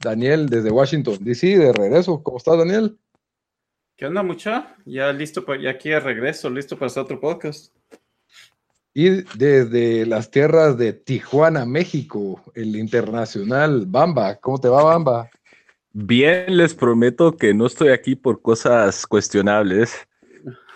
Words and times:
Daniel 0.00 0.48
desde 0.48 0.70
Washington, 0.70 1.18
D.C., 1.20 1.58
de 1.58 1.72
regreso. 1.72 2.22
¿Cómo 2.22 2.38
estás, 2.38 2.58
Daniel? 2.58 2.98
¿Qué 3.96 4.06
onda, 4.06 4.22
mucha? 4.22 4.76
Ya 4.84 5.12
listo, 5.12 5.44
para, 5.44 5.60
ya 5.60 5.70
aquí 5.70 5.90
de 5.90 6.00
regreso, 6.00 6.50
listo 6.50 6.76
para 6.76 6.86
hacer 6.86 7.02
otro 7.04 7.20
podcast. 7.20 7.74
Y 8.92 9.22
desde 9.36 10.06
las 10.06 10.30
tierras 10.30 10.78
de 10.78 10.92
Tijuana, 10.92 11.64
México, 11.66 12.42
el 12.54 12.76
internacional 12.76 13.86
Bamba. 13.86 14.36
¿Cómo 14.36 14.60
te 14.60 14.68
va, 14.68 14.84
Bamba? 14.84 15.30
Bien, 15.92 16.56
les 16.56 16.74
prometo 16.74 17.36
que 17.36 17.54
no 17.54 17.66
estoy 17.66 17.90
aquí 17.90 18.16
por 18.16 18.42
cosas 18.42 19.06
cuestionables. 19.06 19.96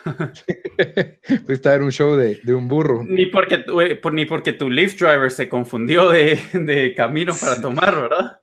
Fuiste 1.47 1.69
a 1.69 1.73
ver 1.73 1.83
un 1.83 1.93
show 1.93 2.17
de, 2.17 2.41
de 2.43 2.55
un 2.55 2.69
burro. 2.69 3.05
Ni 3.05 3.27
porque, 3.27 3.59
tu, 3.59 3.79
por, 4.01 4.15
ni 4.15 4.27
porque 4.27 4.53
tu 4.53 4.71
Lyft 4.71 5.01
driver 5.01 5.31
se 5.31 5.49
confundió 5.49 6.09
de, 6.09 6.39
de 6.53 6.95
camino 6.95 7.35
para 7.39 7.61
tomar, 7.61 7.95
¿verdad? 7.95 8.41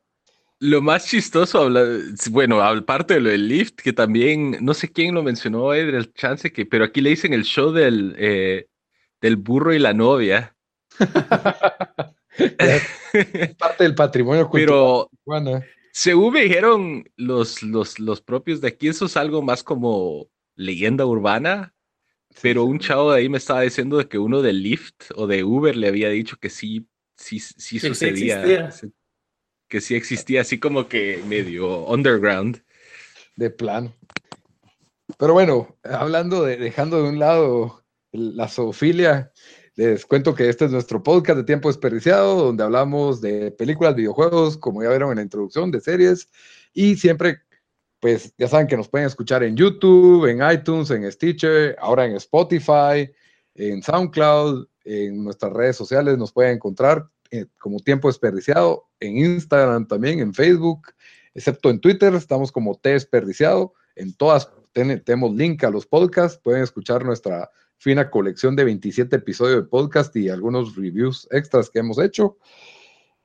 Lo 0.60 0.82
más 0.82 1.06
chistoso, 1.06 1.64
habla, 1.64 1.84
bueno, 2.32 2.62
aparte 2.62 3.16
de 3.16 3.20
lo 3.20 3.30
del 3.30 3.48
Lyft, 3.48 3.76
que 3.76 3.92
también, 3.92 4.58
no 4.62 4.74
sé 4.74 4.92
quién 4.92 5.14
lo 5.14 5.22
mencionó, 5.22 5.74
eh, 5.74 5.86
del 5.86 6.14
chance 6.14 6.52
que, 6.52 6.66
pero 6.66 6.86
aquí 6.86 7.02
le 7.02 7.10
dicen 7.10 7.34
el 7.34 7.44
show 7.44 7.72
del, 7.72 8.16
eh, 8.18 8.68
del 9.20 9.36
burro 9.36 9.74
y 9.74 9.80
la 9.80 9.94
novia. 9.94 10.56
parte 13.58 13.84
del 13.84 13.96
patrimonio 13.96 14.50
cultural. 14.50 15.08
Pero, 15.26 15.62
según 15.92 16.34
me 16.34 16.42
dijeron 16.42 17.06
los, 17.16 17.62
los, 17.64 18.00
los 18.00 18.22
propios 18.22 18.62
de 18.62 18.70
aquí, 18.70 18.88
eso 18.88 19.06
es 19.06 19.18
algo 19.18 19.42
más 19.42 19.64
como 19.64 20.30
leyenda 20.56 21.06
urbana, 21.06 21.74
pero 22.42 22.66
un 22.66 22.80
chavo 22.80 23.12
de 23.12 23.20
ahí 23.20 23.30
me 23.30 23.38
estaba 23.38 23.62
diciendo 23.62 23.98
de 23.98 24.08
que 24.08 24.18
uno 24.18 24.42
de 24.42 24.54
Lyft 24.54 25.12
o 25.16 25.28
de 25.28 25.44
Uber 25.44 25.76
le 25.76 25.88
había 25.88 26.10
dicho 26.10 26.38
que 26.38 26.50
sí, 26.50 26.88
sí, 27.16 27.40
sí 27.40 27.80
sucedía. 27.80 28.72
Que 29.68 29.82
sí 29.82 29.96
existía, 29.96 30.42
así 30.42 30.60
como 30.60 30.88
que 30.88 31.22
medio 31.28 31.86
underground. 31.86 32.64
De 33.36 33.50
plano. 33.50 33.94
Pero 35.18 35.34
bueno, 35.34 35.76
hablando 35.84 36.44
de, 36.44 36.58
dejando 36.58 37.04
de 37.04 37.10
un 37.10 37.20
lado 37.20 37.84
la 38.12 38.48
zoofilia, 38.48 39.32
les 39.76 40.06
cuento 40.06 40.34
que 40.34 40.50
este 40.50 40.66
es 40.66 40.72
nuestro 40.72 41.04
podcast 41.04 41.38
de 41.38 41.44
tiempo 41.44 41.68
desperdiciado, 41.68 42.46
donde 42.46 42.64
hablamos 42.64 43.22
de 43.22 43.52
películas, 43.52 43.96
videojuegos, 43.96 44.58
como 44.58 44.82
ya 44.82 44.90
vieron 44.90 45.12
en 45.12 45.18
la 45.18 45.24
introducción, 45.24 45.70
de 45.72 45.82
series, 45.82 46.30
y 46.74 46.96
siempre 46.96 47.40
pues 48.00 48.34
ya 48.38 48.48
saben 48.48 48.68
que 48.68 48.78
nos 48.78 48.88
pueden 48.88 49.08
escuchar 49.08 49.44
en 49.44 49.56
YouTube, 49.56 50.28
en 50.28 50.40
iTunes, 50.50 50.92
en 50.92 51.12
Stitcher, 51.12 51.76
ahora 51.80 52.06
en 52.06 52.16
Spotify, 52.16 53.12
en 53.56 53.82
SoundCloud, 53.82 54.68
en 54.84 55.24
nuestras 55.24 55.52
redes 55.52 55.76
sociales 55.76 56.18
nos 56.18 56.32
pueden 56.32 56.56
encontrar 56.56 57.10
eh, 57.32 57.46
como 57.60 57.80
tiempo 57.80 58.08
desperdiciado, 58.08 58.88
en 59.00 59.18
Instagram 59.18 59.88
también, 59.88 60.20
en 60.20 60.34
Facebook, 60.34 60.88
excepto 61.34 61.70
en 61.70 61.80
Twitter, 61.80 62.14
estamos 62.16 62.52
como 62.52 62.76
T 62.76 62.90
desperdiciado, 62.90 63.74
en 63.96 64.14
todas 64.14 64.50
tenemos 64.74 65.34
link 65.34 65.64
a 65.64 65.70
los 65.70 65.86
podcasts, 65.86 66.40
pueden 66.44 66.62
escuchar 66.62 67.06
nuestra 67.06 67.50
fina 67.78 68.10
colección 68.10 68.56
de 68.56 68.66
27 68.66 69.16
episodios 69.16 69.64
de 69.64 69.70
podcast 69.70 70.16
y 70.16 70.30
algunos 70.30 70.76
reviews 70.76 71.28
extras 71.32 71.70
que 71.70 71.80
hemos 71.80 71.98
hecho. 71.98 72.38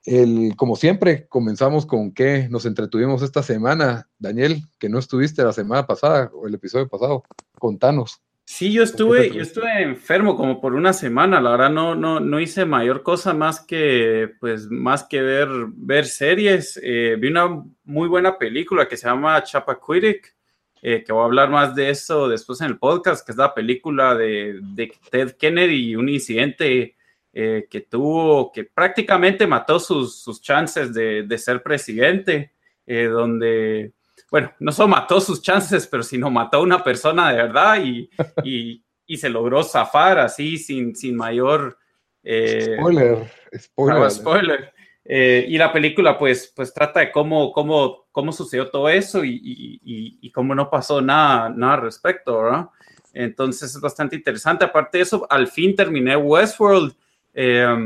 El, 0.05 0.55
como 0.57 0.77
siempre, 0.77 1.27
comenzamos 1.29 1.87
con 1.87 2.13
qué 2.13 2.49
nos 2.49 2.67
entretuvimos 2.67 3.23
esta 3.23 3.43
semana. 3.43 4.09
Daniel, 4.19 4.63
que 4.79 4.89
no 4.89 4.99
estuviste 4.99 5.43
la 5.43 5.53
semana 5.53 5.87
pasada 5.87 6.31
o 6.35 6.47
el 6.47 6.55
episodio 6.55 6.89
pasado, 6.89 7.25
contanos. 7.59 8.23
Sí, 8.53 8.73
yo 8.73 8.83
estuve, 8.83 9.31
yo 9.31 9.43
estuve 9.43 9.81
enfermo 9.81 10.37
como 10.37 10.61
por 10.61 10.75
una 10.75 10.93
semana. 10.93 11.41
La 11.41 11.53
verdad 11.53 11.71
no, 11.71 11.95
no, 11.95 12.19
no 12.19 12.41
hice 12.41 12.65
mayor 12.65 13.05
cosa 13.05 13.33
más 13.33 13.61
que, 13.61 14.35
pues, 14.41 14.69
más 14.69 15.05
que 15.05 15.23
ver, 15.23 15.49
ver 15.69 16.05
series. 16.05 16.79
Eh, 16.83 17.17
vi 17.17 17.29
una 17.29 17.63
muy 17.85 18.09
buena 18.09 18.37
película 18.37 18.89
que 18.89 18.97
se 18.97 19.07
llama 19.07 19.41
Chappaquiddick, 19.45 20.35
eh, 20.83 21.05
que 21.05 21.13
voy 21.13 21.23
a 21.23 21.27
hablar 21.27 21.49
más 21.49 21.77
de 21.77 21.91
eso 21.91 22.29
después 22.29 22.61
en 22.61 22.67
el 22.67 22.79
podcast, 22.79 23.25
que 23.25 23.31
es 23.31 23.39
la 23.39 23.55
película 23.55 24.17
de, 24.17 24.59
de 24.61 24.93
Ted 25.11 25.37
Kennedy 25.39 25.91
y 25.91 25.97
un 25.97 26.09
incidente 26.09 26.97
eh, 27.33 27.69
que 27.71 27.83
tuvo, 27.83 28.51
que 28.51 28.65
prácticamente 28.65 29.47
mató 29.47 29.79
sus, 29.79 30.21
sus 30.21 30.43
chances 30.43 30.93
de, 30.93 31.23
de, 31.23 31.39
ser 31.39 31.63
presidente, 31.63 32.53
eh, 32.85 33.05
donde, 33.05 33.93
bueno, 34.31 34.53
no 34.61 34.73
solo 34.73 34.89
mató 34.89 35.21
sus 35.21 35.43
chances, 35.43 35.87
pero 35.87 36.03
sino 36.03 36.31
mató 36.31 36.59
a 36.59 36.63
una 36.63 36.83
persona 36.85 37.31
de 37.31 37.37
verdad 37.37 37.83
y, 37.83 38.09
y, 38.45 38.85
y 39.07 39.17
se 39.17 39.29
logró 39.29 39.63
zafar 39.63 40.19
así 40.19 40.57
sin, 40.59 40.95
sin 40.95 41.17
mayor... 41.17 41.77
Eh, 42.23 42.77
spoiler, 42.77 43.31
spoiler. 43.59 44.11
spoiler. 44.11 44.73
y 45.05 45.57
la 45.57 45.73
película 45.73 46.19
pues, 46.19 46.53
pues 46.55 46.73
trata 46.73 47.01
de 47.01 47.11
cómo, 47.11 47.51
cómo, 47.53 48.07
cómo 48.13 48.31
sucedió 48.31 48.69
todo 48.69 48.89
eso 48.89 49.25
y, 49.25 49.41
y, 49.43 50.19
y, 50.21 50.31
cómo 50.31 50.55
no 50.55 50.69
pasó 50.69 51.01
nada, 51.01 51.49
nada 51.49 51.75
al 51.75 51.81
respecto, 51.81 52.43
¿verdad? 52.43 52.69
Entonces 53.15 53.75
es 53.75 53.81
bastante 53.81 54.17
interesante. 54.17 54.65
Aparte 54.65 54.99
de 54.99 55.03
eso, 55.03 55.27
al 55.31 55.49
fin 55.49 55.75
terminé 55.75 56.15
Westworld 56.15 56.95
eh, 57.33 57.77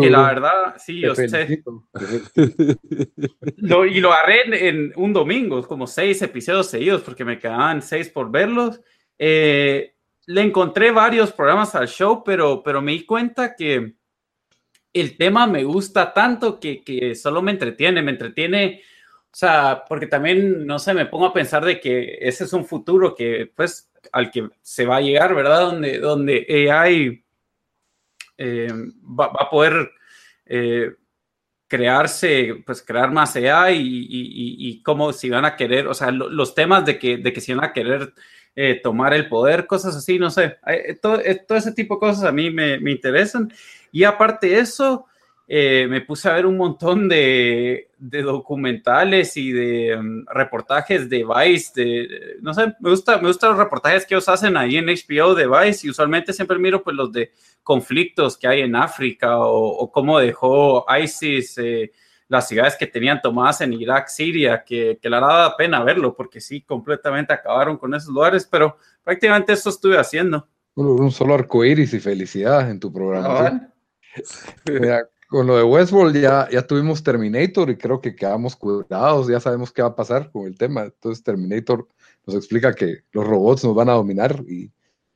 y 0.00 0.08
la 0.08 0.22
verdad, 0.22 0.74
sí, 0.78 1.00
lo, 3.56 3.84
y 3.84 4.00
lo 4.00 4.12
agarré 4.12 4.68
en, 4.68 4.92
un 4.96 5.12
domingo, 5.12 5.66
como 5.66 5.86
seis 5.86 6.22
episodios 6.22 6.68
seguidos, 6.68 7.02
porque 7.02 7.24
me 7.24 7.38
quedaban 7.38 7.82
seis 7.82 8.08
por 8.08 8.30
verlos. 8.30 8.80
Eh, 9.18 9.94
le 10.26 10.40
encontré 10.40 10.92
varios 10.92 11.32
programas 11.32 11.74
al 11.74 11.88
show, 11.88 12.22
pero, 12.24 12.62
pero 12.62 12.80
me 12.80 12.92
di 12.92 13.04
cuenta 13.04 13.56
que 13.56 13.94
el 14.92 15.16
tema 15.16 15.46
me 15.46 15.64
gusta 15.64 16.12
tanto 16.12 16.60
que, 16.60 16.82
que 16.82 17.16
solo 17.16 17.42
me 17.42 17.50
entretiene, 17.50 18.00
me 18.00 18.12
entretiene. 18.12 18.82
O 19.26 19.36
sea, 19.36 19.84
porque 19.88 20.06
también, 20.06 20.64
no 20.64 20.78
sé, 20.78 20.94
me 20.94 21.06
pongo 21.06 21.26
a 21.26 21.32
pensar 21.32 21.64
de 21.64 21.80
que 21.80 22.18
ese 22.20 22.44
es 22.44 22.52
un 22.52 22.64
futuro 22.64 23.12
que, 23.16 23.50
pues, 23.54 23.90
al 24.12 24.30
que 24.30 24.48
se 24.62 24.86
va 24.86 24.98
a 24.98 25.00
llegar, 25.00 25.34
¿verdad? 25.34 25.62
Donde, 25.62 25.98
donde 25.98 26.70
AI 26.70 27.23
eh, 28.36 28.72
va, 29.02 29.26
a 29.26 29.50
poder 29.50 29.90
eh, 30.46 30.92
crearse, 31.66 32.62
pues 32.66 32.82
crear 32.82 33.10
más 33.10 33.34
EA 33.36 33.70
y, 33.72 34.82
cómo 34.82 35.12
si 35.12 35.30
van 35.30 35.44
a 35.44 35.56
querer, 35.56 35.86
o 35.86 35.94
sea, 35.94 36.10
los 36.10 36.54
temas 36.54 36.84
de 36.84 36.98
que, 36.98 37.18
de 37.18 37.32
que 37.32 37.40
si 37.40 37.54
van 37.54 37.64
a 37.64 37.72
querer 37.72 38.12
eh, 38.54 38.80
tomar 38.82 39.14
el 39.14 39.28
poder, 39.28 39.66
cosas 39.66 39.96
así, 39.96 40.18
no 40.18 40.30
sé, 40.30 40.56
todo, 41.02 41.20
todo, 41.46 41.58
ese 41.58 41.72
tipo 41.72 41.94
de 41.94 42.00
cosas 42.00 42.24
a 42.24 42.32
mí 42.32 42.50
me, 42.50 42.78
me 42.78 42.92
interesan. 42.92 43.52
Y 43.90 44.04
aparte 44.04 44.48
de 44.48 44.58
eso, 44.60 45.06
eh, 45.46 45.86
me 45.88 46.00
puse 46.00 46.28
a 46.28 46.34
ver 46.34 46.46
un 46.46 46.56
montón 46.56 47.08
de, 47.08 47.90
de 47.98 48.22
documentales 48.22 49.36
y 49.36 49.52
de 49.52 49.96
um, 49.96 50.24
reportajes 50.26 51.08
de 51.10 51.24
Vice, 51.24 51.72
de, 51.74 52.36
no 52.40 52.54
sé, 52.54 52.74
me 52.80 52.90
gusta, 52.90 53.18
me 53.18 53.28
gustan 53.28 53.50
los 53.50 53.58
reportajes 53.58 54.06
que 54.06 54.14
ellos 54.14 54.28
hacen 54.28 54.56
ahí 54.56 54.76
en 54.76 54.86
HBO 54.86 55.34
de 55.34 55.46
Vice 55.46 55.86
y 55.86 55.90
usualmente 55.90 56.32
siempre 56.32 56.58
miro 56.58 56.82
pues 56.82 56.96
los 56.96 57.12
de 57.12 57.32
conflictos 57.62 58.38
que 58.38 58.48
hay 58.48 58.60
en 58.62 58.74
África 58.74 59.38
o, 59.38 59.68
o 59.68 59.92
cómo 59.92 60.18
dejó 60.18 60.86
ISIS 60.98 61.58
eh, 61.58 61.92
las 62.28 62.48
ciudades 62.48 62.76
que 62.78 62.86
tenían 62.86 63.20
tomadas 63.20 63.60
en 63.60 63.74
Irak, 63.74 64.08
Siria, 64.08 64.64
que, 64.64 64.98
que 65.00 65.10
la 65.10 65.20
da 65.20 65.56
pena 65.56 65.84
verlo 65.84 66.14
porque 66.16 66.40
sí, 66.40 66.62
completamente 66.62 67.34
acabaron 67.34 67.76
con 67.76 67.94
esos 67.94 68.08
lugares, 68.08 68.48
pero 68.50 68.78
prácticamente 69.02 69.52
eso 69.52 69.68
estuve 69.68 69.98
haciendo. 69.98 70.48
Un 70.74 71.12
solo 71.12 71.34
arco 71.34 71.64
iris 71.64 71.92
y 71.92 72.00
felicidad 72.00 72.70
en 72.70 72.80
tu 72.80 72.92
programa. 72.92 73.70
Mira, 74.66 75.08
con 75.34 75.48
lo 75.48 75.56
de 75.56 75.64
Westworld 75.64 76.16
ya, 76.16 76.48
ya 76.48 76.64
tuvimos 76.64 77.02
Terminator 77.02 77.68
y 77.68 77.76
creo 77.76 78.00
que 78.00 78.14
quedamos 78.14 78.54
curados, 78.54 79.26
ya 79.26 79.40
sabemos 79.40 79.72
qué 79.72 79.82
va 79.82 79.88
a 79.88 79.96
pasar 79.96 80.30
con 80.30 80.46
el 80.46 80.56
tema. 80.56 80.84
Entonces 80.84 81.24
Terminator 81.24 81.88
nos 82.24 82.36
explica 82.36 82.72
que 82.72 83.02
los 83.10 83.26
robots 83.26 83.64
nos 83.64 83.74
van 83.74 83.88
a 83.88 83.94
dominar 83.94 84.44
y 84.46 84.70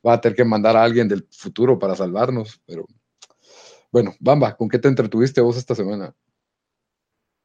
va 0.04 0.14
a 0.14 0.20
tener 0.20 0.34
que 0.34 0.44
mandar 0.44 0.76
a 0.76 0.82
alguien 0.82 1.06
del 1.06 1.24
futuro 1.30 1.78
para 1.78 1.94
salvarnos. 1.94 2.60
Pero 2.66 2.84
bueno, 3.92 4.12
Bamba, 4.18 4.56
¿con 4.56 4.68
qué 4.68 4.80
te 4.80 4.88
entretuviste 4.88 5.40
vos 5.40 5.56
esta 5.56 5.76
semana? 5.76 6.12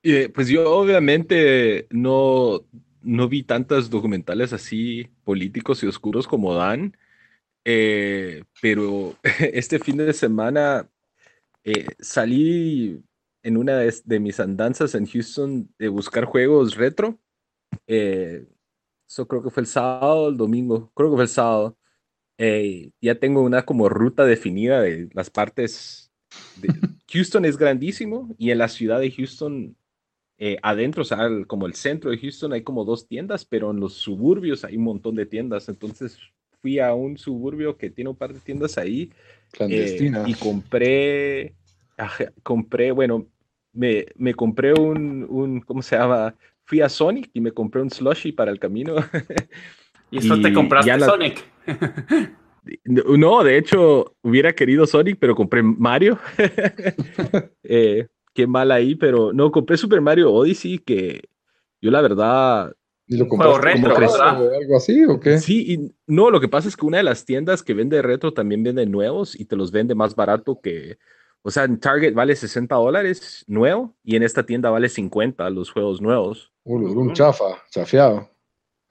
Eh, 0.01 0.29
pues 0.33 0.47
yo 0.47 0.75
obviamente 0.75 1.85
no, 1.91 2.65
no 3.03 3.29
vi 3.29 3.43
tantos 3.43 3.91
documentales 3.91 4.51
así 4.51 5.11
políticos 5.23 5.83
y 5.83 5.85
oscuros 5.85 6.27
como 6.27 6.55
Dan, 6.55 6.97
eh, 7.65 8.43
pero 8.63 9.15
este 9.53 9.77
fin 9.77 9.97
de 9.97 10.11
semana 10.13 10.89
eh, 11.63 11.87
salí 11.99 13.01
en 13.41 13.57
una 13.57 13.77
de, 13.77 14.19
mis 14.19 14.39
andanzas 14.39 14.95
en 14.95 15.05
Houston 15.05 15.69
de 15.77 15.87
buscar 15.89 16.25
juegos 16.25 16.75
retro. 16.75 17.19
Eh, 17.87 18.45
eso 19.07 19.27
creo 19.27 19.43
que 19.43 19.49
fue 19.49 19.61
el 19.61 19.67
sábado, 19.67 20.29
el 20.29 20.37
domingo, 20.37 20.91
creo 20.93 21.09
que 21.09 21.15
fue 21.15 21.23
el 21.23 21.29
sábado. 21.29 21.77
Eh, 22.37 22.91
ya 23.01 23.15
tengo 23.15 23.41
una 23.41 23.63
como 23.63 23.89
ruta 23.89 24.25
definida 24.25 24.81
de 24.81 25.09
las 25.13 25.29
partes. 25.29 26.11
De... 26.57 26.67
Houston 27.11 27.45
es 27.45 27.57
grandísimo 27.57 28.35
y 28.37 28.51
en 28.51 28.57
la 28.57 28.67
ciudad 28.67 28.99
de 28.99 29.11
Houston, 29.11 29.77
adentro, 30.61 31.03
o 31.03 31.05
sea, 31.05 31.29
como 31.47 31.67
el 31.67 31.73
centro 31.73 32.11
de 32.11 32.17
Houston, 32.17 32.51
hay 32.51 32.63
como 32.63 32.83
dos 32.83 33.07
tiendas, 33.07 33.45
pero 33.45 33.71
en 33.71 33.79
los 33.79 33.93
suburbios 33.93 34.65
hay 34.65 34.75
un 34.75 34.83
montón 34.83 35.15
de 35.15 35.25
tiendas. 35.25 35.69
Entonces 35.69 36.19
fui 36.63 36.79
a 36.79 36.93
un 36.93 37.17
suburbio 37.17 37.75
que 37.77 37.89
tiene 37.89 38.09
un 38.09 38.15
par 38.15 38.33
de 38.33 38.39
tiendas 38.39 38.77
ahí 38.77 39.11
Clandestina. 39.51 40.23
Eh, 40.25 40.29
y 40.29 40.33
compré, 40.35 41.53
compré, 42.41 42.91
bueno, 42.93 43.27
me, 43.73 44.05
me 44.15 44.33
compré 44.33 44.73
un, 44.73 45.27
un, 45.29 45.59
¿cómo 45.59 45.81
se 45.81 45.97
llama? 45.97 46.33
Fui 46.63 46.79
a 46.79 46.87
Sonic 46.87 47.29
y 47.33 47.41
me 47.41 47.51
compré 47.51 47.81
un 47.81 47.89
slushy 47.89 48.31
para 48.31 48.49
el 48.49 48.59
camino. 48.59 48.95
¿Y 50.09 50.19
eso 50.19 50.39
te 50.39 50.53
compraste 50.53 50.99
Sonic? 51.01 51.43
no, 52.85 53.43
de 53.43 53.57
hecho, 53.57 54.15
hubiera 54.21 54.53
querido 54.53 54.87
Sonic, 54.87 55.17
pero 55.19 55.35
compré 55.35 55.61
Mario. 55.61 56.17
eh, 57.63 58.07
qué 58.33 58.47
mal 58.47 58.71
ahí, 58.71 58.95
pero 58.95 59.33
no, 59.33 59.51
compré 59.51 59.75
Super 59.75 59.99
Mario 59.99 60.31
Odyssey, 60.31 60.79
que 60.79 61.23
yo 61.81 61.91
la 61.91 61.99
verdad 61.99 62.73
¿Y 63.07 63.17
lo 63.17 63.27
compraste 63.27 63.81
como 63.81 63.95
algo 63.95 64.77
así 64.77 65.03
o 65.05 65.19
qué? 65.19 65.37
Sí, 65.39 65.73
y 65.73 65.91
no, 66.07 66.29
lo 66.29 66.39
que 66.39 66.47
pasa 66.47 66.67
es 66.67 66.77
que 66.77 66.85
una 66.85 66.97
de 66.97 67.03
las 67.03 67.25
tiendas 67.25 67.61
que 67.61 67.73
vende 67.73 68.01
retro 68.01 68.33
también 68.33 68.63
vende 68.63 68.85
nuevos 68.85 69.37
y 69.39 69.45
te 69.45 69.55
los 69.55 69.71
vende 69.71 69.93
más 69.93 70.15
barato 70.15 70.61
que, 70.61 70.97
o 71.41 71.51
sea, 71.51 71.65
en 71.65 71.79
Target 71.79 72.13
vale 72.13 72.35
60 72.35 72.73
dólares 72.75 73.43
nuevo 73.47 73.93
y 74.03 74.15
en 74.15 74.23
esta 74.23 74.45
tienda 74.45 74.69
vale 74.69 74.87
50 74.87 75.49
los 75.49 75.71
juegos 75.71 76.01
nuevos. 76.01 76.51
un 76.63 77.13
chafa, 77.13 77.61
chafeado. 77.69 78.29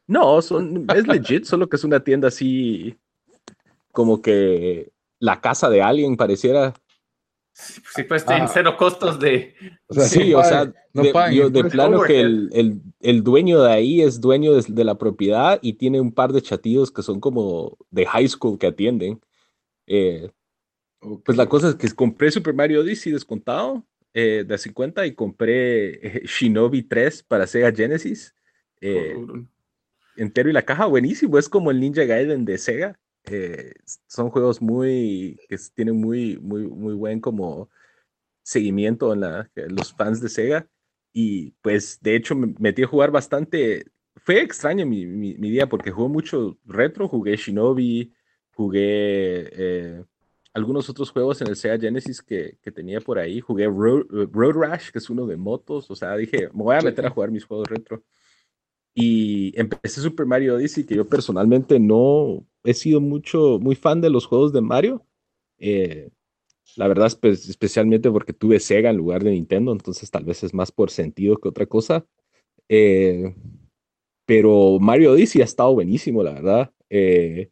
No, 0.06 0.42
son, 0.42 0.84
es 0.94 1.06
legit, 1.06 1.44
solo 1.44 1.68
que 1.68 1.76
es 1.76 1.84
una 1.84 2.00
tienda 2.00 2.28
así 2.28 2.98
como 3.92 4.20
que 4.20 4.90
la 5.18 5.40
casa 5.40 5.70
de 5.70 5.82
alguien 5.82 6.16
pareciera. 6.16 6.74
Sí, 7.54 8.02
pues 8.04 8.24
tienen 8.24 8.44
ah. 8.44 8.50
cero 8.52 8.76
costos 8.78 9.20
de. 9.20 9.54
sí, 9.90 10.32
o 10.32 10.42
sea, 10.42 10.72
de, 10.92 11.64
plano 11.70 12.02
que 12.02 12.20
el, 12.20 12.80
el, 13.00 13.22
dueño 13.22 13.62
de 13.62 13.70
ahí 13.70 14.00
es 14.00 14.20
dueño 14.20 14.54
de, 14.54 14.84
la 14.84 14.96
propiedad 14.96 15.58
y 15.60 15.74
tiene 15.74 16.00
un 16.00 16.12
par 16.12 16.32
de 16.32 16.40
chatillos 16.40 16.90
que 16.90 17.02
son 17.02 17.20
como 17.20 17.76
de 17.90 18.06
high 18.06 18.28
school 18.28 18.58
que 18.58 18.68
atienden. 18.68 19.20
Eh, 19.86 20.30
pues 21.24 21.36
la 21.36 21.46
cosa 21.46 21.70
es 21.70 21.74
que 21.74 21.90
compré 21.90 22.30
Super 22.30 22.54
Mario 22.54 22.80
Odyssey 22.80 23.12
descontado 23.12 23.84
eh, 24.14 24.44
de 24.46 24.58
50 24.58 25.04
y 25.06 25.14
compré 25.14 26.06
eh, 26.06 26.22
Shinobi 26.24 26.84
3 26.84 27.22
para 27.24 27.46
Sega 27.46 27.70
Genesis. 27.70 28.34
entero 30.16 30.48
y 30.48 30.52
la 30.52 30.62
caja 30.62 30.86
buenísimo, 30.86 31.38
es 31.38 31.48
como 31.50 31.70
el 31.70 31.80
Ninja 31.80 32.04
Gaiden 32.04 32.46
de 32.46 32.56
Sega. 32.56 32.98
Son 34.06 34.30
juegos 34.30 34.60
muy 34.60 35.38
que 35.48 35.56
tienen 35.74 36.00
muy 36.00 36.38
muy 36.38 36.66
muy 36.66 36.94
buen 36.94 37.20
como 37.20 37.70
seguimiento 38.42 39.12
en 39.12 39.20
la, 39.20 39.50
los 39.54 39.92
fans 39.94 40.20
de 40.20 40.28
Sega 40.28 40.68
y 41.12 41.52
pues 41.62 41.98
de 42.00 42.16
hecho 42.16 42.34
me 42.34 42.54
metí 42.58 42.82
a 42.82 42.86
jugar 42.86 43.10
bastante. 43.10 43.84
Fue 44.16 44.40
extraño 44.40 44.86
mi, 44.86 45.06
mi, 45.06 45.50
día 45.50 45.68
porque 45.68 45.90
jugué 45.90 46.08
mucho 46.08 46.58
retro, 46.64 47.08
jugué 47.08 47.36
Shinobi, 47.36 48.12
jugué 48.54 49.48
eh, 49.52 50.04
algunos 50.54 50.88
otros 50.88 51.10
juegos 51.10 51.40
en 51.40 51.48
el 51.48 51.56
Sega 51.56 51.78
Genesis 51.78 52.22
que, 52.22 52.58
que 52.62 52.70
tenía 52.72 53.00
por 53.00 53.18
ahí. 53.18 53.40
Jugué 53.40 53.66
Road, 53.66 54.06
Road, 54.32 54.54
Rash, 54.54 54.90
que 54.90 54.98
es 54.98 55.10
uno 55.10 55.26
de 55.26 55.36
motos. 55.36 55.90
O 55.90 55.96
sea, 55.96 56.16
dije, 56.16 56.48
me 56.52 56.62
voy 56.62 56.76
a 56.76 56.82
meter 56.82 57.06
a 57.06 57.10
jugar 57.10 57.30
mis 57.30 57.44
juegos 57.44 57.68
retro. 57.68 58.02
Y 58.94 59.58
empecé 59.58 60.00
Super 60.00 60.26
Mario 60.26 60.56
Odyssey, 60.56 60.84
que 60.84 60.96
yo 60.96 61.08
personalmente 61.08 61.80
no 61.80 62.46
he 62.64 62.74
sido 62.74 63.00
mucho, 63.00 63.58
muy 63.60 63.74
fan 63.74 64.00
de 64.00 64.10
los 64.10 64.26
juegos 64.26 64.52
de 64.52 64.60
Mario. 64.60 65.06
Eh, 65.58 66.10
la 66.76 66.88
verdad, 66.88 67.06
es 67.22 67.48
especialmente 67.48 68.10
porque 68.10 68.32
tuve 68.32 68.60
Sega 68.60 68.90
en 68.90 68.96
lugar 68.96 69.24
de 69.24 69.32
Nintendo, 69.32 69.72
entonces 69.72 70.10
tal 70.10 70.24
vez 70.24 70.42
es 70.42 70.54
más 70.54 70.72
por 70.72 70.90
sentido 70.90 71.36
que 71.36 71.48
otra 71.48 71.66
cosa. 71.66 72.06
Eh, 72.68 73.34
pero 74.24 74.78
Mario 74.80 75.12
Odyssey 75.12 75.42
ha 75.42 75.44
estado 75.44 75.74
buenísimo, 75.74 76.22
la 76.22 76.32
verdad. 76.34 76.72
Eh, 76.88 77.50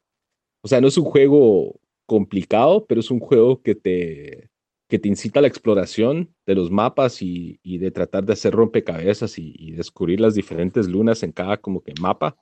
o 0.62 0.68
sea, 0.68 0.80
no 0.80 0.88
es 0.88 0.96
un 0.96 1.04
juego 1.04 1.80
complicado, 2.06 2.86
pero 2.86 3.00
es 3.00 3.10
un 3.10 3.20
juego 3.20 3.60
que 3.62 3.74
te, 3.74 4.50
que 4.88 4.98
te 4.98 5.08
incita 5.08 5.40
a 5.40 5.42
la 5.42 5.48
exploración 5.48 6.34
de 6.46 6.54
los 6.54 6.70
mapas 6.70 7.22
y, 7.22 7.58
de 7.62 7.90
tratar 7.90 8.24
de 8.24 8.32
hacer 8.32 8.54
rompecabezas 8.54 9.38
y, 9.38 9.72
descubrir 9.72 10.20
las 10.20 10.34
diferentes 10.34 10.88
lunas 10.88 11.22
en 11.22 11.32
cada 11.32 11.56
como 11.58 11.82
que 11.82 11.94
mapa. 12.00 12.36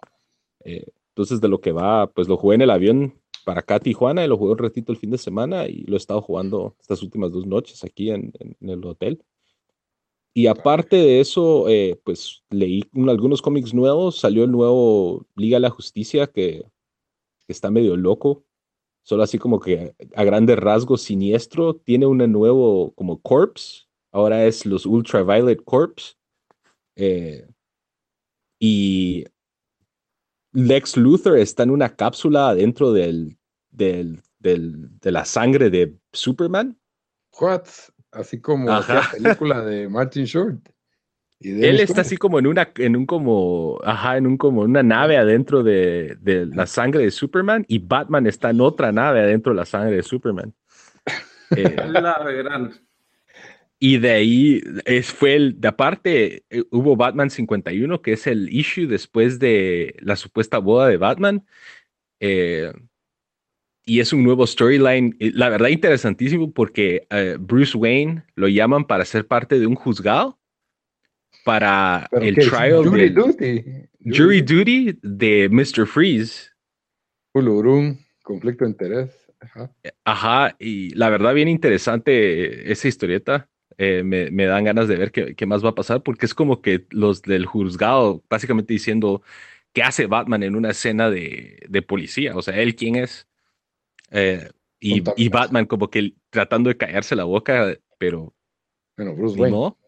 Entonces, 1.19 1.41
de 1.41 1.49
lo 1.49 1.61
que 1.61 1.73
va, 1.73 2.07
pues 2.07 2.29
lo 2.29 2.37
jugué 2.37 2.55
en 2.55 2.63
el 2.63 2.71
avión 2.71 3.21
para 3.45 3.59
acá 3.59 3.81
Tijuana 3.81 4.25
y 4.25 4.29
lo 4.29 4.37
jugué 4.37 4.53
un 4.53 4.59
ratito 4.59 4.93
el 4.93 4.99
fin 4.99 5.11
de 5.11 5.19
semana 5.19 5.67
y 5.67 5.83
lo 5.83 5.95
he 5.95 5.97
estado 5.97 6.23
jugando 6.23 6.77
estas 6.79 7.03
últimas 7.03 7.33
dos 7.33 7.45
noches 7.45 7.83
aquí 7.83 8.13
en, 8.13 8.33
el 8.61 8.85
hotel. 8.85 9.21
Y 10.33 10.47
aparte 10.47 10.95
de 10.95 11.19
eso, 11.19 11.69
eh, 11.69 12.01
pues 12.05 12.45
leí 12.51 12.85
algunos 13.09 13.43
cómics 13.43 13.75
nuevos. 13.75 14.21
Salió 14.21 14.45
el 14.45 14.53
nuevo 14.53 15.27
Liga 15.35 15.57
de 15.57 15.63
la 15.63 15.71
Justicia 15.71 16.29
que, 16.29 16.65
está 17.49 17.69
medio 17.69 17.97
loco. 17.97 18.45
Solo 19.03 19.25
así 19.25 19.39
como 19.39 19.59
que 19.59 19.97
a 20.15 20.23
grandes 20.23 20.57
rasgos 20.57 21.03
siniestro. 21.03 21.75
Tiene 21.75 22.07
un 22.07 22.19
nuevo 22.31 22.93
como 22.95 23.21
Corps. 23.21 23.89
Ahora 24.13 24.47
es 24.47 24.65
los 24.65 24.87
Ultraviolet 24.87 25.65
Corps. 25.65 26.17
Eh, 26.95 27.45
y 28.61 29.25
Lex 30.59 30.97
Luthor 30.97 31.39
está 31.39 31.63
en 31.63 31.71
una 31.71 31.95
cápsula 31.95 32.53
dentro 32.53 32.93
del 32.93 33.39
del, 33.71 34.21
de 34.41 35.13
la 35.13 35.25
sangre 35.25 35.71
de 35.71 35.95
Superman. 36.13 36.77
What? 37.41 37.65
Así 38.11 38.41
como 38.41 38.69
la 38.69 39.09
película 39.13 39.65
de 39.65 39.89
Martin 39.89 40.25
Short. 40.25 40.69
Él 41.41 41.79
está 41.79 42.01
así 42.01 42.17
como 42.17 42.41
en 42.41 42.49
una, 42.49 42.73
en 42.77 42.97
un 42.97 43.07
como, 43.07 43.79
ajá, 43.85 44.17
en 44.17 44.27
un 44.27 44.37
como 44.37 44.63
una 44.63 44.83
nave 44.83 45.17
adentro 45.17 45.63
de, 45.63 46.17
de, 46.21 46.47
la 46.47 46.67
sangre 46.67 47.05
de 47.05 47.13
Superman 47.13 47.65
y 47.69 47.79
Batman 47.79 48.27
está 48.27 48.51
en 48.51 48.61
otra 48.61 48.91
nave 48.91 49.21
adentro 49.21 49.53
de 49.53 49.59
la 49.59 49.65
sangre 49.65 49.97
de 49.97 50.03
Superman. 50.03 50.55
Eh, 51.57 51.77
la 51.89 52.23
gran. 52.31 52.75
Y 53.81 53.99
de 53.99 54.11
ahí 54.11 54.63
es, 54.85 55.13
fue 55.13 55.37
el, 55.37 55.61
de 55.61 55.69
aparte, 55.69 56.45
eh, 56.51 56.65
hubo 56.71 56.97
Batman 56.97 57.31
51, 57.31 58.03
que 58.03 58.13
es 58.13 58.27
el 58.27 58.53
issue 58.53 58.87
después 58.87 59.39
de 59.39 59.95
la 60.01 60.17
supuesta 60.17 60.59
boda 60.59 60.89
de 60.89 60.97
Batman. 60.97 61.47
Eh, 62.21 62.73
y 63.85 64.01
es 64.01 64.13
un 64.13 64.25
nuevo 64.25 64.47
storyline, 64.47 65.17
la 65.19 65.49
verdad 65.49 65.69
interesantísimo 65.69 66.53
porque 66.53 67.07
eh, 67.11 67.37
Bruce 67.39 67.77
Wayne 67.77 68.25
lo 68.35 68.49
llaman 68.49 68.85
para 68.85 69.05
ser 69.05 69.27
parte 69.27 69.59
de 69.59 69.67
un 69.67 69.77
juzgado 69.77 70.39
para 71.45 72.09
el 72.21 72.35
trial 72.35 72.85
jury 72.85 73.09
de 73.09 73.11
duty. 73.11 73.65
Jury 74.05 74.43
Duty 74.43 74.99
de 75.03 75.49
Mr. 75.49 75.87
Freeze. 75.87 76.51
Un 77.33 77.99
conflicto 78.23 78.65
de 78.65 78.71
interés. 78.71 79.11
Ajá. 80.05 80.57
y 80.59 80.91
la 80.95 81.11
verdad 81.11 81.33
bien 81.33 81.49
interesante 81.49 82.71
esa 82.71 82.89
historieta. 82.89 83.49
Eh, 83.79 84.03
me, 84.03 84.31
me, 84.33 84.47
dan 84.47 84.65
ganas 84.65 84.89
de 84.89 84.97
ver 84.97 85.13
qué, 85.13 85.37
qué, 85.37 85.47
más 85.47 85.65
va 85.65 85.69
a 85.69 85.75
pasar 85.75 86.03
porque 86.03 86.27
es 86.27 86.35
como 86.35 86.61
que 86.61 86.87
los 86.91 87.23
del 87.23 87.47
juzgado 87.47 88.25
básicamente 88.29 88.73
diciendo 88.73 89.23
qué 89.73 89.85
hace 89.85 90.07
Batman 90.07 90.43
en 90.43 90.57
una 90.57 90.71
escena 90.71 91.11
de, 91.11 91.65
de 91.69 91.83
policía, 91.83 92.37
o 92.37 92.43
sea, 92.43 92.61
él 92.61 92.75
quién 92.75 92.97
es 92.97 93.29
eh, 94.11 94.51
y, 94.81 95.29
Batman 95.29 95.67
como 95.67 95.91
que 95.91 96.15
tratando 96.31 96.69
de 96.69 96.77
callarse 96.77 97.17
la 97.17 97.25
boca, 97.25 97.77
pero... 97.99 98.33
Bueno, 98.97 99.15
Bruce 99.15 99.39
Wayne. 99.39 99.57
No. 99.57 99.79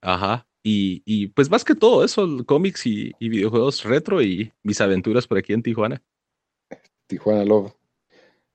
Ajá. 0.00 0.46
Y, 0.62 1.02
y, 1.04 1.28
pues 1.28 1.50
más 1.50 1.64
que 1.64 1.74
todo 1.74 2.04
eso, 2.04 2.44
cómics 2.46 2.86
y, 2.86 3.12
videojuegos 3.20 3.84
retro 3.84 4.22
y 4.22 4.52
mis 4.62 4.80
aventuras 4.80 5.26
por 5.26 5.38
aquí 5.38 5.52
en 5.52 5.62
Tijuana. 5.62 6.02
Tijuana 7.06 7.44
Love. 7.44 7.74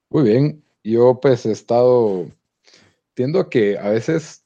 Muy 0.09 0.23
bien. 0.23 0.63
Yo 0.83 1.19
pues 1.21 1.45
he 1.45 1.51
estado... 1.51 2.27
Entiendo 3.09 3.49
que 3.49 3.77
a 3.77 3.89
veces 3.89 4.38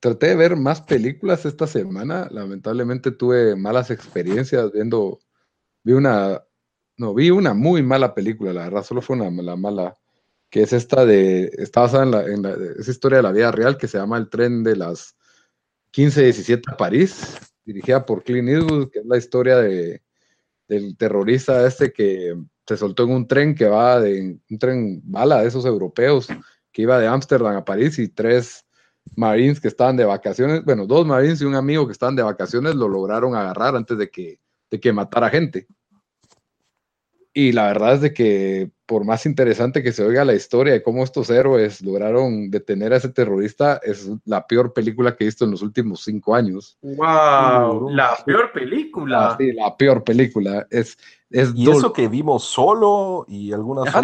traté 0.00 0.28
de 0.28 0.36
ver 0.36 0.56
más 0.56 0.82
películas 0.82 1.46
esta 1.46 1.66
semana. 1.66 2.28
Lamentablemente 2.30 3.10
tuve 3.10 3.56
malas 3.56 3.90
experiencias 3.90 4.70
viendo, 4.72 5.20
vi 5.82 5.92
una, 5.92 6.42
no, 6.96 7.14
vi 7.14 7.30
una 7.30 7.54
muy 7.54 7.82
mala 7.82 8.14
película, 8.14 8.52
la 8.52 8.64
verdad, 8.64 8.84
solo 8.84 9.00
fue 9.00 9.16
una 9.16 9.30
la 9.42 9.56
mala, 9.56 9.94
que 10.50 10.62
es 10.62 10.72
esta 10.72 11.06
de, 11.06 11.50
está 11.58 11.80
basada 11.82 12.04
en, 12.04 12.10
la, 12.10 12.24
en 12.24 12.74
esa 12.78 12.90
historia 12.90 13.16
de 13.18 13.22
la 13.22 13.32
vida 13.32 13.50
real 13.52 13.76
que 13.76 13.88
se 13.88 13.98
llama 13.98 14.18
El 14.18 14.28
tren 14.28 14.62
de 14.62 14.76
las 14.76 15.16
15-17 15.92 16.72
a 16.72 16.76
París, 16.76 17.38
dirigida 17.64 18.04
por 18.04 18.22
Clint 18.22 18.48
Eastwood, 18.48 18.90
que 18.90 18.98
es 19.00 19.06
la 19.06 19.16
historia 19.16 19.56
de, 19.56 20.02
del 20.68 20.96
terrorista 20.96 21.66
este 21.66 21.92
que 21.92 22.36
se 22.66 22.76
soltó 22.76 23.04
en 23.04 23.10
un 23.12 23.26
tren 23.26 23.54
que 23.54 23.66
va 23.66 24.00
de, 24.00 24.38
un 24.50 24.58
tren 24.58 25.00
bala 25.04 25.40
de 25.40 25.48
esos 25.48 25.64
europeos, 25.64 26.28
que 26.72 26.82
iba 26.82 26.98
de 26.98 27.06
Ámsterdam 27.06 27.56
a 27.56 27.64
París 27.64 27.98
y 27.98 28.08
tres 28.08 28.63
Marines 29.16 29.60
que 29.60 29.68
estaban 29.68 29.96
de 29.96 30.04
vacaciones, 30.04 30.64
bueno, 30.64 30.86
dos 30.86 31.06
Marines 31.06 31.40
y 31.40 31.44
un 31.44 31.54
amigo 31.54 31.86
que 31.86 31.92
estaban 31.92 32.16
de 32.16 32.22
vacaciones 32.22 32.74
lo 32.74 32.88
lograron 32.88 33.34
agarrar 33.34 33.76
antes 33.76 33.96
de 33.98 34.10
que, 34.10 34.38
de 34.70 34.80
que 34.80 34.92
matara 34.92 35.30
gente. 35.30 35.66
Y 37.36 37.50
la 37.50 37.66
verdad 37.66 37.94
es 37.94 38.00
de 38.00 38.14
que 38.14 38.70
por 38.86 39.04
más 39.04 39.26
interesante 39.26 39.82
que 39.82 39.92
se 39.92 40.04
oiga 40.04 40.24
la 40.24 40.34
historia 40.34 40.72
de 40.72 40.82
cómo 40.82 41.02
estos 41.02 41.30
héroes 41.30 41.82
lograron 41.82 42.50
detener 42.50 42.92
a 42.92 42.98
ese 42.98 43.08
terrorista, 43.08 43.80
es 43.82 44.08
la 44.24 44.46
peor 44.46 44.72
película 44.72 45.16
que 45.16 45.24
he 45.24 45.26
visto 45.26 45.44
en 45.44 45.50
los 45.50 45.62
últimos 45.62 46.04
cinco 46.04 46.34
años. 46.34 46.78
¡Wow! 46.82 47.90
La 47.90 48.16
peor 48.24 48.52
película. 48.52 49.30
Ah, 49.30 49.36
sí, 49.38 49.52
la 49.52 49.76
peor 49.76 50.04
película. 50.04 50.66
Es, 50.70 50.96
es 51.34 51.52
y 51.56 51.68
eso 51.68 51.92
que 51.92 52.06
vimos 52.06 52.44
solo 52.44 53.24
y 53.26 53.52
algunas 53.52 53.92
ah, 53.92 54.00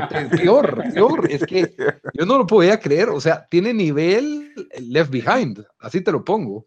no, 0.00 0.28
peor, 0.30 0.84
peor. 0.94 1.28
Es 1.28 1.44
que 1.44 1.74
yo 2.14 2.24
no 2.24 2.38
lo 2.38 2.46
podía 2.46 2.78
creer. 2.78 3.08
O 3.08 3.20
sea, 3.20 3.44
tiene 3.50 3.74
nivel 3.74 4.52
Left 4.78 5.10
Behind, 5.10 5.64
así 5.80 6.00
te 6.00 6.12
lo 6.12 6.24
pongo. 6.24 6.66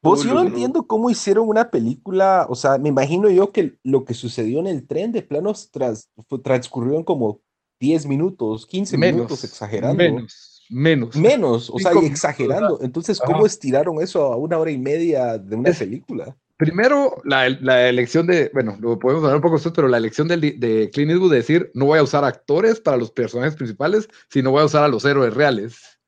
Pues 0.00 0.22
yo 0.22 0.34
no 0.34 0.42
entiendo 0.42 0.86
cómo 0.86 1.10
hicieron 1.10 1.48
una 1.48 1.70
película, 1.70 2.46
o 2.48 2.54
sea, 2.54 2.78
me 2.78 2.90
imagino 2.90 3.28
yo 3.30 3.50
que 3.50 3.78
lo 3.82 4.04
que 4.04 4.14
sucedió 4.14 4.60
en 4.60 4.66
el 4.68 4.86
tren 4.86 5.10
de 5.10 5.22
planos 5.22 5.70
tras, 5.72 6.10
transcurrió 6.44 6.96
en 6.96 7.04
como 7.04 7.40
10 7.80 8.06
minutos, 8.06 8.66
15 8.66 8.96
minutos, 8.98 9.42
exagerando. 9.42 9.96
Menos, 9.96 10.62
menos. 10.68 11.16
Menos, 11.16 11.70
o 11.70 11.78
sea, 11.78 11.92
exagerando. 12.02 12.78
Entonces, 12.82 13.18
¿cómo 13.18 13.44
estiraron 13.44 14.00
eso 14.00 14.32
a 14.32 14.36
una 14.36 14.58
hora 14.58 14.70
y 14.70 14.78
media 14.78 15.38
de 15.38 15.56
una 15.56 15.72
película? 15.72 16.36
Primero, 16.56 17.20
la, 17.24 17.48
la, 17.48 17.88
elección 17.88 18.28
de, 18.28 18.50
bueno, 18.54 18.76
lo 18.80 18.98
podemos 18.98 19.24
hablar 19.24 19.36
un 19.36 19.42
poco 19.42 19.56
esto, 19.56 19.72
pero 19.72 19.88
la 19.88 19.96
elección 19.96 20.28
de, 20.28 20.36
de 20.36 20.90
Clint 20.92 21.10
Eastwood 21.10 21.32
de 21.32 21.38
decir, 21.38 21.70
no 21.74 21.86
voy 21.86 21.98
a 21.98 22.02
usar 22.04 22.24
actores 22.24 22.80
para 22.80 22.96
los 22.96 23.10
personajes 23.10 23.56
principales, 23.56 24.08
sino 24.28 24.52
voy 24.52 24.62
a 24.62 24.66
usar 24.66 24.84
a 24.84 24.88
los 24.88 25.04
héroes 25.04 25.34
reales. 25.34 25.98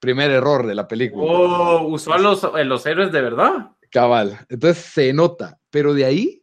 Primer 0.00 0.32
error 0.32 0.66
de 0.66 0.74
la 0.74 0.88
película. 0.88 1.24
Oh, 1.24 1.86
usó 1.86 2.12
a 2.12 2.18
los, 2.18 2.42
los 2.64 2.86
héroes 2.86 3.12
de 3.12 3.22
verdad. 3.22 3.70
Cabal. 3.90 4.44
Entonces 4.48 4.84
se 4.84 5.12
nota, 5.12 5.60
pero 5.70 5.94
de 5.94 6.04
ahí 6.04 6.42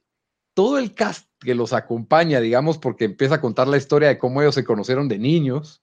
todo 0.53 0.77
el 0.77 0.93
cast 0.93 1.27
que 1.39 1.55
los 1.55 1.73
acompaña, 1.73 2.39
digamos, 2.39 2.77
porque 2.77 3.05
empieza 3.05 3.35
a 3.35 3.41
contar 3.41 3.67
la 3.67 3.77
historia 3.77 4.07
de 4.07 4.17
cómo 4.17 4.41
ellos 4.41 4.55
se 4.55 4.63
conocieron 4.63 5.07
de 5.09 5.17
niños, 5.17 5.81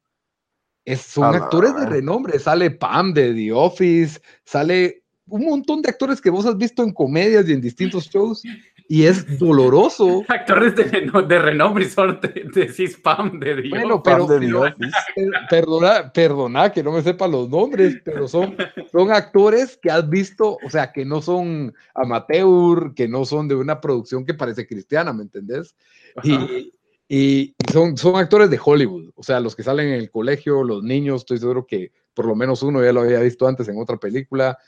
es, 0.84 1.00
son 1.00 1.34
actores 1.34 1.74
de 1.74 1.86
renombre. 1.86 2.38
Sale 2.38 2.70
Pam 2.70 3.12
de 3.12 3.34
The 3.34 3.52
Office, 3.52 4.20
sale 4.44 5.04
un 5.28 5.44
montón 5.44 5.82
de 5.82 5.90
actores 5.90 6.20
que 6.20 6.30
vos 6.30 6.46
has 6.46 6.56
visto 6.56 6.82
en 6.82 6.92
comedias 6.92 7.48
y 7.48 7.52
en 7.52 7.60
distintos 7.60 8.08
shows 8.08 8.42
y 8.88 9.04
es 9.04 9.38
doloroso. 9.38 10.24
Actores 10.28 10.76
de, 10.76 10.84
de 10.84 11.38
renombre 11.38 11.84
y 11.84 11.88
son 11.88 12.20
de, 12.20 12.48
de 12.54 12.86
spam 12.86 13.40
de 13.40 13.62
Dios. 13.62 13.70
Bueno, 13.70 14.02
pero, 14.02 14.26
perdona, 15.50 16.12
perdona 16.12 16.70
que 16.70 16.82
no 16.82 16.92
me 16.92 17.02
sepa 17.02 17.26
los 17.26 17.48
nombres, 17.48 17.96
pero 18.04 18.28
son, 18.28 18.56
son 18.92 19.10
actores 19.10 19.78
que 19.80 19.90
has 19.90 20.08
visto, 20.08 20.58
o 20.64 20.70
sea, 20.70 20.92
que 20.92 21.04
no 21.04 21.20
son 21.20 21.74
amateur, 21.94 22.94
que 22.94 23.08
no 23.08 23.24
son 23.24 23.48
de 23.48 23.56
una 23.56 23.80
producción 23.80 24.24
que 24.24 24.34
parece 24.34 24.66
cristiana, 24.66 25.12
¿me 25.12 25.22
entendés? 25.22 25.74
Y, 26.22 26.72
y, 27.08 27.54
son, 27.72 27.96
son 27.96 28.16
actores 28.16 28.50
de 28.50 28.60
Hollywood, 28.62 29.10
o 29.14 29.22
sea, 29.22 29.40
los 29.40 29.56
que 29.56 29.62
salen 29.62 29.88
en 29.88 29.94
el 29.94 30.10
colegio, 30.10 30.62
los 30.62 30.82
niños, 30.82 31.22
estoy 31.22 31.38
seguro 31.38 31.66
que 31.66 31.92
por 32.14 32.24
lo 32.24 32.34
menos 32.34 32.62
uno 32.62 32.82
ya 32.82 32.94
lo 32.94 33.02
había 33.02 33.20
visto 33.20 33.46
antes 33.46 33.68
en 33.68 33.78
otra 33.78 33.98
película 33.98 34.58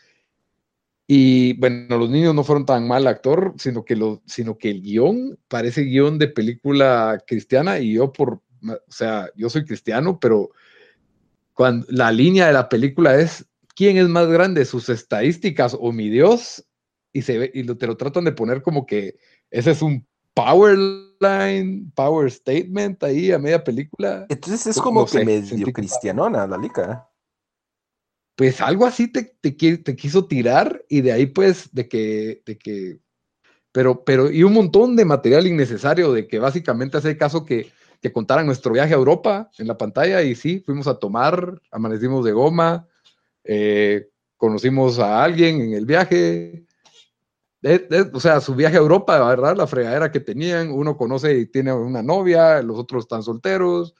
y 1.10 1.54
bueno, 1.54 1.96
los 1.96 2.10
niños 2.10 2.34
no 2.34 2.44
fueron 2.44 2.66
tan 2.66 2.86
mal 2.86 3.06
actor, 3.06 3.54
sino 3.56 3.82
que, 3.82 3.96
lo, 3.96 4.20
sino 4.26 4.58
que 4.58 4.70
el 4.70 4.82
guion 4.82 5.38
parece 5.48 5.84
guion 5.84 6.18
de 6.18 6.28
película 6.28 7.24
cristiana 7.26 7.78
y 7.78 7.94
yo 7.94 8.12
por, 8.12 8.42
o 8.62 8.78
sea, 8.88 9.30
yo 9.34 9.48
soy 9.48 9.64
cristiano, 9.64 10.20
pero 10.20 10.50
cuando 11.54 11.86
la 11.88 12.12
línea 12.12 12.48
de 12.48 12.52
la 12.52 12.68
película 12.68 13.18
es 13.18 13.46
quién 13.74 13.96
es 13.96 14.06
más 14.06 14.26
grande, 14.26 14.66
sus 14.66 14.90
estadísticas 14.90 15.74
o 15.80 15.92
mi 15.92 16.10
Dios, 16.10 16.66
y, 17.10 17.22
se 17.22 17.38
ve, 17.38 17.50
y 17.54 17.62
lo, 17.62 17.78
te 17.78 17.86
lo 17.86 17.96
tratan 17.96 18.24
de 18.24 18.32
poner 18.32 18.60
como 18.60 18.84
que 18.84 19.16
ese 19.50 19.70
es 19.70 19.80
un 19.80 20.06
power 20.34 20.76
line, 21.20 21.90
power 21.94 22.30
statement 22.30 23.02
ahí 23.02 23.32
a 23.32 23.38
media 23.38 23.64
película. 23.64 24.26
Entonces 24.28 24.66
es 24.66 24.78
como 24.78 25.06
que 25.06 25.24
medio 25.24 25.72
cristianona 25.72 26.46
la 26.46 26.58
lica 26.58 27.07
pues 28.38 28.60
algo 28.60 28.86
así 28.86 29.08
te, 29.08 29.36
te, 29.40 29.96
quiso 29.96 30.26
tirar 30.26 30.84
y 30.88 31.00
de 31.00 31.10
ahí 31.10 31.26
pues 31.26 31.74
de 31.74 31.88
que, 31.88 32.40
de 32.46 32.56
que, 32.56 33.00
pero, 33.72 34.04
pero, 34.04 34.30
y 34.30 34.44
un 34.44 34.52
montón 34.52 34.94
de 34.94 35.04
material 35.04 35.48
innecesario 35.48 36.12
de 36.12 36.28
que 36.28 36.38
básicamente 36.38 36.98
hace 36.98 37.18
caso 37.18 37.44
que, 37.44 37.72
que 38.00 38.12
contaran 38.12 38.46
nuestro 38.46 38.72
viaje 38.72 38.94
a 38.94 38.96
Europa 38.96 39.50
en 39.58 39.66
la 39.66 39.76
pantalla 39.76 40.22
y 40.22 40.36
sí, 40.36 40.62
fuimos 40.64 40.86
a 40.86 41.00
tomar, 41.00 41.60
amanecimos 41.72 42.24
de 42.24 42.30
goma, 42.30 42.86
eh, 43.42 44.08
conocimos 44.36 45.00
a 45.00 45.24
alguien 45.24 45.60
en 45.60 45.72
el 45.72 45.84
viaje, 45.84 46.64
o 48.12 48.20
sea, 48.20 48.40
su 48.40 48.54
viaje 48.54 48.76
a 48.76 48.80
Europa, 48.80 49.18
¿verdad? 49.18 49.56
La 49.56 49.66
fregadera 49.66 50.12
que 50.12 50.20
tenían, 50.20 50.70
uno 50.70 50.96
conoce 50.96 51.36
y 51.36 51.46
tiene 51.46 51.72
una 51.72 52.04
novia, 52.04 52.62
los 52.62 52.78
otros 52.78 53.02
están 53.02 53.24
solteros, 53.24 53.96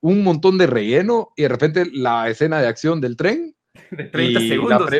un 0.00 0.22
montón 0.22 0.56
de 0.56 0.68
relleno 0.68 1.30
y 1.34 1.42
de 1.42 1.48
repente 1.48 1.86
la 1.92 2.28
escena 2.28 2.60
de 2.60 2.68
acción 2.68 3.00
del 3.00 3.16
tren 3.16 3.56
de 3.90 4.04
30 4.04 4.40
segundos. 4.40 4.90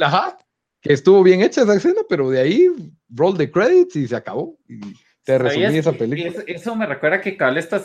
Ajá, 0.00 0.38
que 0.80 0.92
estuvo 0.92 1.22
bien 1.22 1.42
hecha 1.42 1.62
esa 1.62 1.74
escena, 1.74 2.02
pero 2.08 2.30
de 2.30 2.40
ahí 2.40 2.68
roll 3.08 3.36
the 3.36 3.50
credits 3.50 3.96
y 3.96 4.06
se 4.06 4.16
acabó. 4.16 4.58
Y 4.68 4.80
te 5.24 5.38
resumí 5.38 5.76
esa 5.76 5.92
película. 5.92 6.44
Eso, 6.46 6.76
me 6.76 6.86
recuerda 6.86 7.20
que 7.20 7.36
Cal 7.36 7.58
este, 7.58 7.76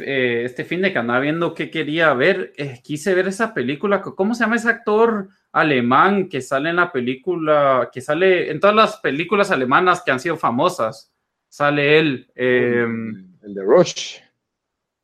eh, 0.00 0.44
este 0.44 0.64
fin 0.64 0.82
de 0.82 0.92
que 0.92 0.98
andaba 0.98 1.20
viendo 1.20 1.54
qué 1.54 1.70
quería 1.70 2.12
ver, 2.14 2.52
eh, 2.56 2.80
quise 2.82 3.14
ver 3.14 3.28
esa 3.28 3.54
película. 3.54 4.00
¿Cómo 4.02 4.34
se 4.34 4.44
llama 4.44 4.56
ese 4.56 4.68
actor 4.68 5.28
alemán 5.52 6.28
que 6.28 6.40
sale 6.40 6.70
en 6.70 6.76
la 6.76 6.92
película, 6.92 7.90
que 7.92 8.00
sale 8.00 8.50
en 8.50 8.60
todas 8.60 8.76
las 8.76 8.96
películas 8.98 9.50
alemanas 9.50 10.02
que 10.04 10.12
han 10.12 10.20
sido 10.20 10.36
famosas? 10.36 11.12
Sale 11.48 11.98
él. 11.98 12.30
Em, 12.34 13.32
el 13.42 13.54
de 13.54 13.62
Rush. 13.62 14.18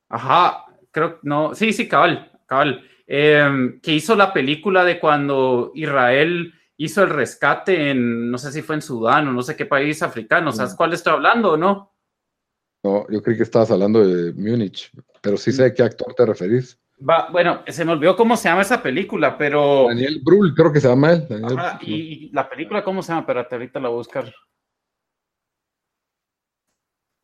Ajá, 0.08 0.64
creo, 0.90 1.18
no, 1.22 1.54
sí, 1.54 1.72
sí, 1.72 1.88
cabal, 1.88 2.30
cabal. 2.50 2.84
Em, 3.06 3.80
que 3.80 3.92
hizo 3.92 4.14
la 4.14 4.32
película 4.32 4.84
de 4.84 5.00
cuando 5.00 5.72
Israel 5.74 6.52
hizo 6.76 7.02
el 7.02 7.10
rescate 7.10 7.90
en, 7.90 8.30
no 8.30 8.38
sé 8.38 8.52
si 8.52 8.62
fue 8.62 8.76
en 8.76 8.82
Sudán 8.82 9.28
o 9.28 9.32
no 9.32 9.42
sé 9.42 9.56
qué 9.56 9.66
país 9.66 10.02
africano. 10.02 10.52
¿Sabes 10.52 10.74
mm. 10.74 10.76
cuál 10.76 10.92
estoy 10.92 11.12
hablando 11.12 11.52
o 11.52 11.56
no? 11.56 11.94
No, 12.82 13.06
yo 13.10 13.22
creí 13.22 13.36
que 13.36 13.42
estabas 13.42 13.70
hablando 13.70 14.06
de 14.06 14.32
Múnich, 14.32 14.90
pero 15.20 15.36
sí 15.36 15.52
sé 15.52 15.66
a 15.66 15.74
qué 15.74 15.82
actor 15.82 16.14
te 16.14 16.24
referís. 16.24 16.80
bueno, 17.30 17.62
se 17.66 17.84
me 17.84 17.92
olvidó 17.92 18.16
cómo 18.16 18.36
se 18.36 18.48
llama 18.48 18.62
esa 18.62 18.82
película, 18.82 19.36
pero... 19.36 19.86
Daniel 19.88 20.20
Brühl, 20.24 20.54
creo 20.54 20.72
que 20.72 20.80
se 20.80 20.88
llama 20.88 21.12
él. 21.12 21.26
y 21.82 22.30
la 22.32 22.48
película, 22.48 22.82
¿cómo 22.82 23.02
se 23.02 23.08
llama? 23.08 23.20
Espérate, 23.20 23.54
ahorita 23.54 23.80
la 23.80 23.88
voy 23.88 23.96
a 23.96 23.98
buscar. 23.98 24.34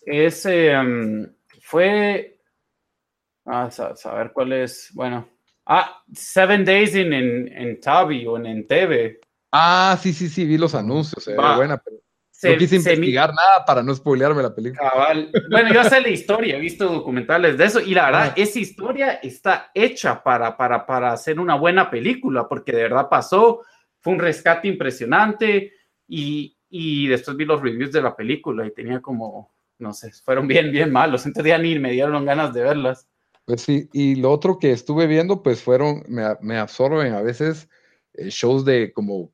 Ese 0.04 0.72
em, 0.72 1.32
fue... 1.60 2.35
Ah, 3.46 3.64
a 3.64 3.70
saber 3.70 4.32
cuál 4.32 4.52
es. 4.52 4.90
Bueno, 4.92 5.28
Ah, 5.66 6.00
Seven 6.12 6.64
Days 6.64 6.94
in, 6.94 7.12
en, 7.12 7.80
Tavi 7.80 8.24
o 8.24 8.36
en 8.36 8.46
Entebbe. 8.46 9.20
Ah, 9.50 9.98
sí, 10.00 10.12
sí, 10.12 10.28
sí, 10.28 10.44
vi 10.44 10.56
los 10.56 10.76
anuncios, 10.76 11.26
era 11.26 11.56
buena, 11.56 11.76
pero 11.78 11.96
no 11.96 12.58
quise 12.58 12.76
investigar 12.76 13.30
nada 13.34 13.64
para 13.64 13.82
no 13.82 13.92
spoilearme 13.92 14.42
la 14.42 14.54
película. 14.54 14.92
Bueno, 15.50 15.74
yo 15.74 15.82
sé 15.84 16.00
la 16.00 16.08
historia, 16.08 16.56
he 16.56 16.60
visto 16.60 16.86
documentales 16.86 17.58
de 17.58 17.64
eso, 17.64 17.80
y 17.80 17.94
la 17.94 18.06
verdad, 18.06 18.32
esa 18.36 18.60
historia 18.60 19.14
está 19.14 19.72
hecha 19.74 20.22
para, 20.22 20.56
para, 20.56 20.86
para 20.86 21.12
hacer 21.12 21.40
una 21.40 21.56
buena 21.56 21.90
película, 21.90 22.46
porque 22.48 22.70
de 22.70 22.82
verdad 22.82 23.08
pasó, 23.08 23.62
fue 24.00 24.12
un 24.12 24.20
rescate 24.20 24.68
impresionante, 24.68 25.72
y, 26.06 26.56
y 26.68 27.08
después 27.08 27.36
vi 27.36 27.44
los 27.44 27.60
reviews 27.60 27.90
de 27.90 28.02
la 28.02 28.14
película 28.14 28.64
y 28.64 28.72
tenía 28.72 29.00
como, 29.00 29.52
no 29.78 29.92
sé, 29.92 30.12
fueron 30.12 30.46
bien, 30.46 30.70
bien 30.70 30.92
malos, 30.92 31.26
entonces 31.26 31.50
ya 31.50 31.58
ni 31.58 31.76
me 31.76 31.90
dieron 31.90 32.24
ganas 32.24 32.54
de 32.54 32.62
verlas. 32.62 33.08
Pues 33.46 33.62
sí, 33.62 33.88
y 33.92 34.16
lo 34.16 34.32
otro 34.32 34.58
que 34.58 34.72
estuve 34.72 35.06
viendo, 35.06 35.40
pues 35.40 35.62
fueron, 35.62 36.02
me, 36.08 36.58
absorben 36.58 37.14
a 37.14 37.22
veces 37.22 37.68
eh, 38.14 38.28
shows 38.28 38.64
de 38.64 38.92
como 38.92 39.32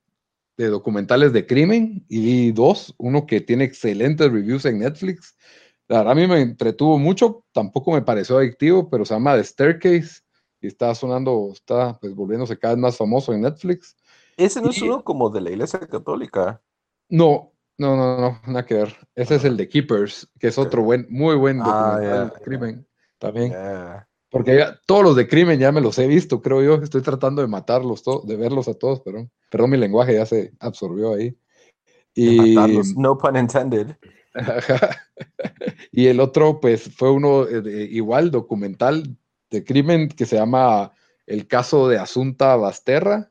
de 0.58 0.66
documentales 0.66 1.32
de 1.32 1.46
crimen 1.46 2.04
y 2.10 2.20
vi 2.20 2.52
dos, 2.52 2.94
uno 2.98 3.24
que 3.24 3.40
tiene 3.40 3.64
excelentes 3.64 4.30
reviews 4.30 4.66
en 4.66 4.80
Netflix. 4.80 5.34
La 5.88 5.98
verdad 5.98 6.12
a 6.12 6.14
mí 6.14 6.26
me 6.26 6.42
entretuvo 6.42 6.98
mucho, 6.98 7.46
tampoco 7.52 7.92
me 7.92 8.02
pareció 8.02 8.36
adictivo, 8.36 8.90
pero 8.90 9.06
se 9.06 9.14
llama 9.14 9.34
The 9.34 9.44
Staircase 9.44 10.20
y 10.60 10.66
está 10.66 10.94
sonando, 10.94 11.48
está 11.50 11.98
pues 11.98 12.14
volviéndose 12.14 12.58
cada 12.58 12.74
vez 12.74 12.82
más 12.82 12.96
famoso 12.98 13.32
en 13.32 13.40
Netflix. 13.40 13.96
Ese 14.36 14.60
no 14.60 14.68
es 14.68 14.82
uno 14.82 15.02
como 15.02 15.30
de 15.30 15.40
la 15.40 15.50
Iglesia 15.52 15.80
Católica. 15.80 16.60
No, 17.08 17.50
no, 17.78 17.96
no, 17.96 18.20
no, 18.20 18.40
nada 18.46 18.66
que 18.66 18.74
ver. 18.74 18.94
Ese 19.14 19.36
es 19.36 19.44
el 19.44 19.56
de 19.56 19.70
Keepers, 19.70 20.28
que 20.38 20.48
es 20.48 20.58
otro 20.58 20.82
buen, 20.82 21.06
muy 21.08 21.34
buen 21.34 21.62
ah, 21.62 21.64
documental 21.64 22.28
de 22.28 22.44
crimen 22.44 22.86
también. 23.22 23.54
Porque 24.28 24.64
todos 24.86 25.04
los 25.04 25.16
de 25.16 25.28
crimen 25.28 25.60
ya 25.60 25.70
me 25.70 25.80
los 25.80 25.98
he 25.98 26.06
visto, 26.08 26.42
creo 26.42 26.62
yo. 26.62 26.74
Estoy 26.82 27.02
tratando 27.02 27.40
de 27.40 27.48
matarlos, 27.48 28.02
todos, 28.02 28.26
de 28.26 28.36
verlos 28.36 28.66
a 28.66 28.74
todos, 28.74 29.00
pero 29.04 29.28
perdón, 29.48 29.70
mi 29.70 29.76
lenguaje 29.76 30.14
ya 30.14 30.26
se 30.26 30.52
absorbió 30.58 31.14
ahí. 31.14 31.36
Y, 32.14 32.56
matarlos, 32.56 32.96
no 32.96 33.16
pun 33.16 33.36
intended. 33.36 33.94
y 35.92 36.06
el 36.06 36.18
otro, 36.18 36.60
pues, 36.60 36.90
fue 36.96 37.10
uno 37.10 37.46
eh, 37.46 37.88
igual, 37.90 38.30
documental 38.30 39.16
de 39.50 39.64
crimen 39.64 40.08
que 40.08 40.26
se 40.26 40.36
llama 40.36 40.92
El 41.26 41.46
caso 41.46 41.88
de 41.88 41.98
Asunta 41.98 42.56
Basterra. 42.56 43.30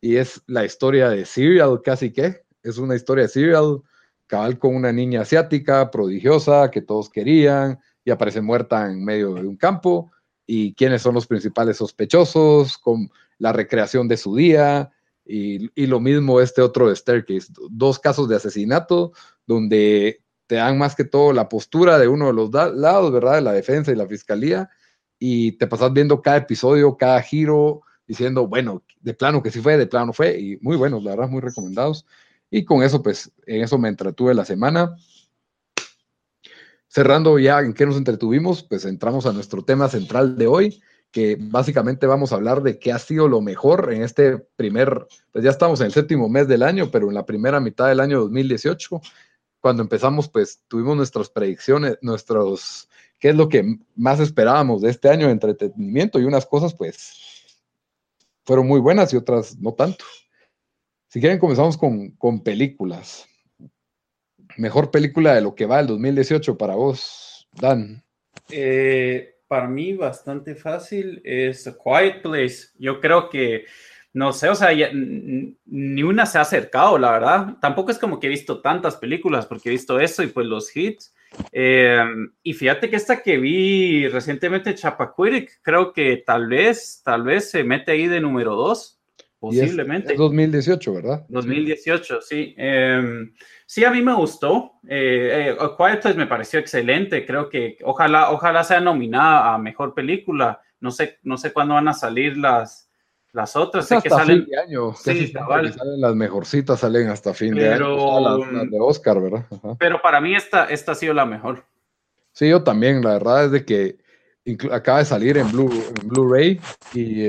Y 0.00 0.16
es 0.16 0.42
la 0.46 0.64
historia 0.64 1.08
de 1.08 1.24
Serial, 1.24 1.80
casi 1.82 2.12
que. 2.12 2.44
Es 2.62 2.78
una 2.78 2.94
historia 2.94 3.24
de 3.24 3.30
Serial, 3.30 3.82
cabal 4.26 4.58
con 4.58 4.76
una 4.76 4.92
niña 4.92 5.22
asiática, 5.22 5.90
prodigiosa, 5.90 6.70
que 6.70 6.82
todos 6.82 7.08
querían, 7.08 7.80
y 8.04 8.10
aparece 8.10 8.40
muerta 8.40 8.90
en 8.90 9.04
medio 9.04 9.34
de 9.34 9.46
un 9.46 9.56
campo 9.56 10.12
y 10.46 10.74
quiénes 10.74 11.02
son 11.02 11.14
los 11.14 11.26
principales 11.26 11.78
sospechosos, 11.78 12.78
con 12.78 13.10
la 13.38 13.52
recreación 13.52 14.08
de 14.08 14.16
su 14.16 14.36
día, 14.36 14.90
y, 15.26 15.86
lo 15.86 16.00
mismo 16.00 16.40
este 16.40 16.60
otro 16.60 16.88
de 16.88 16.96
Staircase, 16.96 17.52
dos 17.70 17.98
casos 17.98 18.28
de 18.28 18.36
asesinato 18.36 19.12
donde 19.46 20.22
te 20.46 20.56
dan 20.56 20.76
más 20.76 20.94
que 20.94 21.04
todo 21.04 21.32
la 21.32 21.48
postura 21.48 21.98
de 21.98 22.08
uno 22.08 22.26
de 22.26 22.34
los 22.34 22.52
lados, 22.52 23.10
¿verdad? 23.10 23.36
De 23.36 23.40
la 23.40 23.52
defensa 23.52 23.90
y 23.90 23.96
la 23.96 24.06
fiscalía, 24.06 24.68
y 25.18 25.52
te 25.52 25.66
pasas 25.66 25.92
viendo 25.92 26.20
cada 26.20 26.38
episodio, 26.38 26.96
cada 26.96 27.22
giro, 27.22 27.80
diciendo, 28.06 28.46
bueno, 28.46 28.82
de 29.00 29.14
plano 29.14 29.42
que 29.42 29.50
sí 29.50 29.60
fue, 29.60 29.78
de 29.78 29.86
plano 29.86 30.12
fue, 30.12 30.38
y 30.38 30.58
muy 30.60 30.76
buenos, 30.76 31.02
la 31.02 31.12
verdad, 31.12 31.28
muy 31.28 31.40
recomendados. 31.40 32.04
Y 32.50 32.64
con 32.64 32.82
eso, 32.82 33.02
pues, 33.02 33.32
en 33.46 33.62
eso 33.62 33.78
me 33.78 33.88
entretuve 33.88 34.34
la 34.34 34.44
semana. 34.44 34.94
Cerrando 36.94 37.40
ya 37.40 37.58
en 37.58 37.74
qué 37.74 37.86
nos 37.86 37.96
entretuvimos, 37.96 38.62
pues 38.62 38.84
entramos 38.84 39.26
a 39.26 39.32
nuestro 39.32 39.64
tema 39.64 39.88
central 39.88 40.38
de 40.38 40.46
hoy, 40.46 40.80
que 41.10 41.36
básicamente 41.40 42.06
vamos 42.06 42.30
a 42.30 42.36
hablar 42.36 42.62
de 42.62 42.78
qué 42.78 42.92
ha 42.92 43.00
sido 43.00 43.26
lo 43.26 43.40
mejor 43.40 43.92
en 43.92 44.02
este 44.04 44.38
primer, 44.38 45.08
pues 45.32 45.44
ya 45.44 45.50
estamos 45.50 45.80
en 45.80 45.86
el 45.86 45.92
séptimo 45.92 46.28
mes 46.28 46.46
del 46.46 46.62
año, 46.62 46.92
pero 46.92 47.08
en 47.08 47.14
la 47.14 47.26
primera 47.26 47.58
mitad 47.58 47.88
del 47.88 47.98
año 47.98 48.20
2018, 48.20 49.00
cuando 49.58 49.82
empezamos, 49.82 50.28
pues 50.28 50.62
tuvimos 50.68 50.96
nuestras 50.96 51.28
predicciones, 51.28 51.98
nuestros, 52.00 52.88
qué 53.18 53.30
es 53.30 53.34
lo 53.34 53.48
que 53.48 53.76
más 53.96 54.20
esperábamos 54.20 54.80
de 54.80 54.90
este 54.90 55.08
año 55.08 55.26
de 55.26 55.32
entretenimiento 55.32 56.20
y 56.20 56.26
unas 56.26 56.46
cosas, 56.46 56.74
pues, 56.74 57.58
fueron 58.44 58.68
muy 58.68 58.78
buenas 58.78 59.12
y 59.12 59.16
otras 59.16 59.58
no 59.58 59.72
tanto. 59.72 60.04
Si 61.08 61.18
quieren, 61.18 61.40
comenzamos 61.40 61.76
con, 61.76 62.12
con 62.12 62.44
películas. 62.44 63.26
Mejor 64.56 64.90
película 64.90 65.34
de 65.34 65.40
lo 65.40 65.54
que 65.54 65.66
va 65.66 65.80
el 65.80 65.86
2018 65.86 66.56
para 66.56 66.74
vos, 66.74 67.48
Dan. 67.52 68.02
Eh, 68.50 69.36
para 69.48 69.68
mí 69.68 69.94
bastante 69.94 70.54
fácil 70.54 71.20
es 71.24 71.66
A 71.66 71.76
Quiet 71.76 72.22
Place. 72.22 72.68
Yo 72.78 73.00
creo 73.00 73.28
que, 73.28 73.64
no 74.12 74.32
sé, 74.32 74.48
o 74.48 74.54
sea, 74.54 74.70
ni 75.66 76.02
una 76.02 76.26
se 76.26 76.38
ha 76.38 76.42
acercado, 76.42 76.98
la 76.98 77.12
verdad. 77.12 77.56
Tampoco 77.60 77.90
es 77.90 77.98
como 77.98 78.18
que 78.18 78.26
he 78.26 78.30
visto 78.30 78.60
tantas 78.60 78.96
películas, 78.96 79.46
porque 79.46 79.68
he 79.68 79.72
visto 79.72 80.00
eso 80.00 80.22
y 80.22 80.28
pues 80.28 80.46
los 80.46 80.74
hits. 80.76 81.14
Eh, 81.52 82.04
y 82.42 82.52
fíjate 82.52 82.88
que 82.88 82.96
esta 82.96 83.22
que 83.22 83.38
vi 83.38 84.08
recientemente, 84.08 84.74
Chappaquiddick, 84.74 85.60
creo 85.62 85.92
que 85.92 86.22
tal 86.24 86.48
vez, 86.48 87.02
tal 87.04 87.24
vez 87.24 87.50
se 87.50 87.64
mete 87.64 87.92
ahí 87.92 88.06
de 88.06 88.20
número 88.20 88.54
dos, 88.54 88.93
posiblemente. 89.46 90.12
Es, 90.12 90.18
2018, 90.18 90.94
¿verdad? 90.94 91.26
2018, 91.28 92.20
sí. 92.20 92.54
Eh, 92.56 93.28
Sí, 93.66 93.84
a 93.84 93.90
mí 93.90 94.02
me 94.02 94.14
gustó. 94.14 94.72
Eh, 94.86 95.56
eh, 95.58 95.68
Quiet 95.76 96.00
Place 96.02 96.14
me 96.16 96.26
pareció 96.26 96.60
excelente. 96.60 97.24
Creo 97.26 97.48
que 97.48 97.78
ojalá, 97.82 98.30
ojalá 98.30 98.62
sea 98.62 98.80
nominada 98.80 99.54
a 99.54 99.58
mejor 99.58 99.94
película. 99.94 100.60
No 100.80 100.90
sé, 100.90 101.18
no 101.22 101.38
sé 101.38 101.52
cuándo 101.52 101.74
van 101.74 101.88
a 101.88 101.94
salir 101.94 102.36
las, 102.36 102.90
las 103.32 103.56
otras. 103.56 103.88
Sé 103.88 103.98
que 104.02 104.10
salen 104.10 104.42
fin 104.42 104.50
de 104.50 104.58
año. 104.58 104.94
Sí, 104.94 105.28
salen 105.28 106.00
las 106.00 106.14
mejorcitas, 106.14 106.80
salen 106.80 107.08
hasta 107.08 107.32
fin 107.32 107.54
de 107.54 107.72
año. 107.72 108.20
Las, 108.20 108.70
de 108.70 108.78
Oscar, 108.78 109.20
¿verdad? 109.20 109.46
Pero 109.78 110.00
para 110.02 110.20
mí 110.20 110.34
esta, 110.34 110.66
esta 110.66 110.92
ha 110.92 110.94
sido 110.94 111.14
la 111.14 111.24
mejor. 111.24 111.64
Sí, 112.32 112.48
yo 112.48 112.62
también. 112.62 113.02
La 113.02 113.14
verdad 113.14 113.46
es 113.46 113.50
de 113.50 113.64
que 113.64 113.96
acaba 114.70 114.98
de 114.98 115.04
salir 115.04 115.38
en 115.38 115.50
Blu, 115.50 115.70
en 115.72 116.08
Blu-ray 116.08 116.60
y, 116.92 117.22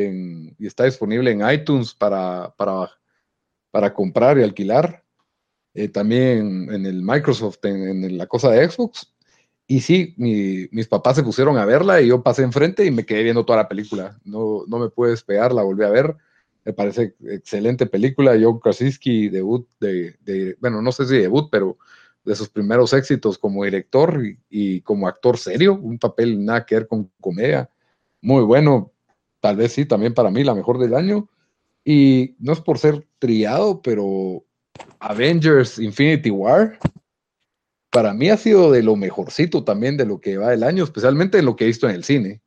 y, 0.64 0.68
está 0.68 0.84
disponible 0.84 1.32
en 1.32 1.50
iTunes 1.50 1.94
para, 1.94 2.54
para, 2.58 2.92
para 3.72 3.94
comprar 3.94 4.38
y 4.38 4.44
alquilar. 4.44 5.04
Eh, 5.74 5.90
también 5.90 6.72
en 6.72 6.86
el 6.86 7.02
Microsoft, 7.02 7.60
en, 7.64 8.18
la 8.18 8.28
cosa 8.28 8.50
de 8.50 8.70
Xbox. 8.70 9.14
Y 9.68 9.82
sí, 9.82 10.14
mis 10.18 10.88
papás 10.88 11.18
se 11.18 11.24
pusieron 11.24 11.58
a 11.58 11.66
verla 11.66 12.00
y 12.00 12.08
yo 12.08 12.24
pasé 12.24 12.44
enfrente 12.44 12.86
y 12.86 12.92
me 12.92 13.06
quedé 13.06 13.24
viendo 13.24 13.46
toda 13.46 13.60
la 13.64 13.68
película. 13.68 14.18
No, 14.24 14.64
no 14.68 14.80
me 14.80 14.90
pude 14.90 15.10
despegar, 15.10 15.52
la 15.54 15.64
volví 15.64 15.84
a 15.84 15.90
ver. 15.90 16.16
Me 16.64 16.72
parece 16.72 17.16
excelente 17.24 17.86
película. 17.88 18.38
John 18.40 18.60
Krasinski, 18.60 19.28
debut 19.28 19.68
de, 19.80 20.16
de, 20.22 20.56
bueno, 20.62 20.82
no 20.82 20.92
sé 20.92 21.06
si 21.08 21.18
debut, 21.18 21.50
pero 21.52 21.78
de 22.26 22.36
sus 22.36 22.50
primeros 22.50 22.92
éxitos 22.94 23.38
como 23.38 23.64
director 23.64 24.22
y, 24.50 24.82
como 24.82 25.08
actor 25.08 25.38
serio, 25.38 25.76
un 25.76 26.00
papel 26.00 26.44
nada 26.44 26.66
que 26.66 26.76
ver 26.76 26.88
con 26.88 27.12
comedia. 27.22 27.70
Muy 28.22 28.44
bueno, 28.44 28.92
tal 29.40 29.58
vez 29.58 29.74
sí, 29.74 29.86
también 29.86 30.14
para 30.14 30.32
mí 30.32 30.44
la 30.44 30.56
mejor 30.56 30.80
del 30.80 30.96
año. 30.96 31.30
Y 31.84 32.36
no 32.40 32.54
es 32.54 32.60
por 32.62 32.80
ser 32.80 33.08
triado, 33.20 33.82
pero 33.82 34.44
Avengers 35.00 35.78
Infinity 35.78 36.32
War, 36.32 36.80
para 37.92 38.14
mí 38.14 38.30
ha 38.30 38.38
sido 38.38 38.72
de 38.72 38.82
lo 38.82 38.96
mejorcito 38.96 39.64
también 39.64 39.96
de 39.96 40.06
lo 40.06 40.20
que 40.20 40.38
va 40.38 40.54
el 40.54 40.64
año, 40.64 40.84
especialmente 40.84 41.38
de 41.38 41.44
lo 41.44 41.56
que 41.56 41.66
he 41.66 41.68
visto 41.68 41.88
en 41.88 41.96
el 41.96 42.04
cine. 42.04 42.42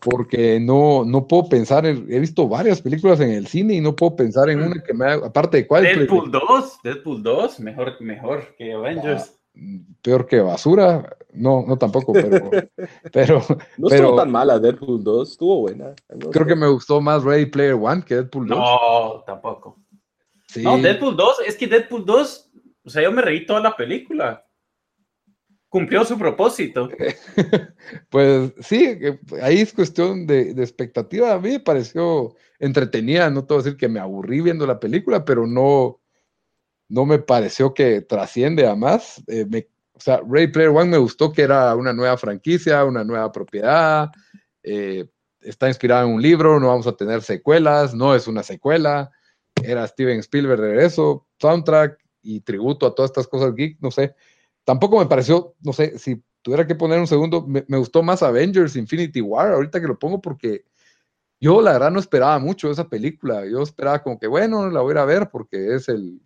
Porque 0.00 0.60
no, 0.60 1.04
no 1.04 1.26
puedo 1.26 1.48
pensar, 1.48 1.86
he 1.86 2.20
visto 2.20 2.48
varias 2.48 2.80
películas 2.80 3.20
en 3.20 3.30
el 3.30 3.46
cine 3.46 3.74
y 3.74 3.80
no 3.80 3.96
puedo 3.96 4.16
pensar 4.16 4.48
en 4.50 4.62
una 4.62 4.82
que 4.82 4.94
me 4.94 5.04
haga, 5.06 5.26
aparte 5.26 5.58
de 5.58 5.66
cuál. 5.66 5.84
Deadpool 5.84 6.30
2, 6.30 6.78
Deadpool 6.82 7.22
2, 7.22 7.60
mejor, 7.60 8.00
mejor 8.00 8.54
que 8.56 8.72
Avengers. 8.72 9.32
Ah, 9.32 9.38
peor 10.02 10.26
que 10.26 10.40
basura, 10.40 11.16
no, 11.32 11.64
no 11.66 11.76
tampoco, 11.76 12.12
pero. 12.12 12.50
pero 13.12 13.42
no 13.76 13.88
estuvo 13.88 14.16
tan 14.16 14.30
mala 14.30 14.58
Deadpool 14.58 15.02
2, 15.02 15.30
estuvo 15.30 15.60
buena. 15.62 15.94
creo 16.32 16.46
que 16.46 16.56
me 16.56 16.68
gustó 16.68 17.00
más 17.00 17.24
Ready 17.24 17.46
Player 17.46 17.74
One 17.74 18.02
que 18.02 18.16
Deadpool 18.16 18.48
2. 18.48 18.58
No, 18.58 19.24
tampoco. 19.26 19.78
No, 20.56 20.78
Deadpool 20.78 21.16
2, 21.16 21.40
es 21.46 21.56
que 21.56 21.66
Deadpool 21.66 22.04
2, 22.04 22.50
o 22.84 22.90
sea, 22.90 23.02
yo 23.02 23.12
me 23.12 23.22
reí 23.22 23.44
toda 23.44 23.60
la 23.60 23.76
película. 23.76 24.44
Cumplió 25.68 26.04
su 26.04 26.18
propósito. 26.18 26.88
pues 28.10 28.52
sí, 28.60 28.98
ahí 29.42 29.60
es 29.60 29.72
cuestión 29.72 30.26
de, 30.26 30.50
expectativa. 30.50 31.32
A 31.32 31.40
mí 31.40 31.50
me 31.50 31.60
pareció 31.60 32.34
entretenida, 32.58 33.28
no 33.30 33.46
a 33.48 33.54
decir 33.54 33.76
que 33.76 33.88
me 33.88 34.00
aburrí 34.00 34.40
viendo 34.40 34.66
la 34.66 34.80
película, 34.80 35.24
pero 35.24 35.46
no, 35.46 36.00
no 36.88 37.04
me 37.04 37.18
pareció 37.18 37.74
que 37.74 38.00
trasciende 38.00 38.66
a 38.66 38.74
más. 38.74 39.22
Eh, 39.26 39.68
o 39.92 40.00
sea, 40.00 40.20
Ray 40.26 40.46
Player 40.46 40.70
One 40.70 40.90
me 40.90 40.98
gustó 40.98 41.32
que 41.32 41.42
era 41.42 41.74
una 41.76 41.92
nueva 41.92 42.16
franquicia, 42.16 42.84
una 42.84 43.04
nueva 43.04 43.30
propiedad. 43.30 44.10
Eh, 44.62 45.06
está 45.40 45.68
inspirada 45.68 46.04
en 46.04 46.14
un 46.14 46.22
libro, 46.22 46.58
no 46.58 46.68
vamos 46.68 46.86
a 46.86 46.96
tener 46.96 47.22
secuelas, 47.22 47.94
no 47.94 48.14
es 48.14 48.26
una 48.26 48.42
secuela 48.42 49.10
era 49.62 49.86
Steven 49.86 50.20
Spielberg 50.20 50.60
regreso, 50.60 51.26
soundtrack 51.40 51.98
y 52.22 52.40
tributo 52.40 52.86
a 52.86 52.94
todas 52.94 53.10
estas 53.10 53.28
cosas 53.28 53.54
geek, 53.54 53.78
no 53.80 53.90
sé. 53.90 54.14
Tampoco 54.68 54.98
me 54.98 55.06
pareció, 55.06 55.54
no 55.62 55.72
sé, 55.72 55.98
si 55.98 56.22
tuviera 56.42 56.66
que 56.66 56.74
poner 56.74 56.98
un 56.98 57.06
segundo, 57.06 57.46
me, 57.46 57.64
gustó 57.78 58.02
más 58.02 58.22
Avengers 58.22 58.76
Infinity 58.76 59.22
War, 59.22 59.50
ahorita 59.50 59.80
que 59.80 59.86
lo 59.86 59.98
pongo 59.98 60.20
porque 60.20 60.66
yo 61.40 61.62
la 61.62 61.72
verdad 61.72 61.90
no 61.90 61.98
esperaba 61.98 62.38
mucho 62.38 62.70
esa 62.70 62.86
película, 62.86 63.46
yo 63.46 63.62
esperaba 63.62 64.02
como 64.02 64.18
que 64.18 64.26
bueno, 64.26 64.68
la 64.68 64.82
voy 64.82 64.90
a 64.90 64.92
ir 64.92 64.98
a 64.98 65.04
ver 65.06 65.30
porque 65.30 65.74
es 65.74 65.88
el, 65.88 66.20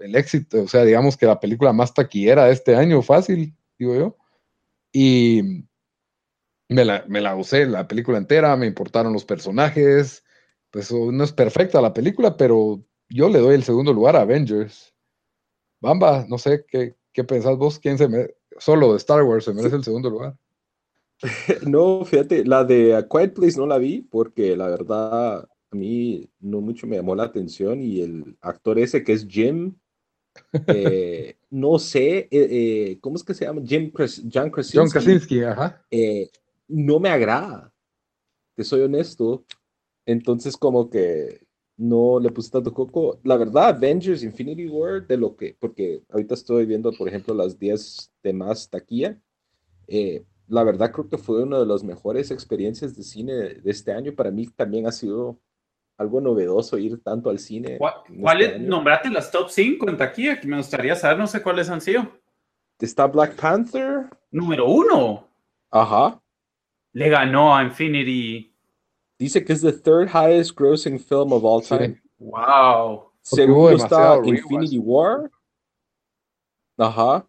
el 0.00 0.14
éxito, 0.14 0.64
o 0.64 0.68
sea, 0.68 0.84
digamos 0.84 1.16
que 1.16 1.24
la 1.24 1.40
película 1.40 1.72
más 1.72 1.94
taquillera 1.94 2.44
de 2.44 2.52
este 2.52 2.76
año, 2.76 3.00
fácil, 3.00 3.56
digo 3.78 3.94
yo. 3.94 4.16
Y 4.92 5.64
me 6.68 6.84
la, 6.84 7.06
me 7.08 7.22
la 7.22 7.34
usé 7.36 7.64
la 7.64 7.88
película 7.88 8.18
entera, 8.18 8.54
me 8.58 8.66
importaron 8.66 9.14
los 9.14 9.24
personajes, 9.24 10.24
pues 10.70 10.92
no 10.92 11.24
es 11.24 11.32
perfecta 11.32 11.80
la 11.80 11.94
película, 11.94 12.36
pero 12.36 12.84
yo 13.08 13.30
le 13.30 13.38
doy 13.38 13.54
el 13.54 13.64
segundo 13.64 13.94
lugar 13.94 14.14
a 14.14 14.20
Avengers. 14.20 14.91
Bamba, 15.82 16.24
no 16.28 16.38
sé 16.38 16.64
qué, 16.66 16.94
qué 17.12 17.24
pensás 17.24 17.58
vos, 17.58 17.78
quién 17.78 17.98
se 17.98 18.08
me 18.08 18.28
solo 18.58 18.92
de 18.92 18.98
Star 18.98 19.22
Wars 19.22 19.44
se 19.44 19.52
merece 19.52 19.76
el 19.76 19.84
segundo 19.84 20.08
lugar. 20.10 20.36
No, 21.68 22.04
fíjate, 22.04 22.44
la 22.44 22.64
de 22.64 22.96
A 22.96 23.06
Quiet 23.06 23.34
Place 23.34 23.56
no 23.56 23.66
la 23.66 23.78
vi 23.78 24.00
porque 24.00 24.56
la 24.56 24.68
verdad 24.68 25.38
a 25.38 25.76
mí 25.76 26.28
no 26.40 26.60
mucho 26.60 26.86
me 26.86 26.96
llamó 26.96 27.14
la 27.14 27.24
atención 27.24 27.80
y 27.80 28.00
el 28.00 28.36
actor 28.40 28.78
ese 28.78 29.04
que 29.04 29.12
es 29.12 29.26
Jim, 29.28 29.74
eh, 30.66 31.36
no 31.50 31.78
sé, 31.78 32.18
eh, 32.18 32.28
eh, 32.30 32.98
¿cómo 33.00 33.16
es 33.16 33.22
que 33.22 33.34
se 33.34 33.44
llama? 33.44 33.62
Jim 33.64 33.92
John 34.32 34.50
Krasinski. 34.50 34.78
John 34.78 34.88
Krasinski, 34.88 35.44
ajá. 35.44 35.84
no 36.66 36.98
me 36.98 37.08
agrada 37.08 37.72
te 38.54 38.64
soy 38.64 38.82
honesto. 38.82 39.44
Entonces, 40.06 40.56
como 40.56 40.90
que 40.90 41.46
no 41.82 42.20
le 42.20 42.30
puse 42.30 42.50
tanto 42.50 42.72
coco. 42.72 43.18
La 43.24 43.36
verdad, 43.36 43.70
Avengers 43.70 44.22
Infinity 44.22 44.68
War, 44.68 45.04
de 45.04 45.16
lo 45.16 45.36
que, 45.36 45.56
porque 45.58 46.02
ahorita 46.10 46.34
estoy 46.34 46.64
viendo, 46.64 46.92
por 46.92 47.08
ejemplo, 47.08 47.34
las 47.34 47.58
10 47.58 48.12
de 48.22 48.32
más 48.32 48.70
taquilla. 48.70 49.18
Eh, 49.88 50.24
la 50.46 50.62
verdad, 50.62 50.92
creo 50.92 51.08
que 51.08 51.18
fue 51.18 51.42
una 51.42 51.58
de 51.58 51.66
las 51.66 51.82
mejores 51.82 52.30
experiencias 52.30 52.94
de 52.94 53.02
cine 53.02 53.32
de 53.32 53.70
este 53.70 53.92
año. 53.92 54.14
Para 54.14 54.30
mí 54.30 54.46
también 54.46 54.86
ha 54.86 54.92
sido 54.92 55.40
algo 55.98 56.20
novedoso 56.20 56.78
ir 56.78 57.02
tanto 57.02 57.30
al 57.30 57.40
cine. 57.40 57.78
¿Cuáles 58.20 58.48
este 58.48 58.60
nombrate 58.60 59.10
las 59.10 59.30
top 59.32 59.48
5 59.50 59.88
en 59.88 59.96
taquilla? 59.96 60.40
Que 60.40 60.46
me 60.46 60.58
gustaría 60.58 60.94
saber, 60.94 61.18
no 61.18 61.26
sé 61.26 61.42
cuáles 61.42 61.68
han 61.68 61.80
sido. 61.80 62.08
Está 62.78 63.06
Black 63.06 63.34
Panther. 63.34 64.08
Número 64.30 64.68
uno. 64.68 65.28
Ajá. 65.70 66.20
Le 66.92 67.08
ganó 67.08 67.56
a 67.56 67.64
Infinity. 67.64 68.51
Dice 69.22 69.44
que 69.44 69.52
es 69.52 69.60
the 69.60 69.70
third 69.70 70.08
highest 70.08 70.56
grossing 70.56 70.98
film 70.98 71.32
of 71.32 71.44
all 71.44 71.62
time. 71.62 72.02
Wow. 72.18 73.12
Segundo 73.22 73.70
está 73.70 74.20
Infinity 74.24 74.78
War. 74.78 75.30
Ajá. 76.76 77.24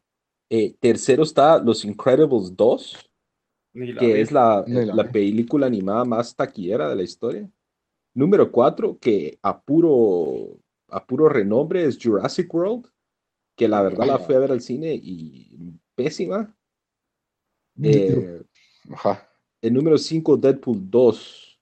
Eh, 0.49 0.75
tercero 0.79 1.21
está 1.21 1.59
Los 1.59 1.85
Incredibles 1.85 2.55
2, 2.55 3.11
que 3.99 4.21
es 4.21 4.31
la, 4.31 4.63
la 4.65 5.11
película 5.11 5.67
animada 5.67 6.03
más 6.03 6.35
taquillera 6.35 6.89
de 6.89 6.95
la 6.95 7.03
historia. 7.03 7.47
Número 8.15 8.51
4, 8.51 8.97
que 8.99 9.37
a 9.43 9.61
puro, 9.61 10.57
a 10.89 11.05
puro 11.05 11.29
renombre 11.29 11.85
es 11.85 11.99
Jurassic 12.01 12.51
World, 12.51 12.87
que 13.55 13.67
la 13.67 13.83
verdad 13.83 14.07
la 14.07 14.17
fui 14.17 14.33
a 14.33 14.39
ver 14.39 14.51
al 14.51 14.61
cine 14.61 14.95
y 14.95 15.79
pésima. 15.93 16.57
Eh, 17.83 18.41
el 19.61 19.73
número 19.73 19.99
5, 19.99 20.37
Deadpool 20.37 20.89
2. 20.89 21.52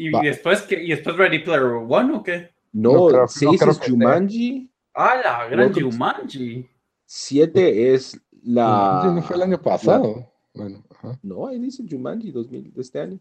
¿Y 0.00 0.10
después, 0.22 0.62
qué? 0.62 0.82
¿Y 0.82 0.88
después 0.88 1.14
Ready 1.16 1.40
Player 1.40 1.64
One 1.64 2.14
o 2.14 2.22
qué? 2.22 2.50
No, 2.72 3.28
6 3.28 3.60
es 3.60 3.80
Jumanji. 3.80 4.70
Ah, 4.94 5.20
la 5.22 5.48
gran 5.48 5.74
Jumanji. 5.74 6.66
7 7.04 7.92
es 7.92 8.18
la. 8.42 9.02
No 9.14 9.22
fue 9.22 9.36
el 9.36 9.42
año 9.42 9.60
pasado. 9.60 10.32
Bueno, 10.54 10.82
No, 11.22 11.46
ahí 11.46 11.58
dice 11.58 11.84
Jumanji 11.88 12.30
2000 12.30 12.72
de 12.72 12.80
este 12.80 13.00
año. 13.00 13.20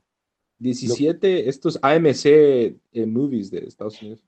17, 0.60 1.50
estos 1.50 1.78
AMC 1.82 2.26
eh, 2.26 3.06
movies 3.06 3.52
de 3.52 3.60
Estados 3.60 4.02
Unidos. 4.02 4.24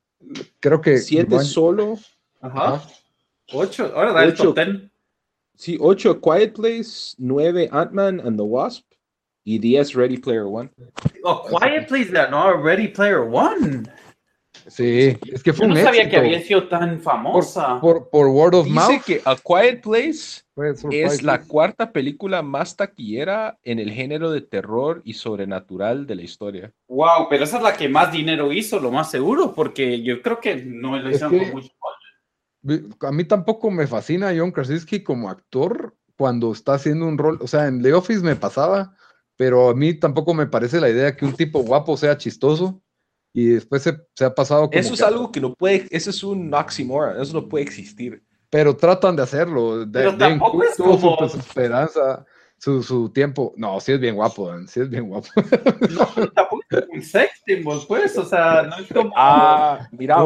Creo 0.60 0.82
que. 0.82 0.98
7 0.98 1.40
solo. 1.40 1.98
Ajá. 2.42 2.84
8, 3.54 3.94
ahora 3.96 4.12
da 4.12 4.24
el 4.26 4.34
top 4.34 4.56
10. 4.56 4.92
Sí, 5.56 5.78
8 5.80 6.20
Quiet 6.20 6.54
Place, 6.54 7.16
9 7.18 7.70
Ant-Man 7.72 8.20
and 8.20 8.38
the 8.38 8.44
Wasp 8.44 8.91
y 9.44 9.60
10 9.60 9.94
Ready 9.94 10.18
Player 10.18 10.44
One. 10.44 10.70
Oh, 11.24 11.44
Quiet 11.48 11.88
Place, 11.88 12.12
no, 12.30 12.62
Ready 12.62 12.90
Player 12.90 13.20
One. 13.20 13.84
Sí, 14.68 15.18
es 15.32 15.42
que 15.42 15.54
fue 15.54 15.68
Yo 15.68 15.74
no 15.74 15.82
sabía 15.82 16.10
que 16.10 16.18
había 16.18 16.42
sido 16.42 16.68
tan 16.68 17.00
famosa. 17.00 17.80
Por, 17.80 18.10
por, 18.10 18.28
word 18.28 18.56
of 18.56 18.66
Dice 18.66 18.76
mouth. 18.76 19.04
que 19.06 19.22
A 19.26 19.36
Quiet 19.36 19.82
Place 19.82 20.44
es 20.92 21.24
la 21.24 21.42
cuarta 21.42 21.92
película 21.92 22.42
más 22.42 22.76
taquillera 22.76 23.58
en 23.64 23.80
el 23.80 23.92
género 23.92 24.30
de 24.32 24.42
terror 24.42 25.02
y 25.04 25.14
sobrenatural 25.14 26.06
de 26.06 26.16
la 26.16 26.22
historia. 26.22 26.74
Wow, 26.88 27.28
pero 27.30 27.44
esa 27.44 27.58
es 27.58 27.64
la 27.64 27.76
que 27.76 27.90
más 27.90 28.12
dinero 28.12 28.52
hizo, 28.52 28.80
lo 28.80 28.92
más 28.92 29.10
seguro, 29.10 29.54
porque 29.56 30.04
yo 30.04 30.22
creo 30.22 30.40
que 30.40 30.58
no 30.58 31.00
lo 31.00 31.10
hicieron 31.10 31.40
con 31.40 31.52
mucho. 31.52 31.72
A 33.02 33.12
mí 33.12 33.24
tampoco 33.24 33.72
me 33.72 33.88
fascina 33.88 34.34
John 34.38 34.52
Krasinski 34.52 35.02
como 35.02 35.30
actor 35.30 35.96
cuando 36.16 36.52
está 36.52 36.76
haciendo 36.76 37.08
un 37.08 37.18
rol. 37.18 37.40
O 37.42 37.48
sea, 37.48 37.68
en 37.68 37.82
The 37.82 37.94
Office 37.94 38.22
me 38.22 38.36
pasaba, 38.36 38.96
pero 39.38 39.70
a 39.70 39.76
mí 39.76 39.94
tampoco 39.94 40.34
me 40.34 40.48
parece 40.48 40.80
la 40.80 40.90
idea 40.90 41.16
que 41.16 41.26
un 41.26 41.34
tipo 41.34 41.64
guapo 41.64 41.98
sea 41.98 42.18
chistoso 42.18 42.82
y 43.34 43.48
después 43.48 43.84
se, 43.84 44.26
ha 44.26 44.36
pasado 44.36 44.70
como 44.70 44.80
Eso 44.80 44.94
es 44.94 45.02
algo 45.02 45.32
que 45.32 45.40
no 45.40 45.54
puede, 45.54 45.88
eso 45.90 46.10
es 46.10 46.24
un 46.24 46.54
oxymoron, 46.54 47.22
eso 47.22 47.34
no 47.34 47.48
puede 47.48 47.64
existir. 47.64 48.24
Pero 48.50 48.76
tratan 48.76 49.16
de 49.16 49.24
hacerlo. 49.24 49.86
De, 49.86 50.00
pero 50.00 50.18
tampoco 50.18 50.64
es 50.64 50.76
como... 50.76 51.30
su, 51.30 51.38
esperanza, 51.38 52.26
su, 52.58 52.84
su, 52.84 53.10
tiempo. 53.10 53.54
No, 53.56 53.80
sí 53.80 53.94
es 53.94 54.00
bien 54.00 54.16
guapo, 54.16 54.52
sí 54.68 54.82
es 54.82 54.90
bien 54.90 55.08
guapo. 55.08 55.30
No, 55.90 56.28
tampoco 56.32 56.64
es 56.70 56.86
un 56.90 57.02
sex 57.02 57.32
pues, 57.88 58.18
o 58.18 58.26
sea, 58.26 58.64
no 58.64 58.78
es 58.78 58.92
como... 58.92 59.14
Ah, 59.16 59.88
mira, 59.92 60.18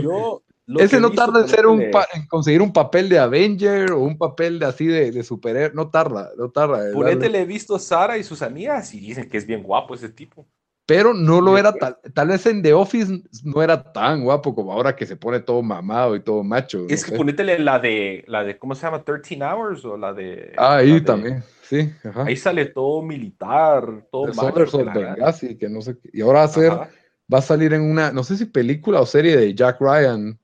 yo... 0.00 0.42
Ese 0.78 1.00
no 1.00 1.10
tarda 1.10 1.40
en, 1.40 1.48
ser 1.48 1.66
un 1.66 1.80
en 1.80 2.26
conseguir 2.28 2.62
un 2.62 2.72
papel 2.72 3.08
de 3.08 3.18
Avenger 3.18 3.92
o 3.92 4.00
un 4.00 4.16
papel 4.16 4.58
de 4.58 4.66
así 4.66 4.86
de, 4.86 5.10
de 5.10 5.22
superhéroe. 5.22 5.74
No 5.74 5.90
tarda, 5.90 6.30
no 6.36 6.50
tarda. 6.50 6.92
Ponete 6.92 7.28
le 7.28 7.40
he 7.40 7.44
visto 7.44 7.74
a 7.74 7.78
Sara 7.78 8.16
y 8.16 8.24
sus 8.24 8.42
amigas 8.42 8.94
y 8.94 9.00
dicen 9.00 9.28
que 9.28 9.38
es 9.38 9.46
bien 9.46 9.62
guapo 9.62 9.94
ese 9.94 10.08
tipo 10.08 10.46
pero 10.86 11.14
no 11.14 11.40
lo 11.40 11.56
era 11.56 11.72
tal, 11.72 11.96
tal 12.12 12.28
vez 12.28 12.44
en 12.46 12.60
The 12.60 12.72
Office 12.72 13.22
no 13.44 13.62
era 13.62 13.92
tan 13.92 14.24
guapo 14.24 14.54
como 14.54 14.72
ahora 14.72 14.96
que 14.96 15.06
se 15.06 15.16
pone 15.16 15.40
todo 15.40 15.62
mamado 15.62 16.16
y 16.16 16.20
todo 16.20 16.42
macho. 16.42 16.86
Es 16.88 17.04
que 17.04 17.16
ponétele 17.16 17.58
la 17.60 17.78
de, 17.78 18.24
la 18.26 18.42
de, 18.42 18.58
¿cómo 18.58 18.74
se 18.74 18.82
llama? 18.82 19.04
13 19.04 19.38
Hours 19.42 19.84
o 19.84 19.96
la 19.96 20.12
de... 20.12 20.52
Ah, 20.56 20.76
ahí 20.76 21.00
también, 21.00 21.44
sí. 21.62 21.90
Ahí 22.14 22.36
sale 22.36 22.66
todo 22.66 23.00
militar, 23.02 24.06
todo 24.10 24.34
macho. 24.34 24.84
Benghazi, 24.92 25.56
que 25.56 25.68
no 25.68 25.80
sé 25.80 25.96
Y 26.12 26.20
ahora 26.20 26.40
va 26.40 26.44
a, 26.44 26.48
ser, 26.48 26.72
va 26.72 27.38
a 27.38 27.42
salir 27.42 27.72
en 27.74 27.82
una, 27.82 28.10
no 28.10 28.24
sé 28.24 28.36
si 28.36 28.46
película 28.46 29.00
o 29.00 29.06
serie 29.06 29.36
de 29.36 29.54
Jack 29.54 29.80
Ryan, 29.80 30.38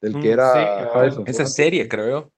del 0.00 0.14
que 0.20 0.28
mm, 0.28 0.32
era... 0.32 1.10
Sí, 1.10 1.22
esa 1.26 1.46
serie, 1.46 1.88
creo. 1.88 2.32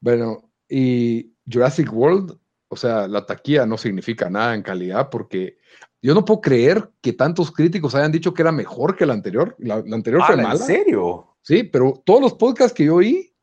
Bueno, 0.00 0.50
y 0.68 1.34
Jurassic 1.50 1.92
World, 1.92 2.38
o 2.68 2.76
sea, 2.76 3.08
la 3.08 3.24
taquilla 3.24 3.66
no 3.66 3.78
significa 3.78 4.28
nada 4.28 4.54
en 4.54 4.62
calidad 4.62 5.08
porque 5.10 5.58
yo 6.00 6.14
no 6.14 6.24
puedo 6.24 6.40
creer 6.40 6.90
que 7.00 7.12
tantos 7.12 7.50
críticos 7.50 7.94
hayan 7.94 8.12
dicho 8.12 8.32
que 8.32 8.42
era 8.42 8.52
mejor 8.52 8.96
que 8.96 9.06
la 9.06 9.14
anterior. 9.14 9.56
La, 9.58 9.76
anterior 9.76 10.22
fue 10.24 10.36
mala. 10.36 10.52
¿En 10.52 10.58
serio? 10.58 11.36
Sí, 11.42 11.64
pero 11.64 12.00
todos 12.04 12.20
los 12.20 12.34
podcasts 12.34 12.74
que 12.74 12.84
yo 12.84 12.96
oí, 12.96 13.34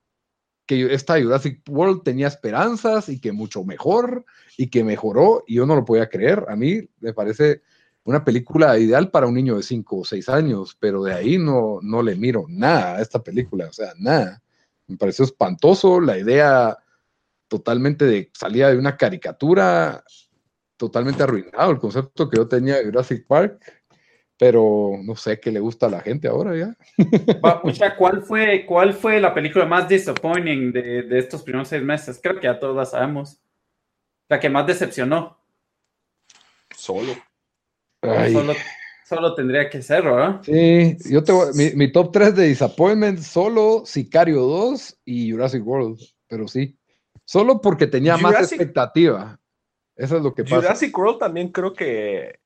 que 0.65 0.93
esta 0.93 1.21
Jurassic 1.21 1.61
World 1.67 2.03
tenía 2.03 2.27
esperanzas 2.27 3.09
y 3.09 3.19
que 3.19 3.31
mucho 3.31 3.63
mejor 3.63 4.25
y 4.57 4.69
que 4.69 4.83
mejoró, 4.83 5.43
y 5.47 5.55
yo 5.55 5.65
no 5.65 5.75
lo 5.75 5.85
podía 5.85 6.09
creer. 6.09 6.45
A 6.47 6.55
mí 6.55 6.81
me 6.99 7.13
parece 7.13 7.61
una 8.05 8.23
película 8.23 8.77
ideal 8.77 9.09
para 9.09 9.27
un 9.27 9.33
niño 9.33 9.57
de 9.57 9.63
5 9.63 9.97
o 9.97 10.05
6 10.05 10.29
años, 10.29 10.77
pero 10.79 11.03
de 11.03 11.13
ahí 11.13 11.37
no, 11.37 11.79
no 11.81 12.03
le 12.03 12.15
miro 12.15 12.45
nada 12.47 12.97
a 12.97 13.01
esta 13.01 13.21
película, 13.21 13.67
o 13.67 13.73
sea, 13.73 13.93
nada. 13.97 14.41
Me 14.87 14.95
pareció 14.95 15.25
espantoso 15.25 15.99
la 15.99 16.17
idea 16.17 16.77
totalmente 17.47 18.05
de 18.05 18.31
salida 18.33 18.69
de 18.69 18.77
una 18.77 18.95
caricatura 18.95 20.03
totalmente 20.77 21.23
arruinado 21.23 21.71
el 21.71 21.79
concepto 21.79 22.29
que 22.29 22.37
yo 22.37 22.47
tenía 22.47 22.75
de 22.75 22.85
Jurassic 22.85 23.25
Park, 23.25 23.59
pero 24.37 24.91
no 25.01 25.15
sé 25.15 25.39
qué 25.39 25.51
le 25.51 25.59
gusta 25.59 25.87
a 25.87 25.89
la 25.89 26.01
gente 26.01 26.27
ahora 26.27 26.55
ya. 26.55 26.75
¿cuál 27.97 28.21
fue, 28.21 28.65
¿cuál 28.67 28.93
fue 28.93 29.19
la 29.19 29.33
película 29.33 29.65
más 29.65 29.89
disappointing 29.89 30.71
de, 30.71 31.03
de 31.03 31.19
estos 31.19 31.41
primeros 31.41 31.69
seis 31.69 31.81
meses? 31.81 32.19
Creo 32.21 32.35
que 32.35 32.43
ya 32.43 32.59
todos 32.59 32.75
la 32.75 32.85
sabemos. 32.85 33.39
La 34.27 34.39
que 34.39 34.49
más 34.49 34.67
decepcionó. 34.67 35.39
Solo. 36.75 37.15
Solo, 39.07 39.35
tendría 39.35 39.69
que 39.69 39.83
ser, 39.83 40.03
¿verdad? 40.03 40.41
Sí, 40.43 40.97
yo 41.11 41.23
tengo 41.23 41.45
mi, 41.53 41.71
mi, 41.75 41.91
top 41.91 42.11
3 42.11 42.35
de 42.35 42.47
disappointment, 42.47 43.19
solo 43.19 43.83
Sicario 43.85 44.41
2 44.41 45.01
y 45.05 45.31
Jurassic 45.31 45.65
World, 45.65 45.99
pero 46.27 46.47
sí. 46.47 46.75
Solo 47.23 47.61
porque 47.61 47.85
tenía 47.85 48.17
más 48.17 48.39
expectativa. 48.39 49.39
Eso 49.95 50.17
es 50.17 50.23
lo 50.23 50.33
que 50.33 50.43
pasa. 50.43 50.55
Jurassic 50.55 50.97
World 50.97 51.19
también 51.19 51.49
creo 51.49 51.73
que, 51.73 52.39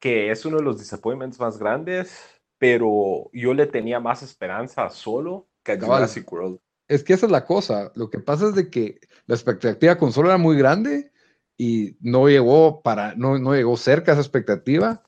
que 0.00 0.32
es 0.32 0.44
uno 0.44 0.56
de 0.56 0.64
los 0.64 0.80
disappointments 0.80 1.38
más 1.38 1.56
grandes, 1.56 2.18
pero 2.58 3.30
yo 3.32 3.54
le 3.54 3.66
tenía 3.66 4.00
más 4.00 4.24
esperanza 4.24 4.90
solo 4.90 5.46
que 5.62 5.72
a 5.72 5.80
Jurassic 5.80 6.30
World. 6.32 6.58
Es 6.88 7.04
que 7.04 7.12
esa 7.12 7.26
es 7.26 7.32
la 7.32 7.46
cosa. 7.46 7.92
Lo 7.94 8.10
que 8.10 8.18
pasa 8.18 8.48
es 8.48 8.56
de 8.56 8.70
que 8.70 8.98
la 9.26 9.36
expectativa 9.36 9.96
con 9.96 10.12
solo 10.12 10.28
era 10.28 10.38
muy 10.38 10.56
grande 10.56 11.11
y 11.56 11.96
no 12.00 12.28
llegó 12.28 12.82
para, 12.82 13.14
no, 13.14 13.38
no 13.38 13.54
llegó 13.54 13.76
cerca 13.76 14.12
a 14.12 14.14
esa 14.14 14.22
expectativa, 14.22 15.02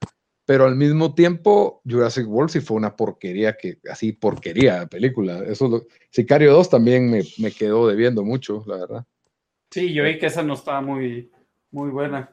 pero 0.46 0.66
al 0.66 0.76
mismo 0.76 1.14
tiempo 1.14 1.80
Jurassic 1.88 2.28
World 2.28 2.50
sí 2.50 2.60
fue 2.60 2.76
una 2.76 2.96
porquería 2.96 3.56
que, 3.56 3.78
así 3.90 4.12
porquería 4.12 4.80
de 4.80 4.86
película. 4.86 5.42
Eso 5.46 5.68
lo, 5.68 5.86
Sicario 6.10 6.52
2 6.52 6.70
también 6.70 7.10
me, 7.10 7.22
me 7.38 7.50
quedó 7.50 7.88
debiendo 7.88 8.24
mucho, 8.24 8.62
la 8.66 8.76
verdad. 8.76 9.06
Sí, 9.70 9.92
yo 9.92 10.04
vi 10.04 10.18
que 10.18 10.26
esa 10.26 10.42
no 10.42 10.54
estaba 10.54 10.80
muy, 10.80 11.32
muy 11.70 11.90
buena. 11.90 12.30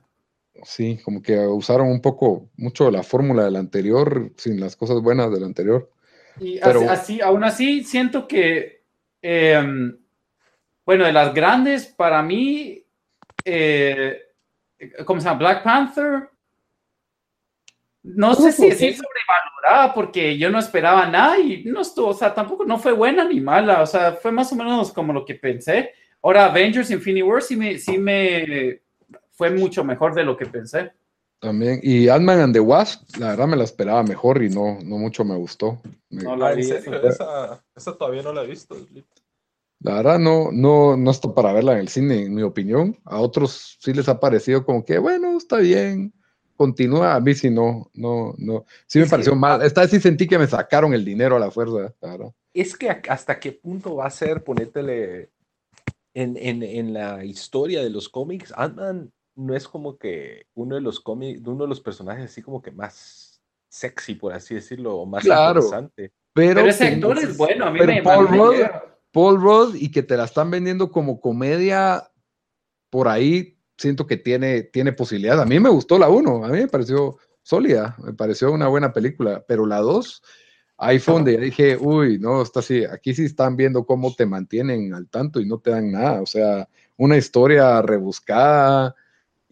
Sí, 0.63 0.99
como 1.03 1.21
que 1.21 1.39
usaron 1.39 1.87
un 1.87 2.01
poco, 2.01 2.49
mucho 2.57 2.91
la 2.91 3.03
fórmula 3.03 3.45
del 3.45 3.55
anterior, 3.55 4.31
sin 4.35 4.59
las 4.59 4.75
cosas 4.75 5.01
buenas 5.01 5.31
del 5.31 5.45
anterior. 5.45 5.89
Y 6.39 6.59
así, 6.59 7.21
aún 7.21 7.43
así, 7.43 7.83
siento 7.83 8.27
que, 8.27 8.83
em, 9.21 9.97
bueno, 10.85 11.05
de 11.05 11.13
las 11.13 11.33
grandes, 11.33 11.87
para 11.87 12.21
mí, 12.21 12.80
eh, 13.45 14.21
¿cómo 15.05 15.19
se 15.19 15.25
llama? 15.25 15.39
Black 15.39 15.63
Panther. 15.63 16.29
No 18.03 18.33
sé 18.33 18.51
si 18.51 18.65
es 18.67 18.97
sobrevalorada 18.97 19.93
porque 19.93 20.37
yo 20.37 20.49
no 20.49 20.57
esperaba 20.57 21.07
nada 21.07 21.37
y 21.37 21.63
no 21.65 21.81
estuvo, 21.81 22.07
o 22.07 22.13
sea, 22.13 22.33
tampoco 22.33 22.65
no 22.65 22.79
fue 22.79 22.93
buena 22.93 23.23
ni 23.23 23.39
mala, 23.39 23.83
o 23.83 23.85
sea, 23.85 24.13
fue 24.13 24.31
más 24.31 24.51
o 24.51 24.55
menos 24.55 24.91
como 24.91 25.13
lo 25.13 25.23
que 25.23 25.35
pensé. 25.35 25.91
Ahora, 26.23 26.45
Avengers 26.45 26.89
Infinity 26.89 27.21
War 27.21 27.43
sí 27.43 27.55
me, 27.55 27.77
sí 27.77 27.99
me 27.99 28.81
fue 29.31 29.51
mucho 29.51 29.83
mejor 29.83 30.15
de 30.15 30.23
lo 30.23 30.35
que 30.35 30.47
pensé. 30.47 30.91
También. 31.39 31.79
Y 31.81 32.07
Ant-Man 32.07 32.39
and 32.39 32.53
the 32.53 32.59
Wasp, 32.59 33.17
la 33.17 33.29
verdad 33.29 33.47
me 33.47 33.57
la 33.57 33.63
esperaba 33.63 34.03
mejor 34.03 34.43
y 34.43 34.49
no, 34.49 34.77
no 34.83 34.97
mucho 34.97 35.25
me 35.25 35.35
gustó. 35.35 35.81
no 36.11 36.35
la 36.35 36.53
vi. 36.53 36.69
Esa, 36.69 37.63
esa, 37.75 37.97
todavía 37.97 38.21
no 38.21 38.33
la 38.33 38.43
he 38.43 38.47
visto. 38.47 38.75
La 39.81 39.95
verdad 39.95 40.19
no, 40.19 40.51
no, 40.51 40.95
no 40.95 41.11
está 41.11 41.33
para 41.33 41.53
verla 41.53 41.73
en 41.73 41.79
el 41.79 41.87
cine, 41.87 42.23
en 42.23 42.35
mi 42.35 42.43
opinión. 42.43 42.97
A 43.05 43.19
otros 43.19 43.77
sí 43.79 43.93
les 43.93 44.07
ha 44.09 44.19
parecido 44.19 44.63
como 44.63 44.85
que, 44.85 44.99
bueno, 44.99 45.37
está 45.37 45.57
bien, 45.57 46.13
continúa. 46.55 47.15
A 47.15 47.19
mí 47.19 47.33
sí 47.33 47.49
no, 47.49 47.89
no, 47.93 48.35
no. 48.37 48.65
Sí 48.85 48.99
me 48.99 49.07
pareció 49.07 49.35
mal. 49.35 49.61
Esta 49.63 49.81
vez 49.81 49.91
sí 49.91 49.99
sentí 49.99 50.27
que 50.27 50.37
me 50.37 50.47
sacaron 50.47 50.93
el 50.93 51.03
dinero 51.03 51.35
a 51.35 51.39
la 51.39 51.51
fuerza, 51.51 51.93
la 51.99 52.11
verdad. 52.11 52.33
Es 52.53 52.77
que 52.77 52.89
hasta 52.89 53.39
qué 53.39 53.53
punto 53.53 53.95
va 53.95 54.05
a 54.05 54.11
ser 54.11 54.43
ponértele 54.43 55.31
en, 56.13 56.37
en, 56.37 56.63
en 56.63 56.93
la 56.93 57.23
historia 57.23 57.81
de 57.81 57.89
los 57.89 58.09
cómics, 58.09 58.53
Ant-Man 58.55 59.11
no 59.35 59.55
es 59.55 59.67
como 59.67 59.97
que 59.97 60.45
uno 60.53 60.75
de 60.75 60.81
los 60.81 60.99
cómics, 60.99 61.41
uno 61.45 61.63
de 61.63 61.69
los 61.69 61.81
personajes 61.81 62.25
así 62.25 62.41
como 62.41 62.61
que 62.61 62.71
más 62.71 63.41
sexy, 63.69 64.15
por 64.15 64.33
así 64.33 64.55
decirlo, 64.55 64.97
o 64.97 65.05
más 65.05 65.25
interesante. 65.25 66.11
Pero, 66.33 66.61
ese 66.61 66.87
actor 66.87 67.17
es 67.17 67.37
bueno, 67.37 67.65
a 67.65 67.71
mí 67.71 67.79
me 67.79 68.03
Paul 68.03 68.27
Rudd, 68.27 68.65
Paul 69.11 69.41
Rudd 69.41 69.75
y 69.75 69.91
que 69.91 70.03
te 70.03 70.17
la 70.17 70.25
están 70.25 70.51
vendiendo 70.51 70.91
como 70.91 71.19
comedia 71.19 72.09
por 72.89 73.07
ahí, 73.07 73.57
siento 73.77 74.07
que 74.07 74.17
tiene, 74.17 74.63
tiene 74.63 74.93
posibilidad. 74.93 75.41
A 75.41 75.45
mí 75.45 75.59
me 75.59 75.69
gustó 75.69 75.97
la 75.97 76.09
1, 76.09 76.45
a 76.45 76.47
mí 76.49 76.59
me 76.59 76.67
pareció 76.67 77.17
sólida, 77.41 77.95
me 78.03 78.13
pareció 78.13 78.51
una 78.51 78.67
buena 78.67 78.93
película, 78.93 79.43
pero 79.47 79.65
la 79.65 79.79
2, 79.79 80.21
ahí 80.77 80.99
fue 80.99 81.15
donde 81.15 81.37
dije, 81.37 81.77
uy, 81.77 82.19
no, 82.19 82.41
está 82.41 82.59
así, 82.59 82.85
aquí 82.85 83.13
sí 83.13 83.25
están 83.25 83.55
viendo 83.55 83.85
cómo 83.85 84.13
te 84.13 84.25
mantienen 84.25 84.93
al 84.93 85.09
tanto 85.09 85.39
y 85.39 85.45
no 85.45 85.59
te 85.59 85.71
dan 85.71 85.91
nada, 85.91 86.21
o 86.21 86.25
sea, 86.25 86.67
una 86.97 87.17
historia 87.17 87.81
rebuscada, 87.81 88.95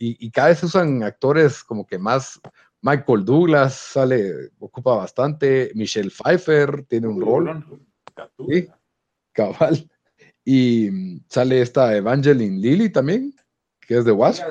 y, 0.02 0.32
cada 0.32 0.50
vez 0.50 0.63
usan 0.63 1.04
actores 1.04 1.63
como 1.63 1.86
que 1.86 2.00
más. 2.00 2.39
Michael 2.82 3.26
Douglas 3.26 3.74
sale, 3.74 4.52
ocupa 4.60 4.95
bastante. 4.95 5.72
Michelle 5.76 6.10
Pfeiffer 6.10 6.86
tiene 6.86 7.08
un 7.08 7.22
rol. 7.22 7.65
Sí, 8.48 8.69
cabal. 9.39 9.89
Y 10.43 10.89
mm, 10.91 11.25
sale 11.30 11.62
esta 11.62 11.95
Evangeline 11.95 12.60
Lilly 12.60 12.89
también, 12.89 13.36
que 13.82 13.97
es 13.97 14.06
de 14.06 14.12
Wasp. 14.12 14.43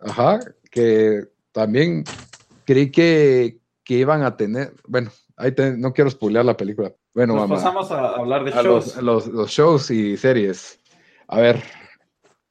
Ajá, 0.00 0.40
que 0.70 1.24
también 1.52 2.04
creí 2.64 2.90
que, 2.90 3.58
que 3.84 3.94
iban 3.94 4.22
a 4.22 4.36
tener. 4.36 4.72
Bueno, 4.86 5.10
ahí 5.36 5.54
no 5.76 5.92
quiero 5.92 6.10
spoilear 6.10 6.44
la 6.44 6.56
película. 6.56 6.92
Bueno, 7.14 7.34
vamos. 7.34 7.58
pasamos 7.58 7.90
a 7.90 8.16
hablar 8.16 8.44
de 8.44 8.50
shows. 8.50 8.96
Los, 8.96 9.26
los, 9.26 9.50
shows 9.50 9.90
y 9.90 10.16
series. 10.16 10.78
A 11.28 11.40
ver, 11.40 11.62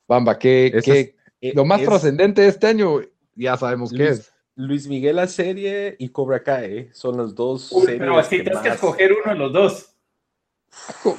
Bamba, 0.08 0.38
¿qué, 0.40 0.82
¿qué, 0.84 1.16
eh, 1.42 1.54
Lo 1.54 1.66
más 1.66 1.82
trascendente 1.82 2.42
de 2.42 2.48
este 2.48 2.68
año, 2.68 3.00
ya 3.36 3.58
sabemos 3.58 3.92
qué 3.92 4.10
es. 4.10 4.32
Luis 4.56 4.88
Miguel 4.88 5.18
la 5.18 5.28
serie 5.28 5.96
y 6.00 6.10
Cobra 6.10 6.42
Kai 6.42 6.90
son 6.94 7.18
las 7.18 7.36
dos 7.36 7.70
series. 7.70 8.00
Pero 8.00 8.18
así 8.18 8.42
tienes 8.42 8.60
que 8.60 8.70
escoger 8.70 9.12
uno 9.12 9.34
de 9.34 9.40
los 9.40 9.54
dos. 9.54 9.95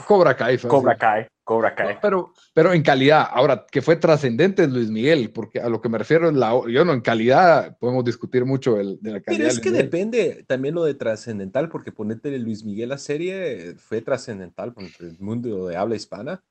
Cobra 0.07 0.37
Kai. 0.37 0.59
Cobra 0.59 0.97
Kai, 0.97 1.27
Cobra 1.45 1.75
Kai. 1.75 1.99
pero, 2.01 2.33
pero 2.55 2.73
en 2.73 2.83
calidad, 2.83 3.27
ahora, 3.31 3.67
que 3.71 3.83
fue 3.83 3.97
trascendente 3.97 4.67
Luis 4.67 4.91
Miguel, 4.91 5.31
porque 5.31 5.61
a 5.61 5.69
lo 5.69 5.81
que 5.81 5.89
me 5.89 5.99
refiero 5.99 6.29
es 6.29 6.35
la. 6.35 6.53
Yo 6.69 6.85
no, 6.85 6.93
en 6.93 7.01
calidad 7.01 7.77
podemos 7.79 8.05
discutir 8.05 8.45
mucho 8.45 8.79
el, 8.79 8.99
de 9.01 9.13
la 9.13 9.21
calidad. 9.21 9.45
Pero 9.45 9.49
es 9.49 9.61
que 9.61 9.71
depende 9.71 10.45
también 10.47 10.75
lo 10.75 10.85
de 10.85 10.95
trascendental, 10.95 11.69
porque 11.69 11.93
ponerte 11.93 12.37
Luis 12.39 12.65
Miguel 12.65 12.91
la 12.91 12.99
serie 12.99 13.75
fue 13.77 14.03
trascendental 14.03 14.73
para 14.73 14.87
el 15.01 15.19
mundo 15.19 15.67
de 15.67 15.77
habla 15.77 15.97
hispana, 15.97 16.43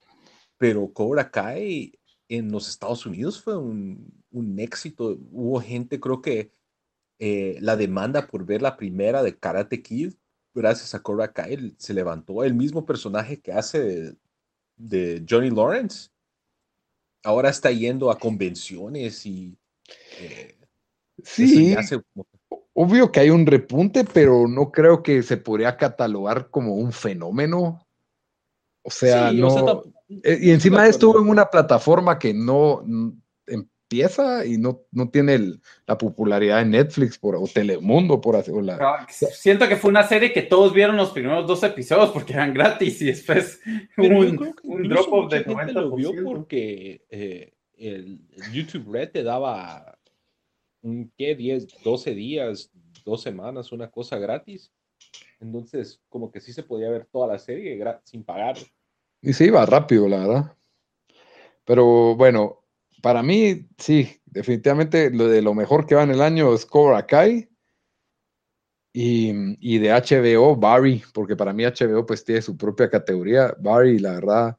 pero 0.58 0.92
Cobra 0.92 1.30
Kai 1.30 1.94
en 2.28 2.52
los 2.52 2.70
Estados 2.70 3.06
Unidos 3.06 3.42
fue 3.42 3.58
un, 3.58 4.12
éxito. 4.58 5.18
Hubo 5.32 5.62
gente, 5.62 6.00
creo 6.00 6.22
que 6.22 6.52
eh, 7.20 7.58
la 7.62 7.76
demanda 7.76 8.28
por 8.28 8.46
ver 8.46 8.62
la 8.62 8.76
primera 8.76 9.24
de 9.24 9.38
Karate 9.38 9.82
Kid, 9.82 10.14
gracias 10.56 10.96
a 10.96 11.04
Cobra 11.04 11.32
Kai, 11.32 11.76
se 11.78 11.94
levantó. 11.94 12.44
El 12.44 12.56
mismo 12.56 12.86
personaje 12.86 13.40
que 13.40 13.52
hace 13.52 14.16
de, 14.78 15.26
Johnny 15.30 15.50
Lawrence, 15.52 16.10
ahora 17.24 17.50
está 17.50 17.72
yendo 17.72 18.10
a 18.10 18.18
convenciones 18.18 19.26
y... 19.26 19.58
Eh, 20.20 20.58
sí, 21.24 21.76
obvio 22.74 23.12
que 23.12 23.20
hay 23.20 23.30
un 23.30 23.46
repunte, 23.46 24.06
pero 24.06 24.48
no 24.48 24.72
creo 24.72 25.04
que 25.04 25.22
se 25.22 25.38
podría 25.38 25.78
catalogar 25.78 26.50
como 26.50 26.76
un 26.76 26.92
fenómeno. 26.92 27.86
O 28.82 28.90
sea, 28.90 29.32
no... 29.32 29.84
Eh, 30.24 30.38
y 30.42 30.52
encima 30.52 30.88
estuvo 30.88 31.20
en 31.20 31.28
una 31.28 31.50
plataforma 31.50 32.20
que 32.20 32.34
no 32.34 32.84
empieza 33.86 34.46
y 34.46 34.58
no, 34.58 34.82
no 34.92 35.10
tiene 35.10 35.40
la 35.86 35.98
popularidad 35.98 36.60
de 36.60 36.66
Netflix 36.66 37.18
por, 37.18 37.36
o 37.36 37.48
Telemundo, 37.48 38.20
por 38.20 38.36
así 38.36 38.52
la... 38.62 39.06
Siento 39.10 39.68
que 39.68 39.76
fue 39.76 39.92
una 39.92 40.08
serie 40.08 40.34
que 40.34 40.42
todos 40.42 40.74
vieron 40.74 40.98
los 40.98 41.12
primeros 41.12 41.46
dos 41.46 41.64
episodios 41.64 42.10
porque 42.10 42.34
eran 42.34 42.54
gratis 42.54 43.02
y 43.02 43.06
después 43.06 43.60
un, 43.98 44.56
un 44.64 44.90
drop 44.90 45.14
off 45.14 45.32
de 45.32 45.46
90%. 45.46 45.72
Lo 45.74 45.96
vio 45.96 46.12
porque 46.24 47.06
eh, 47.10 47.54
el, 47.78 48.20
YouTube 48.52 48.92
Red 48.92 49.12
te 49.12 49.24
daba 49.24 49.98
un, 50.82 51.12
¿qué? 51.16 51.36
10, 51.36 51.84
12 51.84 52.16
días, 52.16 52.72
dos 53.06 53.22
semanas, 53.22 53.72
una 53.72 53.92
cosa 53.92 54.18
gratis. 54.18 54.72
Entonces, 55.40 56.02
como 56.10 56.32
que 56.32 56.42
sí 56.42 56.54
se 56.54 56.64
podía 56.64 56.90
ver 56.90 57.06
toda 57.06 57.28
la 57.28 57.38
serie 57.38 57.80
sin 58.04 58.24
pagar. 58.24 58.58
Y 59.22 59.34
se 59.34 59.46
iba 59.46 59.66
rápido, 59.66 60.08
la 60.08 60.20
verdad. 60.20 60.58
Pero 61.66 62.16
bueno, 62.16 62.65
para 63.06 63.22
mí, 63.22 63.68
sí, 63.78 64.20
definitivamente 64.26 65.12
lo 65.12 65.28
de 65.28 65.44
lo 65.44 65.54
mejor 65.54 65.86
que 65.86 65.94
va 65.94 66.02
en 66.02 66.10
el 66.10 66.22
año 66.22 66.52
es 66.56 66.66
Cobra 66.66 67.06
Kai. 67.06 67.48
Y, 68.92 69.78
de 69.78 69.92
HBO, 69.92 70.56
Barry, 70.56 71.04
porque 71.14 71.36
para 71.36 71.54
mí 71.54 71.66
HBO 71.66 72.04
pues 72.04 72.24
tiene 72.24 72.42
su 72.42 72.58
propia 72.58 72.90
categoría. 72.90 73.56
Barry, 73.60 74.00
la 74.00 74.14
verdad, 74.14 74.58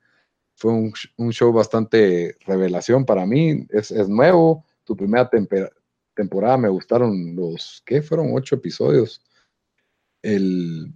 fue 0.55 0.73
un, 0.73 1.33
show 1.33 1.53
bastante 1.53 2.37
revelación 2.47 3.05
para 3.05 3.27
mí. 3.27 3.67
Es, 3.71 3.91
nuevo. 4.09 4.65
Tu 4.85 4.97
primera 4.97 5.29
temporada 6.15 6.57
me 6.57 6.69
gustaron 6.69 7.35
los, 7.35 7.83
¿qué? 7.85 8.01
Fueron 8.01 8.29
ocho 8.33 8.55
episodios. 8.55 9.21
El, 10.23 10.93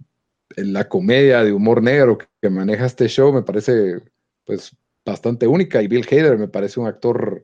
la 0.55 0.87
comedia 0.87 1.43
de 1.43 1.51
humor 1.51 1.83
negro 1.83 2.17
que 2.41 2.49
maneja 2.49 2.85
este 2.85 3.09
show 3.09 3.33
me 3.33 3.41
parece 3.41 4.01
pues 4.45 4.73
bastante 5.05 5.47
única 5.47 5.81
y 5.81 5.87
Bill 5.87 6.07
Hader 6.09 6.37
me 6.37 6.47
parece 6.47 6.79
un 6.79 6.87
actor 6.87 7.43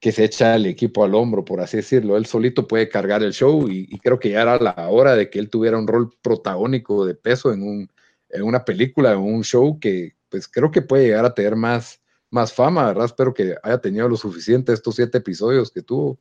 que 0.00 0.12
se 0.12 0.24
echa 0.24 0.54
el 0.56 0.66
equipo 0.66 1.04
al 1.04 1.14
hombro, 1.14 1.44
por 1.44 1.60
así 1.60 1.78
decirlo. 1.78 2.16
Él 2.16 2.26
solito 2.26 2.68
puede 2.68 2.88
cargar 2.88 3.22
el 3.22 3.32
show 3.32 3.68
y, 3.68 3.98
creo 3.98 4.18
que 4.18 4.30
ya 4.30 4.42
era 4.42 4.58
la 4.58 4.88
hora 4.88 5.14
de 5.14 5.30
que 5.30 5.38
él 5.38 5.50
tuviera 5.50 5.78
un 5.78 5.86
rol 5.86 6.12
protagónico 6.22 7.06
de 7.06 7.14
peso 7.14 7.52
en, 7.52 7.62
un, 7.62 7.90
en 8.28 8.42
una 8.42 8.64
película, 8.64 9.12
en 9.12 9.18
un 9.18 9.42
show 9.42 9.80
que 9.80 10.14
pues 10.28 10.48
creo 10.48 10.70
que 10.70 10.82
puede 10.82 11.06
llegar 11.06 11.24
a 11.24 11.34
tener 11.34 11.56
más, 11.56 12.00
más 12.30 12.52
fama, 12.52 12.86
¿verdad? 12.86 13.06
Espero 13.06 13.32
que 13.32 13.56
haya 13.62 13.78
tenido 13.78 14.08
lo 14.08 14.16
suficiente 14.16 14.72
estos 14.72 14.96
siete 14.96 15.18
episodios 15.18 15.70
que 15.70 15.82
tuvo 15.82 16.20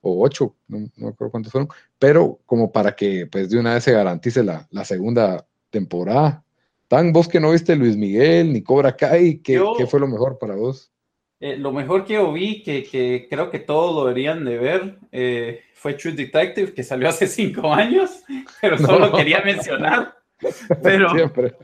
o 0.00 0.22
ocho, 0.22 0.54
no, 0.68 0.80
no 0.96 1.10
recuerdo 1.10 1.30
cuántos 1.30 1.50
fueron, 1.50 1.68
pero 1.98 2.38
como 2.44 2.70
para 2.70 2.94
que 2.94 3.26
pues 3.26 3.48
de 3.48 3.58
una 3.58 3.74
vez 3.74 3.84
se 3.84 3.92
garantice 3.92 4.42
la, 4.44 4.68
la 4.70 4.84
segunda 4.84 5.46
temporada. 5.70 6.43
Tan, 6.88 7.12
vos 7.12 7.28
que 7.28 7.40
no 7.40 7.52
viste 7.52 7.76
Luis 7.76 7.96
Miguel 7.96 8.52
ni 8.52 8.62
Cobra 8.62 8.94
Kai, 8.94 9.38
¿qué, 9.38 9.62
¿qué 9.78 9.86
fue 9.86 10.00
lo 10.00 10.06
mejor 10.06 10.38
para 10.38 10.54
vos? 10.54 10.94
Eh, 11.40 11.58
lo 11.58 11.72
mejor 11.72 12.06
que 12.06 12.14
yo 12.14 12.32
vi, 12.32 12.62
que, 12.62 12.84
que, 12.84 13.26
creo 13.28 13.50
que 13.50 13.58
todos 13.58 13.94
lo 13.94 14.06
deberían 14.06 14.44
de 14.44 14.56
ver, 14.56 14.98
eh, 15.12 15.62
fue 15.74 15.92
True 15.92 16.14
Detective, 16.14 16.72
que 16.72 16.82
salió 16.82 17.06
hace 17.08 17.26
cinco 17.26 17.72
años, 17.72 18.22
pero 18.62 18.78
solo 18.78 19.12
quería 19.12 19.42
mencionar. 19.42 20.16
Pero, 20.82 21.10
Siempre. 21.10 21.54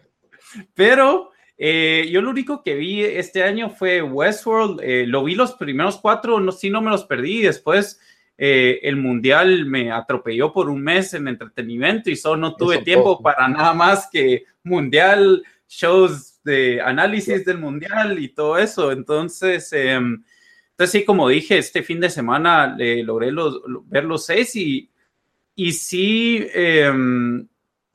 pero 0.75 1.33
eh, 1.59 2.09
yo 2.11 2.23
lo 2.23 2.31
único 2.31 2.63
que 2.63 2.75
vi 2.77 3.03
este 3.03 3.43
año 3.43 3.69
fue 3.69 4.01
Westworld, 4.01 4.81
lo 5.07 5.25
vi 5.25 5.35
los 5.35 5.53
primeros 5.53 5.99
cuatro, 5.99 6.41
no, 6.41 6.51
sí 6.51 6.71
no 6.71 6.81
me 6.81 6.91
los 6.91 7.05
perdí, 7.05 7.43
después 7.43 8.01
eh, 8.43 8.81
el 8.89 8.97
mundial 8.97 9.67
me 9.67 9.93
atropelló 9.93 10.51
por 10.51 10.71
un 10.71 10.81
mes 10.81 11.13
en 11.13 11.29
entretenimiento 11.29 12.09
y 12.09 12.17
solo 12.17 12.39
no 12.39 12.57
tuve 12.57 12.79
tiempo 12.79 13.21
para 13.21 13.47
nada 13.49 13.75
más 13.75 14.09
que 14.11 14.45
mundial, 14.63 15.43
shows 15.69 16.43
de 16.43 16.81
análisis 16.81 17.45
del 17.45 17.59
mundial 17.59 18.19
y 18.19 18.29
todo 18.29 18.57
eso. 18.57 18.93
Entonces, 18.93 19.71
em, 19.75 20.25
entonces 20.71 20.91
sí, 20.91 21.05
como 21.05 21.29
dije, 21.29 21.59
este 21.59 21.83
fin 21.83 22.01
de 22.01 22.09
semana 22.09 22.79
eh, 22.81 23.03
logré 23.05 23.31
los, 23.31 23.61
ver 23.85 24.05
los 24.05 24.25
seis 24.25 24.57
y, 24.57 24.91
y 25.55 25.73
sí, 25.73 26.43
em, 26.55 27.47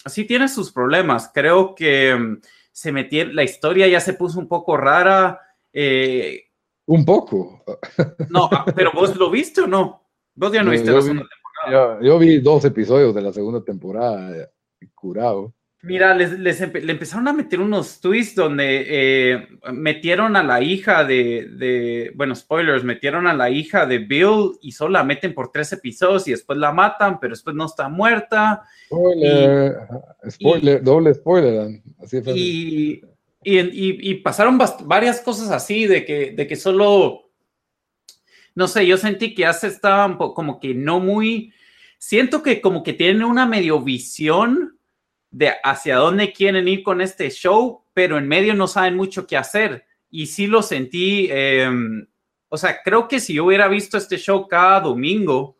sí 0.05 0.25
tiene 0.25 0.47
sus 0.47 0.71
problemas. 0.71 1.31
Creo 1.33 1.73
que 1.73 2.09
em, 2.09 2.39
se 2.71 2.91
metió, 2.91 3.25
la 3.33 3.41
historia 3.41 3.87
ya 3.87 3.99
se 3.99 4.13
puso 4.13 4.37
un 4.37 4.47
poco 4.47 4.77
rara. 4.77 5.41
Eh, 5.73 6.43
un 6.85 7.03
poco. 7.03 7.63
No, 8.29 8.47
pero 8.75 8.91
vos 8.93 9.15
lo 9.15 9.31
viste 9.31 9.61
o 9.61 9.67
no? 9.67 10.04
Vos 10.35 10.51
no 10.63 10.71
viste 10.71 10.87
yo, 10.87 10.95
la 10.95 11.01
segunda 11.01 11.23
temporada. 11.23 11.99
Yo, 12.01 12.19
vi 12.19 12.37
dos 12.39 12.65
episodios 12.65 13.15
de 13.15 13.21
la 13.21 13.31
segunda 13.33 13.63
temporada, 13.63 14.35
eh, 14.37 14.87
curado. 14.93 15.53
Mira, 15.81 16.15
les, 16.15 16.39
les 16.39 16.61
empe- 16.61 16.81
le 16.81 16.93
empezaron 16.93 17.27
a 17.27 17.33
meter 17.33 17.59
unos 17.61 18.01
twists 18.01 18.33
donde 18.35 18.85
eh, 18.87 19.47
metieron 19.71 20.35
a 20.35 20.41
la 20.41 20.59
hija 20.61 21.03
de, 21.03 21.47
de- 21.57 22.11
bueno, 22.15 22.35
spoilers, 22.35 22.83
metieron 22.83 23.27
a 23.27 23.35
la 23.35 23.51
hija 23.51 23.85
de 23.85 23.99
Bill 23.99 24.53
y 24.61 24.71
solo 24.71 24.93
la 24.93 25.03
meten 25.03 25.35
por 25.35 25.51
tres 25.51 25.71
episodios 25.73 26.27
y 26.27 26.31
después 26.31 26.57
la 26.57 26.71
matan, 26.71 27.19
pero 27.19 27.33
después 27.35 27.55
no 27.55 27.67
está 27.67 27.87
muerta. 27.87 28.63
Spoiler, 28.87 29.75
ajá, 29.83 30.01
spoiler, 30.31 30.83
doble 30.83 31.13
spoiler. 31.13 31.81
Así. 32.01 32.17
Y, 32.33 33.01
y, 33.43 33.59
y- 33.59 34.09
y 34.11 34.15
pasaron 34.15 34.57
varias 34.85 35.21
cosas 35.21 35.51
así, 35.51 35.85
de 35.85 36.03
que, 36.03 36.31
de 36.31 36.47
que 36.47 36.55
solo, 36.55 37.24
no 38.55 38.67
sé, 38.67 38.87
yo 38.87 38.97
sentí 38.97 39.33
que 39.35 39.41
ya 39.43 39.53
se 39.53 39.67
estaban 39.67 40.17
como 40.17 40.59
que 40.59 40.73
no 40.73 40.99
muy, 40.99 41.53
siento 41.97 42.41
que 42.41 42.61
como 42.61 42.83
que 42.83 42.93
tienen 42.93 43.23
una 43.23 43.45
medio 43.45 43.81
visión 43.81 44.79
de 45.31 45.51
hacia 45.63 45.97
dónde 45.97 46.31
quieren 46.33 46.67
ir 46.67 46.81
con 46.83 47.01
este 47.01 47.29
show, 47.29 47.83
pero 47.93 48.17
en 48.17 48.27
medio 48.27 48.53
no 48.53 48.67
saben 48.67 48.95
mucho 48.95 49.27
qué 49.27 49.37
hacer. 49.37 49.85
Y 50.09 50.27
sí 50.27 50.47
lo 50.47 50.61
sentí, 50.61 51.27
eh, 51.29 51.69
o 52.49 52.57
sea, 52.57 52.81
creo 52.83 53.07
que 53.07 53.19
si 53.19 53.33
yo 53.33 53.45
hubiera 53.45 53.67
visto 53.67 53.97
este 53.97 54.17
show 54.17 54.47
cada 54.47 54.79
domingo, 54.79 55.57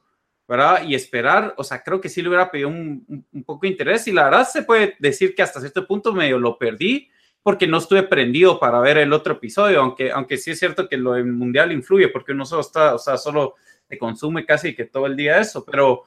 ¿verdad? 0.47 0.83
Y 0.87 0.95
esperar, 0.95 1.53
o 1.57 1.63
sea, 1.63 1.81
creo 1.83 1.99
que 1.99 2.07
sí 2.07 2.21
le 2.21 2.29
hubiera 2.29 2.49
pedido 2.51 2.69
un- 2.69 3.25
un 3.33 3.43
poco 3.43 3.61
de 3.63 3.69
interés 3.69 4.07
y 4.07 4.11
la 4.13 4.25
verdad 4.25 4.47
se 4.47 4.63
puede 4.63 4.95
decir 4.99 5.33
que 5.35 5.41
hasta 5.41 5.59
cierto 5.59 5.85
punto 5.87 6.13
medio 6.13 6.37
lo 6.39 6.57
perdí 6.57 7.09
porque 7.45 7.67
no 7.67 7.77
estuve 7.77 8.01
prendido 8.01 8.59
para 8.59 8.79
ver 8.79 8.97
el 8.97 9.13
otro 9.13 9.33
episodio, 9.33 9.79
aunque, 9.79 10.11
aunque 10.11 10.35
sí 10.35 10.49
es 10.49 10.57
cierto 10.57 10.89
que 10.89 10.97
lo 10.97 11.13
del 11.13 11.27
mundial 11.27 11.71
influye 11.71 12.07
porque 12.07 12.31
uno 12.31 12.43
solo 12.43 12.61
está, 12.61 12.95
o 12.95 12.97
sea, 12.97 13.17
solo 13.17 13.53
te 13.87 13.99
consume 13.99 14.47
casi 14.47 14.75
que 14.75 14.85
todo 14.85 15.05
el 15.05 15.15
día 15.15 15.37
eso, 15.39 15.63
pero, 15.63 16.05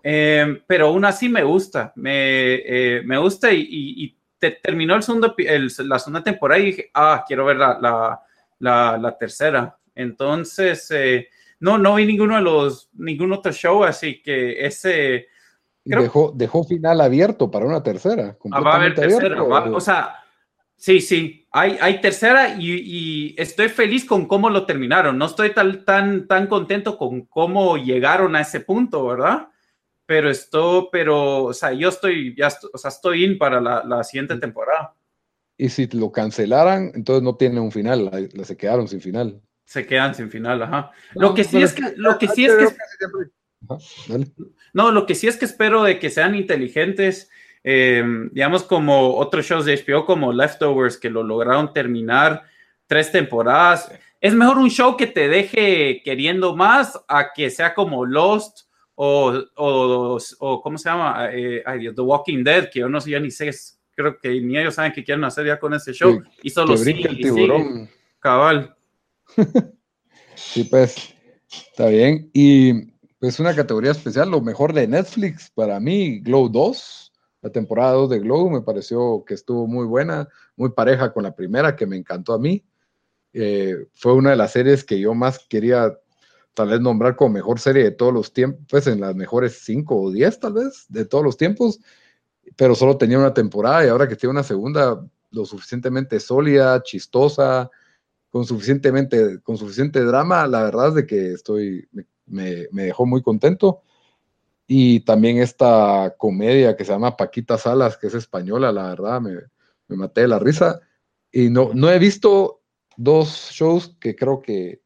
eh, 0.00 0.62
pero 0.64 0.86
aún 0.86 1.04
así 1.04 1.28
me 1.28 1.42
gusta, 1.42 1.92
me, 1.96 2.54
eh, 2.54 3.02
me 3.04 3.18
gusta 3.18 3.50
y, 3.50 3.62
y- 3.62 4.04
y 4.04 4.16
te- 4.38 4.60
terminó 4.62 4.94
el 4.94 5.02
segundo, 5.02 5.34
el- 5.36 5.72
la 5.88 5.98
segunda 5.98 6.22
temporada 6.22 6.60
y 6.60 6.66
dije, 6.66 6.90
ah, 6.94 7.24
quiero 7.26 7.44
ver 7.46 7.56
la, 7.56 7.78
la, 7.80 8.20
la, 8.60 8.96
la 8.96 9.18
tercera. 9.18 9.76
Entonces, 9.92 10.88
eh, 10.92 11.26
no, 11.58 11.78
no 11.78 11.96
vi 11.96 12.06
ninguno 12.06 12.36
de 12.36 12.42
los, 12.42 12.90
ningún 12.92 13.32
otro 13.32 13.50
show, 13.50 13.82
así 13.82 14.22
que 14.22 14.64
ese... 14.64 15.26
creo- 15.84 16.02
dejó, 16.02 16.32
dejó 16.32 16.62
final 16.62 17.00
abierto 17.00 17.50
para 17.50 17.66
una 17.66 17.82
tercera. 17.82 18.36
Ah, 18.52 18.60
va 18.60 18.72
a 18.74 18.76
haber 18.76 18.94
tercera. 18.94 19.42
va- 19.42 19.64
o 19.76 19.80
sea, 19.80 20.22
sí, 20.76 21.00
sí, 21.00 21.46
hay, 21.50 21.76
hay 21.80 22.00
tercera 22.00 22.56
y, 22.58 22.72
y 22.72 23.34
estoy 23.38 23.68
feliz 23.68 24.04
con 24.04 24.26
cómo 24.26 24.50
lo 24.50 24.66
terminaron. 24.66 25.18
No 25.18 25.26
estoy 25.26 25.52
tan, 25.52 25.84
tan, 25.84 26.26
tan 26.26 26.46
contento 26.46 26.96
con 26.98 27.22
cómo 27.22 27.76
llegaron 27.76 28.36
a 28.36 28.42
ese 28.42 28.60
punto, 28.60 29.06
¿verdad? 29.06 29.48
Pero 30.06 30.30
esto, 30.30 30.88
pero, 30.92 31.44
o 31.44 31.52
sea, 31.52 31.72
yo 31.72 31.88
estoy, 31.88 32.34
ya, 32.36 32.48
o 32.72 32.78
sea, 32.78 32.90
estoy 32.90 33.24
in 33.24 33.38
para 33.38 33.60
la, 33.60 33.82
la 33.84 34.04
siguiente 34.04 34.36
temporada. 34.36 34.94
Y 35.58 35.68
si 35.70 35.86
lo 35.88 36.12
cancelaran, 36.12 36.92
entonces 36.94 37.22
no 37.22 37.36
tiene 37.36 37.58
un 37.60 37.72
final, 37.72 38.04
la- 38.04 38.20
la- 38.32 38.44
se 38.44 38.56
quedaron 38.56 38.86
sin 38.86 39.00
final. 39.00 39.40
Se 39.64 39.86
quedan 39.86 40.14
sin 40.14 40.30
final, 40.30 40.62
ajá. 40.62 40.92
No, 41.14 41.22
Lo 41.22 41.34
que 41.34 41.42
sí 41.42 41.60
es 41.60 41.72
que, 41.72 41.94
lo 41.96 42.18
que 42.18 42.28
sí 42.28 42.44
es 42.44 42.54
que, 42.54 42.66
no, 44.72 44.92
lo 44.92 45.06
que 45.06 45.14
sí 45.14 45.26
es 45.26 45.36
que 45.36 45.44
espero 45.46 45.82
de 45.82 45.98
que 45.98 46.10
sean 46.10 46.34
inteligentes, 46.34 47.30
eh, 47.68 48.04
digamos 48.30 48.62
como 48.62 49.16
otros 49.16 49.44
shows 49.44 49.64
de 49.64 49.74
HBO 49.76 50.06
como 50.06 50.32
Leftovers 50.32 50.96
que 50.96 51.10
lo 51.10 51.24
lograron 51.24 51.72
terminar 51.72 52.44
tres 52.86 53.10
temporadas. 53.10 53.90
Es 54.20 54.32
mejor 54.34 54.58
un 54.58 54.70
show 54.70 54.96
que 54.96 55.08
te 55.08 55.26
deje 55.26 56.00
queriendo 56.04 56.54
más 56.54 56.96
a 57.08 57.32
que 57.32 57.50
sea 57.50 57.74
como 57.74 58.06
Lost 58.06 58.68
o, 58.94 59.34
o, 59.56 60.18
o 60.38 60.62
¿cómo 60.62 60.78
se 60.78 60.88
llama? 60.88 61.28
Eh, 61.32 61.60
ay 61.66 61.80
Dios, 61.80 61.96
The 61.96 62.02
Walking 62.02 62.44
Dead, 62.44 62.70
que 62.70 62.78
yo 62.78 62.88
no 62.88 63.00
sé, 63.00 63.10
ya 63.10 63.18
ni 63.18 63.32
sé, 63.32 63.50
creo 63.96 64.16
que 64.16 64.40
ni 64.40 64.56
ellos 64.56 64.76
saben 64.76 64.92
qué 64.92 65.02
quieren 65.02 65.24
hacer 65.24 65.44
ya 65.44 65.58
con 65.58 65.74
ese 65.74 65.92
show. 65.92 66.22
y 66.44 66.50
solo 66.50 66.76
sigue 66.76 67.08
el 67.08 67.16
tiburón. 67.16 67.90
cabal. 68.20 68.76
Sí, 70.38 70.64
pues, 70.64 71.14
está 71.50 71.88
bien. 71.88 72.30
Y 72.34 72.92
pues 73.18 73.40
una 73.40 73.56
categoría 73.56 73.92
especial, 73.92 74.30
lo 74.30 74.42
mejor 74.42 74.74
de 74.74 74.86
Netflix 74.86 75.50
para 75.50 75.80
mí, 75.80 76.20
Glow 76.20 76.50
2. 76.50 77.05
La 77.46 77.52
temporada 77.52 77.92
2 77.92 78.10
de 78.10 78.18
Glow 78.18 78.50
me 78.50 78.60
pareció 78.60 79.24
que 79.24 79.34
estuvo 79.34 79.68
muy 79.68 79.86
buena, 79.86 80.28
muy 80.56 80.70
pareja 80.70 81.12
con 81.12 81.22
la 81.22 81.32
primera, 81.36 81.76
que 81.76 81.86
me 81.86 81.96
encantó 81.96 82.32
a 82.32 82.40
mí. 82.40 82.64
Eh, 83.32 83.76
fue 83.94 84.14
una 84.14 84.30
de 84.30 84.36
las 84.36 84.52
series 84.52 84.84
que 84.84 85.00
yo 85.00 85.14
más 85.14 85.40
quería 85.48 85.98
tal 86.54 86.70
vez 86.70 86.80
nombrar 86.80 87.16
como 87.16 87.34
mejor 87.34 87.60
serie 87.60 87.84
de 87.84 87.92
todos 87.92 88.12
los 88.14 88.32
tiempos, 88.32 88.66
pues 88.70 88.86
en 88.88 89.00
las 89.00 89.16
mejores 89.16 89.60
5 89.64 90.00
o 90.00 90.10
10 90.12 90.40
tal 90.40 90.54
vez 90.54 90.86
de 90.88 91.04
todos 91.06 91.24
los 91.24 91.36
tiempos, 91.36 91.80
pero 92.56 92.74
solo 92.74 92.96
tenía 92.98 93.18
una 93.18 93.34
temporada 93.34 93.84
y 93.84 93.88
ahora 93.88 94.08
que 94.08 94.16
tiene 94.16 94.32
una 94.32 94.42
segunda 94.42 95.04
lo 95.30 95.44
suficientemente 95.44 96.20
sólida, 96.20 96.82
chistosa, 96.82 97.70
con 98.30 98.44
suficientemente, 98.46 99.40
con 99.42 99.56
suficiente 99.58 100.00
drama, 100.04 100.46
la 100.48 100.64
verdad 100.64 100.88
es 100.90 100.94
de 100.96 101.06
que 101.06 101.32
estoy, 101.32 101.88
me, 102.26 102.68
me- 102.72 102.84
dejó 102.84 103.06
muy 103.06 103.22
contento. 103.22 103.82
Y 104.66 105.00
también 105.00 105.38
esta 105.38 106.14
comedia 106.18 106.76
que 106.76 106.84
se 106.84 106.92
llama 106.92 107.16
Paquita 107.16 107.56
Salas, 107.56 107.96
que 107.96 108.08
es 108.08 108.14
española, 108.14 108.72
la 108.72 108.88
verdad, 108.88 109.20
me, 109.20 109.34
me 109.88 109.96
maté 109.96 110.22
de 110.22 110.28
la 110.28 110.38
risa. 110.38 110.80
Y 111.30 111.50
no, 111.50 111.70
no 111.72 111.90
he 111.90 111.98
visto 111.98 112.62
dos 112.96 113.50
shows 113.52 113.96
que 114.00 114.16
creo 114.16 114.40
que, 114.40 114.82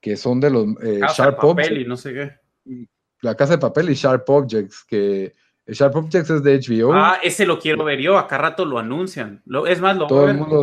que 0.00 0.16
son 0.16 0.40
de 0.40 0.50
los 0.50 0.66
eh, 0.82 1.00
Casa 1.00 1.24
de 1.24 1.30
Sharp 1.30 1.36
papel 1.36 1.50
Objects, 1.50 1.80
y 1.80 1.84
no 1.88 1.96
sé 1.96 2.12
qué. 2.12 2.86
La 3.22 3.34
Casa 3.34 3.52
de 3.52 3.58
Papel 3.58 3.88
y 3.90 3.94
Sharp 3.94 4.28
Objects, 4.28 4.84
que 4.84 5.32
Sharp 5.66 5.96
Objects 5.96 6.28
es 6.28 6.42
de 6.42 6.58
HBO. 6.58 6.92
Ah, 6.92 7.18
ese 7.22 7.46
lo 7.46 7.58
quiero 7.58 7.84
ver 7.84 8.00
yo, 8.00 8.18
acá 8.18 8.36
rato 8.36 8.66
lo 8.66 8.78
anuncian. 8.78 9.42
Lo, 9.46 9.66
es 9.66 9.80
más, 9.80 9.96
lo 9.96 10.08
voy 10.10 10.18
a 10.20 10.20
todo 10.20 10.28
el 10.28 10.36
ver. 10.36 10.36
mundo, 10.36 10.62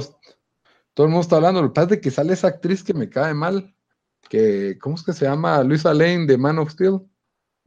todo 0.93 1.05
el 1.07 1.11
mundo 1.11 1.21
está 1.21 1.37
hablando. 1.37 1.61
Lo 1.61 1.69
que 1.69 1.73
pasa 1.73 1.95
es 1.95 2.01
que 2.01 2.11
sale 2.11 2.33
esa 2.33 2.49
actriz 2.49 2.83
que 2.83 2.93
me 2.93 3.09
cae 3.09 3.33
mal, 3.33 3.73
que, 4.29 4.77
¿cómo 4.79 4.95
es 4.95 5.03
que 5.03 5.13
se 5.13 5.25
llama? 5.25 5.63
Luisa 5.63 5.91
Lane 5.93 6.27
de 6.27 6.37
Man 6.37 6.59
of 6.59 6.69
Steel. 6.69 6.99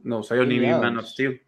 No, 0.05 0.21
soy 0.21 0.37
yo 0.37 0.45
ni 0.45 0.59
vi 0.59 0.67
Man 0.67 0.97
of 0.97 1.07
Steel. 1.07 1.41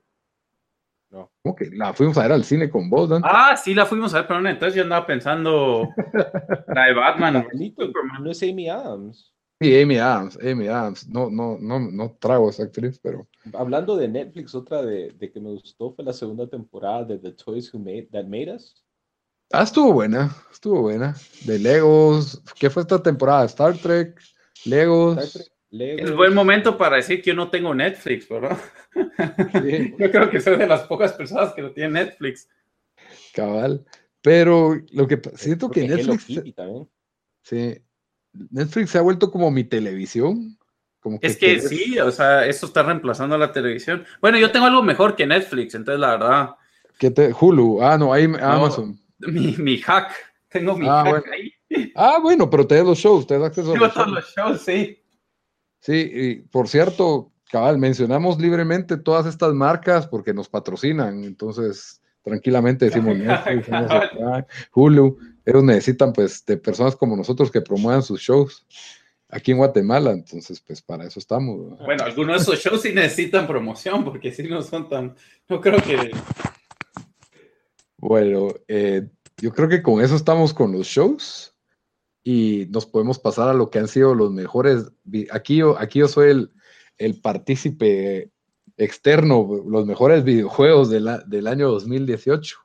¿Cómo 1.10 1.56
que 1.56 1.70
la 1.72 1.94
fuimos 1.94 2.18
a 2.18 2.24
ver 2.24 2.34
al 2.34 2.44
cine 2.44 2.70
con 2.70 2.90
vos, 2.90 3.08
Dan? 3.08 3.22
Ah, 3.24 3.56
sí, 3.56 3.74
la 3.74 3.86
fuimos 3.86 4.14
a 4.14 4.18
ver, 4.18 4.28
pero 4.28 4.42
no, 4.42 4.50
entonces 4.50 4.76
yo 4.76 4.84
andaba 4.84 5.06
pensando 5.06 5.88
la 6.68 6.86
de 6.86 6.94
Batman. 6.94 7.48
Superman. 7.78 8.24
no 8.24 8.32
es 8.32 8.44
Amy 8.44 8.68
Adams. 8.68 9.34
Sí, 9.62 9.82
Amy 9.82 9.98
Adams, 9.98 10.38
Amy 10.42 10.68
Adams. 10.68 11.08
No, 11.08 11.30
no, 11.30 11.58
no, 11.60 11.80
no 11.80 12.18
trago 12.20 12.48
a 12.48 12.50
esa 12.50 12.64
actriz, 12.64 13.00
pero 13.02 13.28
Hablando 13.54 13.96
de 13.96 14.08
Netflix, 14.08 14.54
otra 14.54 14.82
de, 14.84 15.12
de 15.12 15.32
que 15.32 15.40
me 15.40 15.52
gustó 15.52 15.94
fue 15.94 16.04
la 16.04 16.14
segunda 16.14 16.48
temporada 16.48 17.06
de 17.06 17.20
The 17.20 17.32
Toys 17.32 17.74
Who 17.74 17.80
Made, 17.80 18.10
That 18.12 18.26
Made 18.26 18.54
Us. 18.56 18.84
ah, 19.54 19.64
estuvo 19.64 19.94
buena, 19.94 20.36
estuvo 20.52 20.82
buena. 20.82 21.16
De 21.46 21.58
Legos, 21.58 22.42
¿qué 22.60 22.70
fue 22.70 22.82
esta 22.82 23.02
temporada? 23.02 23.46
Star 23.46 23.78
Trek, 23.78 24.20
Legos. 24.66 25.18
Star 25.20 25.42
Trek, 25.44 25.57
Legos. 25.70 26.10
Es 26.10 26.16
buen 26.16 26.34
momento 26.34 26.78
para 26.78 26.96
decir 26.98 27.22
que 27.22 27.30
yo 27.32 27.34
no 27.36 27.50
tengo 27.50 27.74
Netflix, 27.76 28.30
¿verdad? 28.30 28.58
Sí, 28.94 29.94
Yo 30.00 30.12
creo 30.12 30.30
que 30.30 30.40
soy 30.40 30.56
de 30.58 30.66
las 30.68 30.82
pocas 30.84 31.14
personas 31.14 31.54
que 31.54 31.62
no 31.62 31.72
tienen 31.72 31.94
Netflix. 31.94 32.48
cabal. 33.34 33.86
Pero 34.22 34.76
lo 34.92 35.08
que 35.08 35.22
siento 35.36 35.70
que 35.70 35.88
Netflix, 35.88 36.26
Kitty 36.26 36.54
también. 36.54 36.90
sí, 37.42 37.78
Netflix 38.34 38.90
se 38.92 38.98
ha 38.98 39.02
vuelto 39.02 39.32
como 39.32 39.50
mi 39.52 39.64
televisión. 39.64 40.58
Como 41.00 41.20
Es 41.22 41.38
que 41.38 41.60
sí, 41.60 41.98
o 42.00 42.12
sea, 42.12 42.46
eso 42.46 42.66
está 42.66 42.84
reemplazando 42.84 43.36
a 43.36 43.38
la 43.38 43.52
televisión. 43.52 44.06
Bueno, 44.22 44.38
yo 44.38 44.52
tengo 44.52 44.66
algo 44.66 44.82
mejor 44.84 45.16
que 45.16 45.26
Netflix, 45.28 45.76
entonces 45.76 46.00
la 46.00 46.12
verdad, 46.18 46.50
que 46.98 47.12
te, 47.12 47.32
Hulu, 47.40 47.82
ah, 47.84 47.98
no, 47.98 48.12
ahí 48.12 48.24
Amazon. 48.42 49.00
mi, 49.20 49.56
mi 49.58 49.78
hack, 49.78 50.12
tengo 50.50 50.76
mi 50.76 50.88
Ah, 50.90 51.04
hack 51.06 51.10
bueno. 51.10 51.26
ahí. 51.32 51.54
Ah, 51.96 52.20
bueno, 52.22 52.50
pero 52.50 52.66
te 52.66 52.76
das 52.76 52.86
los 52.86 52.98
shows, 52.98 53.28
te 53.28 53.36
das 53.38 53.50
acceso 53.50 53.70
a 53.70 53.74
Tengo 53.74 53.86
los 53.86 53.94
todos 53.94 54.08
shows. 54.08 54.16
los 54.16 54.36
shows, 54.36 54.62
sí. 54.62 55.00
Sí, 55.80 56.10
y 56.14 56.36
por 56.36 56.68
cierto, 56.68 57.32
cabal, 57.50 57.78
mencionamos 57.78 58.40
libremente 58.40 58.98
todas 58.98 59.26
estas 59.26 59.54
marcas 59.54 60.08
porque 60.08 60.34
nos 60.34 60.50
patrocinan, 60.50 61.24
entonces 61.24 62.02
tranquilamente 62.24 62.86
decimos 62.90 63.18
Netflix, 63.18 63.70
Hulu, 64.74 65.18
ellos 65.46 65.64
necesitan 65.64 66.14
pues 66.14 66.46
de 66.46 66.58
personas 66.58 66.96
como 66.96 67.16
nosotros 67.16 67.52
que 67.52 67.62
promuevan 67.62 68.04
sus 68.04 68.20
shows 68.20 68.66
aquí 69.30 69.52
en 69.52 69.58
Guatemala, 69.58 70.12
entonces 70.12 70.60
pues 70.60 70.82
para 70.82 71.06
eso 71.06 71.20
estamos. 71.20 71.72
¿verdad? 71.72 71.86
Bueno, 71.86 72.04
algunos 72.04 72.38
de 72.38 72.42
esos 72.54 72.60
shows 72.64 72.82
sí 72.82 72.94
necesitan 72.94 73.48
promoción 73.48 74.04
porque 74.04 74.32
si 74.32 74.44
no 74.44 74.62
son 74.62 74.90
tan. 74.90 75.16
No 75.48 75.62
creo 75.62 75.82
que. 75.82 76.12
Bueno, 77.98 78.50
eh, 78.68 79.08
yo 79.38 79.52
creo 79.54 79.68
que 79.68 79.82
con 79.82 80.02
eso 80.02 80.16
estamos 80.16 80.54
con 80.54 80.72
los 80.72 80.88
shows 80.88 81.56
y 82.30 82.68
nos 82.72 82.86
podemos 82.86 83.20
pasar 83.20 83.48
a 83.48 83.54
lo 83.54 83.70
que 83.70 83.80
han 83.80 83.88
sido 83.88 84.14
los 84.14 84.34
mejores. 84.34 84.92
Aquí 85.32 85.56
yo, 85.56 85.80
aquí 85.80 86.00
yo 86.00 86.10
soy 86.10 86.32
el, 86.32 86.52
el 86.98 87.22
partícipe 87.22 88.34
externo, 88.76 89.48
los 89.66 89.86
mejores 89.86 90.26
videojuegos 90.26 90.90
del 90.90 91.48
año 91.48 91.70
2018. 91.70 92.58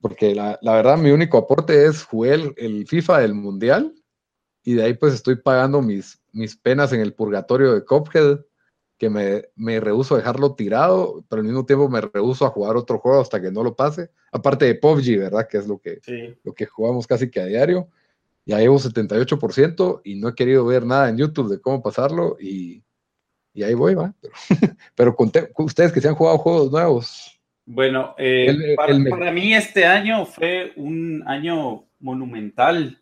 Porque 0.00 0.34
la, 0.34 0.58
la 0.62 0.74
verdad, 0.74 0.98
mi 0.98 1.12
único 1.12 1.38
aporte 1.38 1.86
es 1.86 2.02
jugué 2.02 2.52
el, 2.56 2.88
FIFA 2.88 3.20
del 3.20 3.34
Mundial 3.34 3.94
y 4.64 4.74
de 4.74 4.82
ahí 4.82 4.94
pues 4.94 5.14
estoy 5.14 5.36
pagando 5.36 5.80
mis, 5.80 6.20
mis 6.32 6.56
penas 6.56 6.92
en 6.92 6.98
el 7.02 7.14
purgatorio 7.14 7.72
de 7.72 7.84
Cuphead, 7.84 8.40
que 9.02 9.10
me, 9.10 9.46
me 9.56 9.80
rehuso 9.80 10.14
a 10.14 10.18
dejarlo 10.18 10.54
tirado, 10.54 11.24
pero 11.28 11.40
al 11.40 11.46
mismo 11.48 11.66
tiempo 11.66 11.88
me 11.88 12.00
rehuso 12.00 12.46
a 12.46 12.50
jugar 12.50 12.76
otro 12.76 13.00
juego 13.00 13.20
hasta 13.20 13.42
que 13.42 13.50
no 13.50 13.64
lo 13.64 13.74
pase. 13.74 14.10
Aparte 14.30 14.64
de 14.64 14.76
PUBG, 14.76 15.18
¿verdad? 15.18 15.48
Que 15.50 15.58
es 15.58 15.66
lo 15.66 15.80
que, 15.80 15.98
lo 16.44 16.54
que 16.54 16.66
jugamos 16.66 17.08
casi 17.08 17.28
que 17.28 17.40
a 17.40 17.46
diario. 17.46 17.88
Ya 18.46 18.58
llevo 18.58 18.78
78% 18.78 20.02
y 20.04 20.14
no 20.14 20.28
he 20.28 20.36
querido 20.36 20.64
ver 20.64 20.86
nada 20.86 21.08
en 21.08 21.18
YouTube 21.18 21.50
de 21.50 21.60
cómo 21.60 21.82
pasarlo 21.82 22.36
y, 22.38 22.84
y 23.52 23.64
ahí 23.64 23.74
voy, 23.74 23.96
¿va? 23.96 24.14
Pero, 24.94 25.16
con 25.16 25.32
ustedes 25.56 25.90
que 25.90 26.00
se 26.00 26.06
han 26.06 26.14
jugado 26.14 26.38
juegos 26.38 26.70
nuevos. 26.70 27.40
Bueno, 27.66 28.14
eh, 28.18 28.76
para, 28.76 29.32
mí 29.32 29.52
este 29.52 29.84
año 29.84 30.26
fue 30.26 30.74
un 30.76 31.24
año 31.26 31.86
monumental 31.98 33.00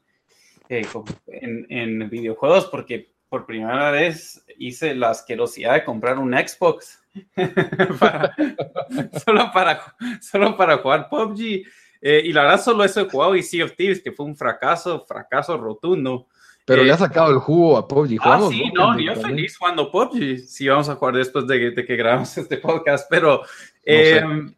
eh, 0.71 0.87
en, 1.27 1.67
en, 1.69 2.09
videojuegos 2.09 2.69
porque 2.69 3.10
por 3.31 3.47
primera 3.47 3.93
vez 3.93 4.45
hice 4.59 4.95
la 4.95 5.11
asquerosidad 5.11 5.75
de 5.75 5.85
comprar 5.85 6.19
un 6.19 6.33
Xbox 6.33 7.01
solo, 9.25 9.53
para, 9.53 9.95
solo 10.21 10.57
para 10.57 10.79
jugar 10.79 11.09
PUBG. 11.09 11.63
Eh, 12.03 12.23
y 12.25 12.33
la 12.33 12.43
verdad 12.43 12.61
solo 12.61 12.85
eso 12.85 13.01
he 13.01 13.09
jugado 13.09 13.37
y 13.37 13.43
Sea 13.43 13.65
of 13.65 13.77
Thieves, 13.77 14.03
que 14.03 14.13
fue 14.13 14.27
un 14.27 14.37
fracaso, 14.37 15.05
fracaso 15.07 15.57
rotundo. 15.57 16.27
Pero 16.67 16.83
le 16.83 16.93
ha 16.93 16.99
sacado 16.99 17.31
el 17.31 17.39
jugo 17.39 17.79
a 17.79 17.87
PUBG. 17.87 18.19
Ah, 18.21 18.41
sí, 18.51 18.71
no, 18.75 18.99
yo 18.99 19.15
feliz 19.15 19.57
jugando 19.57 19.91
PUBG. 19.91 20.39
Sí, 20.39 20.69
vamos 20.69 20.89
a 20.89 20.97
jugar 20.97 21.15
después 21.15 21.47
de, 21.47 21.71
de 21.71 21.87
que 21.87 21.97
grabamos 21.97 22.37
este 22.37 22.59
podcast, 22.59 23.07
pero... 23.09 23.43
Em, 23.85 24.55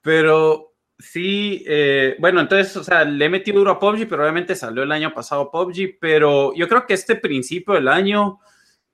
pero 0.00 0.67
sí, 0.98 1.64
eh, 1.66 2.16
bueno, 2.18 2.40
entonces, 2.40 2.76
o 2.76 2.84
sea, 2.84 3.04
le 3.04 3.24
he 3.24 3.28
metido 3.28 3.58
duro 3.58 3.72
a 3.72 3.78
PUBG, 3.78 4.08
pero 4.08 4.22
obviamente 4.22 4.54
salió 4.54 4.82
el 4.82 4.92
año 4.92 5.12
pasado 5.12 5.50
PUBG, 5.50 5.98
pero 6.00 6.54
yo 6.54 6.68
creo 6.68 6.86
que 6.86 6.94
este 6.94 7.16
principio 7.16 7.74
del 7.74 7.88
año, 7.88 8.40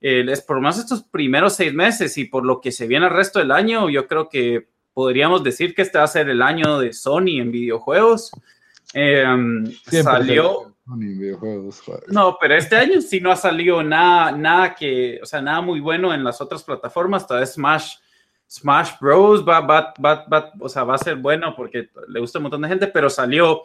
eh, 0.00 0.24
es 0.28 0.42
por 0.42 0.60
más 0.60 0.78
estos 0.78 1.02
primeros 1.02 1.54
seis 1.54 1.72
meses 1.72 2.16
y 2.18 2.26
por 2.26 2.44
lo 2.44 2.60
que 2.60 2.72
se 2.72 2.86
viene 2.86 3.06
el 3.06 3.12
resto 3.12 3.38
del 3.38 3.50
año, 3.50 3.88
yo 3.90 4.06
creo 4.06 4.28
que 4.28 4.68
podríamos 4.92 5.42
decir 5.42 5.74
que 5.74 5.82
este 5.82 5.98
va 5.98 6.04
a 6.04 6.08
ser 6.08 6.28
el 6.28 6.42
año 6.42 6.78
de 6.78 6.92
Sony 6.92 7.40
en 7.40 7.50
videojuegos. 7.50 8.30
Em, 8.92 9.64
salió 9.90 10.74
no, 12.08 12.36
pero 12.38 12.56
este 12.56 12.76
año 12.76 13.00
sí 13.00 13.18
no 13.20 13.32
ha 13.32 13.36
salido 13.36 13.82
nada, 13.82 14.32
nada 14.32 14.74
que, 14.74 15.18
o 15.22 15.26
sea, 15.26 15.40
nada 15.40 15.62
muy 15.62 15.80
bueno 15.80 16.12
en 16.12 16.22
las 16.22 16.40
otras 16.40 16.62
plataformas. 16.62 17.26
Tal 17.26 17.40
vez 17.40 17.54
Smash, 17.54 17.94
Smash 18.54 18.92
Bros. 19.00 19.46
Va, 19.46 19.60
va, 19.60 19.94
va, 20.02 20.52
o 20.60 20.68
sea, 20.68 20.84
va 20.84 20.94
a 20.94 20.98
ser 20.98 21.16
bueno 21.16 21.54
porque 21.56 21.90
le 22.08 22.20
gusta 22.20 22.38
un 22.38 22.44
montón 22.44 22.62
de 22.62 22.68
gente, 22.68 22.86
pero 22.86 23.10
salió 23.10 23.62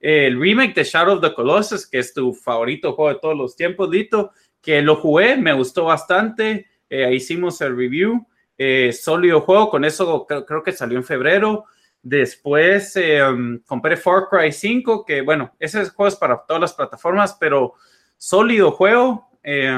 el 0.00 0.40
remake 0.40 0.74
de 0.74 0.84
Shadow 0.84 1.16
of 1.16 1.20
the 1.20 1.34
Colossus, 1.34 1.86
que 1.86 1.98
es 1.98 2.14
tu 2.14 2.32
favorito 2.32 2.94
juego 2.94 3.12
de 3.12 3.20
todos 3.20 3.36
los 3.36 3.54
tiempos, 3.54 3.90
Dito, 3.90 4.32
que 4.62 4.80
lo 4.80 4.96
jugué, 4.96 5.36
me 5.36 5.52
gustó 5.52 5.84
bastante. 5.84 6.66
Eh, 6.88 7.14
hicimos 7.14 7.60
el 7.60 7.76
review. 7.76 8.26
Eh, 8.56 8.92
sólido 8.92 9.40
juego, 9.40 9.70
con 9.70 9.84
eso 9.84 10.26
creo 10.26 10.62
que 10.62 10.72
salió 10.72 10.98
en 10.98 11.04
febrero. 11.04 11.66
Después 12.02 12.96
eh, 12.96 13.22
compré 13.66 13.96
Far 13.96 14.28
Cry 14.30 14.52
5, 14.52 15.04
que 15.04 15.20
bueno, 15.20 15.54
ese 15.58 15.84
juego 15.90 16.08
es 16.08 16.16
para 16.16 16.44
todas 16.46 16.60
las 16.60 16.74
plataformas, 16.74 17.36
pero 17.38 17.74
sólido 18.16 18.72
juego. 18.72 19.30
Eh, 19.42 19.70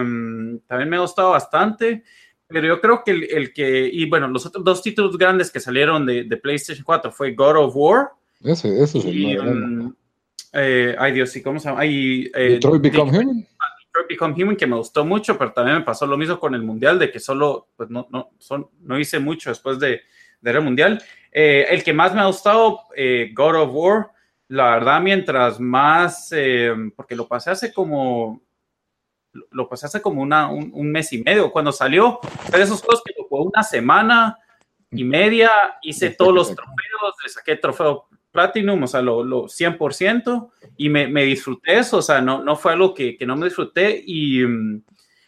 también 0.67 0.89
me 0.89 0.97
ha 0.97 1.01
gustado 1.01 1.31
bastante. 1.31 2.05
Pero 2.53 2.67
yo 2.67 2.81
creo 2.81 3.03
que 3.05 3.11
el, 3.11 3.53
que, 3.53 3.89
y 3.93 4.09
bueno, 4.09 4.29
los 4.29 4.47
otros 4.47 4.65
dos 4.65 4.83
títulos 4.83 5.17
grandes 5.17 5.51
que 5.51 5.61
salieron 5.61 6.07
de, 6.07 6.25
PlayStation 6.37 6.85
4 6.85 7.11
fue 7.11 7.33
God 7.35 7.57
of 7.57 7.73
War. 7.75 8.11
Ese, 8.43 8.83
ese 8.83 8.99
es 8.99 9.05
y, 9.05 9.37
um, 9.37 9.95
eh, 10.53 10.95
ay 10.99 11.13
Dios, 11.13 11.35
¿y 11.37 11.43
cómo 11.43 11.59
se 11.59 11.69
llama? 11.69 11.87
Y, 11.87 12.29
Detroit 12.31 12.83
Become 12.83 13.11
Human. 13.11 13.47
Detroit 13.87 14.09
Become 14.09 14.43
Human, 14.43 14.57
que 14.57 14.67
me 14.67 14.77
gustó 14.77 15.05
mucho, 15.05 15.39
pero 15.39 15.53
también 15.53 15.79
me 15.79 15.85
pasó 15.85 16.07
lo 16.07 16.17
mismo 16.17 16.39
con 16.39 16.55
el 16.55 16.63
Mundial, 16.63 16.99
de 16.99 17.11
que 17.11 17.21
solo, 17.21 17.69
pues 17.77 17.91
no, 17.91 18.07
no, 18.11 18.31
son, 18.39 18.69
no 18.81 18.99
hice 18.99 19.19
mucho 19.19 19.51
después 19.51 19.79
de, 19.79 20.03
de 20.41 20.51
el 20.51 20.61
Mundial. 20.61 21.03
Eh, 21.31 21.67
el 21.71 21.83
que 21.83 21.95
más 21.95 22.15
me 22.15 22.21
ha 22.21 22.27
gustado, 22.27 22.81
eh, 22.95 23.31
God 23.35 23.57
of 23.57 23.71
War, 23.73 24.11
la 24.49 24.73
verdad, 24.73 25.01
mientras 25.01 25.59
más, 25.59 26.29
eh, 26.33 26.75
porque 26.95 27.17
lo 27.17 27.27
pasé 27.27 27.51
hace 27.51 27.73
como, 27.73 28.43
lo 29.51 29.69
pasé 29.69 29.87
hace 29.87 30.03
como 30.03 30.23
una, 30.23 30.49
un, 30.51 30.91
mes 30.91 31.13
y 31.13 31.23
medio, 31.23 31.51
cuando 31.51 31.73
salió, 31.73 32.21
de 32.51 32.63
esos 32.63 32.81
juegos 32.81 33.03
que 33.05 33.15
fue 33.29 33.41
una 33.41 33.63
semana 33.63 34.39
y 34.91 35.05
media, 35.05 35.51
hice 35.83 36.11
todos 36.11 36.35
los 36.35 36.55
trofeos, 36.55 37.15
le 37.23 37.29
saqué 37.29 37.57
trofeo 37.57 38.09
Platinum, 38.31 38.83
o 38.83 38.87
sea, 38.87 39.03
lo, 39.03 39.23
lo 39.23 39.45
100%, 39.45 40.51
y 40.77 40.89
me, 40.89 41.07
me, 41.07 41.25
disfruté 41.25 41.79
eso, 41.79 41.99
o 41.99 42.03
sea, 42.03 42.21
no, 42.21 42.43
no 42.43 42.57
fue 42.57 42.73
algo 42.73 42.95
que, 42.95 43.17
que 43.17 43.27
no 43.27 43.37
me 43.37 43.47
disfruté, 43.47 44.03
y, 44.07 44.43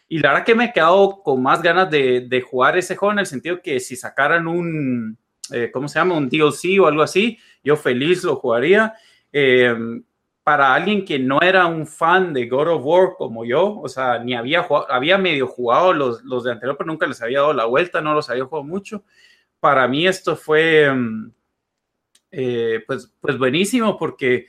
y, 0.07 0.19
la 0.19 0.29
verdad 0.29 0.45
que 0.45 0.55
me 0.55 0.65
he 0.65 0.73
quedado 0.73 1.21
con 1.23 1.41
más 1.41 1.61
ganas 1.61 1.89
de, 1.89 2.21
de 2.21 2.41
jugar 2.41 2.77
ese 2.77 2.95
juego 2.95 3.13
en 3.13 3.19
el 3.19 3.25
sentido 3.25 3.61
que 3.61 3.79
si 3.79 3.95
sacaran 3.95 4.47
un, 4.47 5.17
eh, 5.51 5.69
¿cómo 5.71 5.87
se 5.87 5.99
llama? 5.99 6.15
Un 6.15 6.29
DLC 6.29 6.79
o 6.79 6.87
algo 6.87 7.03
así, 7.03 7.37
yo 7.63 7.75
feliz 7.75 8.23
lo 8.23 8.35
jugaría. 8.35 8.93
Eh, 9.31 9.75
para 10.45 10.75
alguien 10.75 11.05
que 11.05 11.17
no 11.17 11.41
era 11.41 11.65
un 11.65 11.87
fan 11.87 12.31
de 12.31 12.47
God 12.47 12.67
of 12.67 12.85
War 12.85 13.15
como 13.17 13.45
yo, 13.45 13.79
o 13.79 13.89
sea, 13.89 14.19
ni 14.19 14.35
había 14.35 14.61
jugado, 14.61 14.91
había 14.91 15.17
medio 15.17 15.47
jugado 15.47 15.91
los, 15.91 16.23
los 16.23 16.43
de 16.43 16.51
anterior, 16.51 16.77
pero 16.77 16.85
nunca 16.85 17.07
les 17.07 17.19
había 17.19 17.39
dado 17.39 17.53
la 17.53 17.65
vuelta, 17.65 17.99
no 17.99 18.13
los 18.13 18.29
había 18.29 18.45
jugado 18.45 18.63
mucho. 18.63 19.03
Para 19.59 19.87
mí 19.87 20.05
esto 20.05 20.35
fue, 20.35 20.87
mm, 20.93 21.31
eh, 22.29 22.83
pues, 22.85 23.11
pues 23.19 23.39
buenísimo 23.39 23.97
porque 23.97 24.45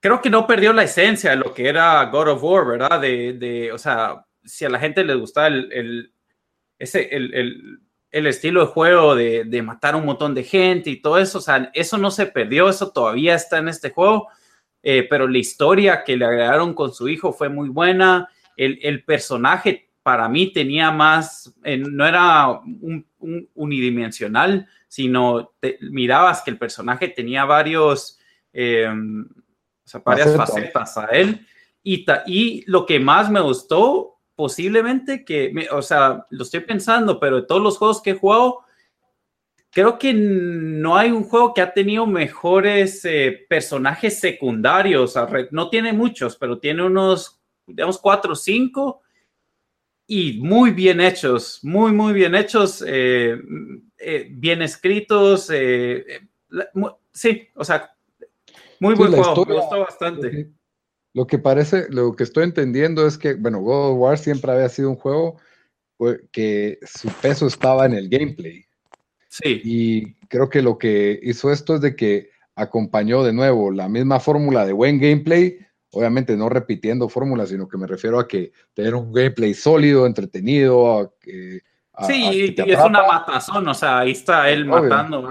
creo 0.00 0.20
que 0.20 0.28
no 0.28 0.44
perdió 0.44 0.72
la 0.72 0.82
esencia 0.82 1.30
de 1.30 1.36
lo 1.36 1.54
que 1.54 1.68
era 1.68 2.04
God 2.06 2.30
of 2.30 2.42
War, 2.42 2.66
¿verdad? 2.66 3.00
De, 3.00 3.34
de 3.34 3.70
o 3.70 3.78
sea, 3.78 4.26
si 4.42 4.64
a 4.64 4.70
la 4.70 4.80
gente 4.80 5.04
les 5.04 5.16
gustaba 5.18 5.46
el, 5.46 5.72
el 5.72 6.12
ese, 6.80 7.14
el, 7.14 7.32
el 7.32 7.80
el 8.10 8.26
estilo 8.26 8.66
de 8.66 8.72
juego 8.72 9.14
de, 9.14 9.44
de, 9.44 9.62
matar 9.62 9.94
un 9.96 10.04
montón 10.04 10.34
de 10.34 10.42
gente 10.44 10.90
y 10.90 11.00
todo 11.00 11.18
eso, 11.18 11.38
o 11.38 11.40
sea, 11.40 11.70
eso 11.74 11.96
no 11.96 12.10
se 12.10 12.26
perdió, 12.26 12.68
eso 12.68 12.90
todavía 12.90 13.34
está 13.36 13.58
en 13.58 13.68
este 13.68 13.90
juego, 13.90 14.28
eh, 14.82 15.06
pero 15.08 15.28
la 15.28 15.38
historia 15.38 16.04
que 16.04 16.16
le 16.16 16.24
agregaron 16.24 16.74
con 16.74 16.92
su 16.92 17.08
hijo 17.08 17.32
fue 17.32 17.48
muy 17.48 17.68
buena, 17.68 18.28
el, 18.56 18.78
el 18.82 19.04
personaje 19.04 19.90
para 20.02 20.28
mí 20.28 20.52
tenía 20.52 20.90
más, 20.90 21.54
eh, 21.62 21.76
no 21.76 22.06
era 22.06 22.48
un, 22.48 23.06
unidimensional, 23.54 24.66
sino 24.88 25.52
mirabas 25.80 26.42
que 26.42 26.50
el 26.50 26.58
personaje 26.58 27.08
tenía 27.08 27.44
varios, 27.44 28.18
eh, 28.52 28.88
o 28.88 29.88
sea, 29.88 30.02
varias 30.04 30.36
facetas. 30.36 30.98
a 30.98 31.06
él, 31.06 31.46
y, 31.84 32.04
y 32.26 32.64
lo 32.66 32.84
que 32.84 32.98
más 32.98 33.30
me 33.30 33.40
gustó 33.40 34.18
posiblemente 34.34 35.24
que, 35.24 35.68
o 35.70 35.82
sea, 35.82 36.26
lo 36.30 36.42
estoy 36.42 36.60
pensando, 36.60 37.20
pero 37.20 37.36
de 37.36 37.46
todos 37.46 37.62
los 37.62 37.78
juegos 37.78 38.02
que 38.02 38.10
he 38.10 38.18
jugado, 38.18 38.60
creo 39.72 39.98
que 39.98 40.12
no 40.12 40.96
hay 40.96 41.10
un 41.10 41.24
juego 41.24 41.54
que 41.54 41.62
ha 41.62 41.72
tenido 41.72 42.06
mejores 42.06 43.04
eh, 43.04 43.46
personajes 43.48 44.20
secundarios. 44.20 45.14
No 45.50 45.70
tiene 45.70 45.92
muchos, 45.92 46.36
pero 46.36 46.58
tiene 46.58 46.84
unos, 46.84 47.40
digamos, 47.66 47.98
cuatro 47.98 48.34
o 48.34 48.36
cinco 48.36 49.00
y 50.06 50.38
muy 50.40 50.72
bien 50.72 51.00
hechos, 51.00 51.60
muy, 51.62 51.92
muy 51.92 52.12
bien 52.12 52.34
hechos, 52.34 52.84
eh, 52.86 53.40
eh, 53.98 54.28
bien 54.30 54.60
escritos. 54.60 55.46
sí, 57.12 57.48
o 57.54 57.64
sea, 57.64 57.96
muy 58.78 58.94
buen 58.94 59.12
juego, 59.12 59.46
me 59.46 59.54
gustó 59.54 59.80
bastante. 59.80 60.50
Lo 61.14 61.26
que 61.26 61.38
parece, 61.38 61.86
lo 61.88 62.14
que 62.14 62.24
estoy 62.24 62.44
entendiendo 62.44 63.06
es 63.06 63.16
que, 63.16 63.34
bueno, 63.34 63.60
God 63.60 63.92
of 63.92 63.98
War 63.98 64.18
siempre 64.18 64.52
había 64.52 64.68
sido 64.68 64.90
un 64.90 64.96
juego 64.96 65.38
que 66.30 66.78
su 66.82 67.08
peso 67.22 67.46
estaba 67.46 67.86
en 67.86 67.94
el 67.94 68.08
gameplay. 68.10 68.66
Sí. 69.32 69.62
Y 69.64 70.14
creo 70.28 70.50
que 70.50 70.60
lo 70.60 70.76
que 70.76 71.18
hizo 71.22 71.50
esto 71.50 71.76
es 71.76 71.80
de 71.80 71.96
que 71.96 72.28
acompañó 72.54 73.24
de 73.24 73.32
nuevo 73.32 73.70
la 73.70 73.88
misma 73.88 74.20
fórmula 74.20 74.66
de 74.66 74.74
buen 74.74 75.00
gameplay, 75.00 75.56
obviamente 75.90 76.36
no 76.36 76.50
repitiendo 76.50 77.08
fórmulas, 77.08 77.48
sino 77.48 77.66
que 77.66 77.78
me 77.78 77.86
refiero 77.86 78.18
a 78.18 78.28
que 78.28 78.52
tener 78.74 78.94
un 78.94 79.10
gameplay 79.10 79.54
sólido, 79.54 80.04
entretenido, 80.04 80.98
a 80.98 81.10
que 81.18 81.62
sí, 82.06 82.54
y 82.54 82.70
es 82.70 82.78
una 82.78 83.06
matazón, 83.06 83.66
o 83.66 83.72
sea, 83.72 84.00
ahí 84.00 84.10
está 84.10 84.50
él 84.50 84.66
matando, 84.66 85.26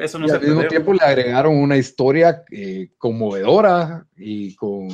eso 0.00 0.18
no 0.18 0.26
y 0.26 0.28
se 0.28 0.34
al 0.34 0.42
mismo 0.42 0.64
tiempo 0.64 0.92
le 0.92 1.04
agregaron 1.04 1.56
una 1.56 1.76
historia 1.76 2.42
eh, 2.50 2.90
conmovedora 2.98 4.08
y 4.16 4.56
con, 4.56 4.88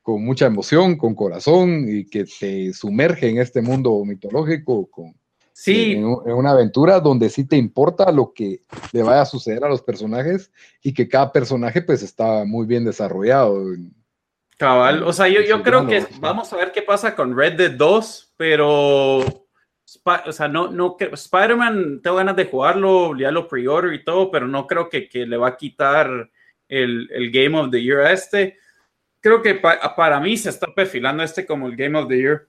con, 0.00 0.24
mucha 0.24 0.46
emoción, 0.46 0.96
con 0.96 1.16
corazón 1.16 1.86
y 1.88 2.04
que 2.04 2.24
te 2.24 2.72
sumerge 2.72 3.30
en 3.30 3.38
este 3.38 3.62
mundo 3.62 4.04
mitológico 4.04 4.88
con, 4.88 5.12
sí. 5.54 5.92
en, 5.92 6.04
una 6.04 6.50
aventura 6.50 7.00
donde 7.00 7.30
sí 7.30 7.46
te 7.46 7.56
importa 7.56 8.12
lo 8.12 8.34
que 8.34 8.60
le 8.92 9.02
vaya 9.02 9.22
a 9.22 9.26
suceder 9.26 9.64
a 9.64 9.68
los 9.68 9.80
personajes 9.80 10.52
y 10.82 10.92
que 10.92 11.08
cada 11.08 11.32
personaje 11.32 11.80
pues 11.80 12.02
está 12.02 12.44
muy 12.44 12.66
bien 12.66 12.84
desarrollado. 12.84 13.64
Cabal, 14.58 15.02
o 15.02 15.12
sea, 15.12 15.28
yo, 15.28 15.40
yo 15.40 15.62
creo 15.62 15.86
que 15.86 16.06
vamos 16.20 16.52
a 16.52 16.56
ver 16.56 16.72
qué 16.72 16.82
pasa 16.82 17.16
con 17.16 17.36
Red 17.36 17.54
Dead 17.54 17.72
2, 17.72 18.34
pero 18.36 19.44
o 20.26 20.32
sea, 20.32 20.48
no, 20.48 20.70
no, 20.70 20.96
Spider-Man, 20.98 22.00
tengo 22.02 22.16
ganas 22.16 22.36
de 22.36 22.46
jugarlo, 22.46 23.16
ya 23.16 23.30
lo 23.30 23.48
pre-order 23.48 23.94
y 23.94 24.04
todo, 24.04 24.30
pero 24.30 24.46
no 24.46 24.66
creo 24.66 24.88
que, 24.88 25.08
que 25.08 25.26
le 25.26 25.36
va 25.36 25.48
a 25.48 25.56
quitar 25.56 26.30
el, 26.68 27.08
el, 27.12 27.30
Game 27.30 27.58
of 27.58 27.70
the 27.70 27.82
Year 27.82 28.00
a 28.00 28.12
este. 28.12 28.58
Creo 29.20 29.42
que 29.42 29.54
para 29.54 30.20
mí 30.20 30.36
se 30.36 30.50
está 30.50 30.74
perfilando 30.74 31.22
este 31.22 31.46
como 31.46 31.66
el 31.66 31.76
Game 31.76 31.98
of 31.98 32.08
the 32.08 32.16
Year. 32.16 32.48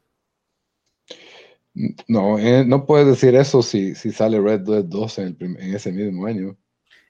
No, 2.07 2.39
eh, 2.39 2.63
no 2.65 2.86
puedes 2.86 3.05
decir 3.07 3.36
eso 3.36 3.61
si, 3.61 3.95
si 3.95 4.11
sale 4.11 4.39
Red 4.39 4.61
Dead 4.61 4.84
2 4.86 5.19
en, 5.19 5.38
el 5.39 5.57
en 5.59 5.76
ese 5.76 5.91
mismo 5.91 6.26
año. 6.26 6.57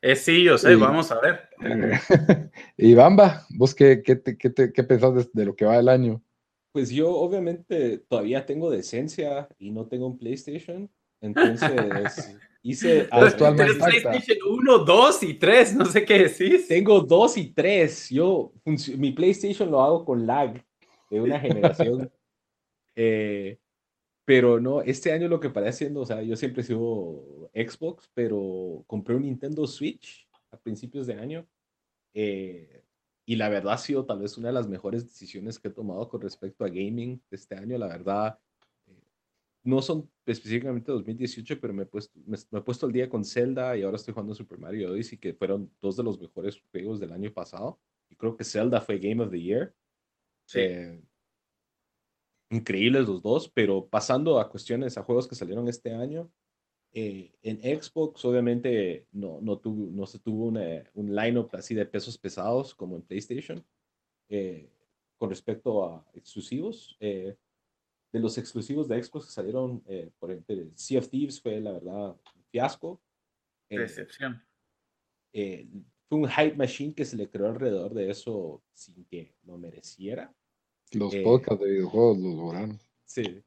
Eh, 0.01 0.16
sí, 0.16 0.43
yo 0.43 0.57
sé, 0.57 0.70
Sí. 0.70 0.76
vamos 0.76 1.11
a 1.11 1.20
ver. 1.20 1.49
y 2.78 2.93
Bamba, 2.95 3.45
¿vos 3.51 3.74
qué, 3.76 4.01
qué, 4.03 4.16
te- 4.16 4.38
qué, 4.38 4.49
te- 4.49 4.74
qué 4.74 4.84
pensás 4.84 5.13
de, 5.16 5.28
de 5.34 5.45
lo 5.45 5.55
que 5.55 5.66
va 5.66 5.78
del 5.78 5.89
año? 5.89 6.22
Pues 6.72 6.89
yo 6.89 7.09
obviamente 7.11 7.99
todavía 8.09 8.45
tengo 8.45 8.70
decencia 8.70 9.47
y 9.57 9.72
no 9.72 9.88
tengo 9.88 10.07
un 10.07 10.18
PlayStation. 10.18 10.89
Entonces 11.22 11.72
hice... 12.63 13.07
Pues 13.11 13.38
Tienes. 13.38 13.78
PlayStation 13.78 14.38
1, 14.49 14.80
2 14.80 15.24
y 15.24 15.34
3, 15.36 15.76
no 15.76 15.86
sé 15.86 16.03
qué 16.05 16.20
decís. 16.28 16.68
Tengo 16.68 16.99
dos 17.01 17.38
y 17.38 17.53
tres. 17.53 18.09
Yo, 18.09 18.51
func- 18.66 18.97
mi 18.97 19.11
PlayStation 19.11 19.72
lo 19.72 19.82
hago 19.82 20.03
con 20.05 20.26
lag 20.26 20.63
de 21.11 21.22
una 21.22 21.39
generación. 21.39 22.11
Eh, 22.97 23.59
pero 24.26 24.59
no, 24.59 24.82
este 24.82 25.11
año 25.11 25.28
lo 25.28 25.39
que 25.39 25.49
paré 25.49 25.69
haciendo, 25.69 26.01
o 26.01 26.05
sea, 26.05 26.21
yo 26.23 26.36
siempre 26.36 26.61
he 26.61 26.65
sido 26.65 27.49
Xbox, 27.53 28.09
pero 28.13 28.84
compré 28.88 29.15
un 29.15 29.23
Nintendo 29.23 29.67
Switch 29.67 30.28
a 30.51 30.57
principios 30.57 31.07
de 31.07 31.13
año. 31.15 31.47
eh, 32.13 32.82
y 33.26 33.36
la 33.36 33.49
verdad 33.49 33.73
ha 33.73 33.78
sido 33.78 34.05
tal 34.05 34.19
vez 34.19 34.38
una 34.38 34.49
de 34.49 34.53
las 34.53 34.67
mejores 34.67 35.03
decisiones 35.03 35.57
que 35.57 35.69
he 35.69 35.71
tomado 35.71 36.07
con 36.07 36.21
respecto 36.21 36.63
a 36.63 36.69
gaming 36.69 37.21
este 37.32 37.55
año. 37.55 37.78
La 37.78 37.88
verdad, 37.88 38.39
eh, 38.88 39.01
no 39.63 39.82
son 39.82 40.09
específicamente 40.26 40.91
2018, 40.91 41.59
pero 41.59 41.73
me 41.73 41.84
he, 41.84 41.86
puesto, 41.88 42.19
me, 42.28 42.38
me 42.51 42.59
he 42.59 42.61
puesto 42.61 42.86
al 42.86 42.91
día 42.91 43.09
con 43.09 43.26
Zelda 43.26 43.76
y 43.76 43.82
ahora 43.82 43.97
estoy 43.97 44.13
jugando 44.13 44.36
Super 44.36 44.59
Mario 44.59 44.91
Odyssey, 44.91 45.17
que 45.17 45.34
fueron 45.34 45.71
dos 45.82 45.97
de 45.97 46.03
los 46.03 46.19
mejores 46.21 46.61
juegos 46.71 46.99
del 46.99 47.13
año 47.13 47.34
pasado. 47.34 47.80
Y 48.09 48.15
creo 48.15 48.38
que 48.38 48.43
Zelda 48.43 48.80
fue 48.80 48.99
Game 48.99 49.23
of 49.23 49.32
the 49.32 49.41
Year. 49.41 49.73
Sí. 50.45 50.59
Eh, 50.59 51.01
increíbles 52.49 53.07
los 53.07 53.21
dos, 53.21 53.49
pero 53.49 53.87
pasando 53.87 54.39
a 54.39 54.49
cuestiones, 54.49 54.97
a 54.97 55.03
juegos 55.03 55.27
que 55.27 55.35
salieron 55.35 55.67
este 55.67 55.93
año, 55.93 56.31
eh, 56.93 57.33
en 57.41 57.59
Xbox 57.81 58.23
obviamente 58.23 59.07
no, 59.11 59.41
no, 59.41 59.57
tuvo, 59.59 59.91
no 59.91 60.05
se 60.05 60.19
tuvo 60.19 60.45
una- 60.45 60.83
un 60.93 61.13
lineup 61.13 61.53
así 61.55 61.75
de 61.75 61.85
pesos 61.85 62.17
pesados 62.17 62.73
como 62.75 62.95
en 62.95 63.01
PlayStation. 63.01 63.65
eh, 64.27 64.71
con 65.17 65.29
respecto 65.29 65.85
a 65.85 66.05
exclusivos, 66.13 66.97
eh, 66.99 67.37
de 68.11 68.19
los 68.19 68.37
exclusivos 68.37 68.87
de 68.87 69.01
Xbox 69.03 69.27
que 69.27 69.31
salieron, 69.31 69.83
por 70.19 70.31
ejemplo, 70.31 70.55
Sea 70.75 70.99
of 70.99 71.09
Thieves 71.09 71.39
fue 71.41 71.61
la 71.61 71.73
verdad 71.73 72.09
un 72.35 72.43
fiasco. 72.49 73.01
Decepción. 73.69 74.43
fue 76.09 76.19
un 76.19 76.27
hype 76.27 76.55
machine 76.55 76.93
que 76.93 77.05
se 77.05 77.15
le 77.17 77.29
creó 77.29 77.47
alrededor 77.47 77.93
de 77.93 78.09
eso 78.09 78.63
sin 78.73 79.05
que 79.05 79.35
lo 79.43 79.57
mereciera. 79.57 80.33
Los 80.95 81.13
Eh, 81.13 81.23
podcasts 81.23 81.63
de 81.63 81.71
videojuegos 81.71 82.17
los 82.19 82.35
lograron. 82.35 82.79
Sí. 83.05 83.41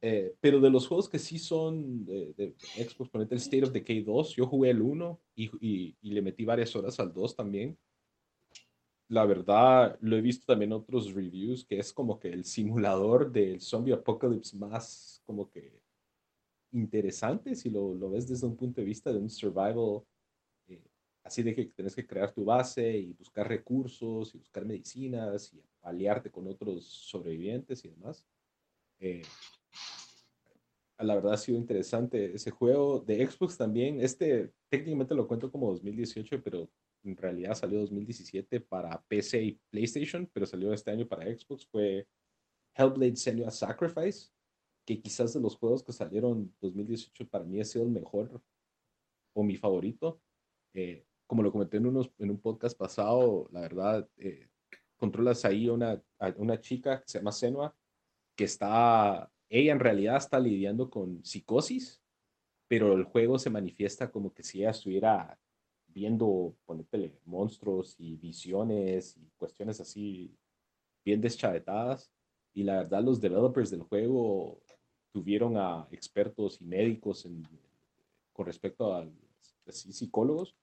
Eh, 0.00 0.34
pero 0.40 0.60
de 0.60 0.70
los 0.70 0.86
juegos 0.86 1.08
que 1.08 1.18
sí 1.18 1.38
son 1.38 2.04
de, 2.04 2.32
de 2.34 2.54
Xbox, 2.88 3.10
ponete 3.10 3.34
el 3.34 3.40
State 3.40 3.64
of 3.64 3.72
Decay 3.72 4.02
2, 4.02 4.36
yo 4.36 4.46
jugué 4.46 4.70
el 4.70 4.80
1 4.80 5.18
y, 5.34 5.50
y- 5.60 5.96
y 6.00 6.10
le 6.12 6.22
metí 6.22 6.44
varias 6.44 6.74
horas 6.76 6.98
al 7.00 7.12
2 7.12 7.34
también. 7.34 7.76
La 9.08 9.24
verdad, 9.24 9.98
lo 10.02 10.16
he 10.16 10.20
visto 10.20 10.44
también 10.46 10.70
en 10.70 10.78
otros 10.78 11.12
reviews, 11.14 11.64
que 11.64 11.78
es 11.78 11.92
como 11.92 12.18
que 12.20 12.28
el 12.28 12.44
simulador 12.44 13.32
del 13.32 13.60
zombie 13.60 13.94
apocalypse 13.94 14.56
más 14.56 15.22
como 15.24 15.48
que 15.50 15.80
interesante, 16.72 17.54
si 17.54 17.70
lo, 17.70 17.94
lo 17.94 18.10
ves 18.10 18.28
desde 18.28 18.46
un 18.46 18.54
punto 18.56 18.80
de 18.80 18.86
vista 18.86 19.10
de 19.12 19.18
un 19.18 19.30
survival, 19.30 20.02
eh, 20.68 20.82
así 21.24 21.42
de 21.42 21.54
que 21.54 21.64
tenés 21.66 21.94
que 21.96 22.06
crear 22.06 22.32
tu 22.32 22.44
base 22.44 22.98
y 22.98 23.12
buscar 23.14 23.48
recursos 23.48 24.34
y 24.34 24.38
buscar 24.38 24.64
medicinas 24.66 25.52
y 25.54 25.62
aliarte 25.88 26.30
con 26.30 26.46
otros 26.46 26.84
sobrevivientes 26.84 27.84
y 27.84 27.88
demás. 27.88 28.26
Eh, 29.00 29.22
la 30.98 31.14
verdad 31.14 31.34
ha 31.34 31.38
sido 31.38 31.58
interesante 31.58 32.34
ese 32.34 32.50
juego 32.50 33.00
de 33.00 33.24
Xbox 33.26 33.56
también. 33.56 34.00
Este 34.00 34.52
técnicamente 34.68 35.14
lo 35.14 35.28
cuento 35.28 35.50
como 35.50 35.70
2018, 35.70 36.42
pero 36.42 36.68
en 37.04 37.16
realidad 37.16 37.54
salió 37.54 37.80
2017 37.80 38.60
para 38.60 39.00
PC 39.02 39.42
y 39.42 39.60
PlayStation, 39.70 40.28
pero 40.32 40.46
salió 40.46 40.72
este 40.72 40.90
año 40.90 41.06
para 41.06 41.24
Xbox. 41.24 41.66
Fue 41.66 42.06
Hellblade 42.74 43.16
Senua's 43.16 43.58
Sacrifice, 43.58 44.30
que 44.84 45.00
quizás 45.00 45.32
de 45.32 45.40
los 45.40 45.56
juegos 45.56 45.82
que 45.82 45.92
salieron 45.92 46.52
2018 46.60 47.28
para 47.28 47.44
mí 47.44 47.60
ha 47.60 47.64
sido 47.64 47.84
el 47.84 47.90
mejor 47.90 48.42
o 49.34 49.42
mi 49.42 49.56
favorito. 49.56 50.20
Eh, 50.74 51.04
como 51.26 51.42
lo 51.42 51.52
comenté 51.52 51.76
en, 51.76 51.86
unos, 51.86 52.10
en 52.18 52.30
un 52.30 52.40
podcast 52.40 52.76
pasado, 52.76 53.48
la 53.52 53.60
verdad, 53.60 54.08
eh, 54.16 54.47
controlas 54.98 55.44
ahí 55.44 55.68
una, 55.68 56.02
a 56.18 56.34
una 56.36 56.60
chica 56.60 57.00
que 57.00 57.08
se 57.08 57.18
llama 57.18 57.32
Senua, 57.32 57.74
que 58.36 58.44
está, 58.44 59.30
ella 59.48 59.72
en 59.72 59.80
realidad 59.80 60.16
está 60.16 60.38
lidiando 60.38 60.90
con 60.90 61.24
psicosis, 61.24 62.02
pero 62.68 62.92
el 62.92 63.04
juego 63.04 63.38
se 63.38 63.50
manifiesta 63.50 64.10
como 64.10 64.34
que 64.34 64.42
si 64.42 64.60
ella 64.60 64.70
estuviera 64.70 65.38
viendo, 65.86 66.54
ponértele, 66.66 67.18
monstruos 67.24 67.96
y 67.98 68.16
visiones 68.16 69.16
y 69.16 69.30
cuestiones 69.36 69.80
así 69.80 70.36
bien 71.04 71.20
deschavetadas. 71.20 72.12
Y 72.52 72.64
la 72.64 72.82
verdad, 72.82 73.02
los 73.02 73.20
developers 73.20 73.70
del 73.70 73.82
juego 73.82 74.60
tuvieron 75.12 75.56
a 75.56 75.88
expertos 75.90 76.60
y 76.60 76.64
médicos 76.64 77.24
en, 77.24 77.42
con 78.32 78.46
respecto 78.46 78.94
a 78.94 79.08
así, 79.66 79.92
psicólogos 79.92 80.54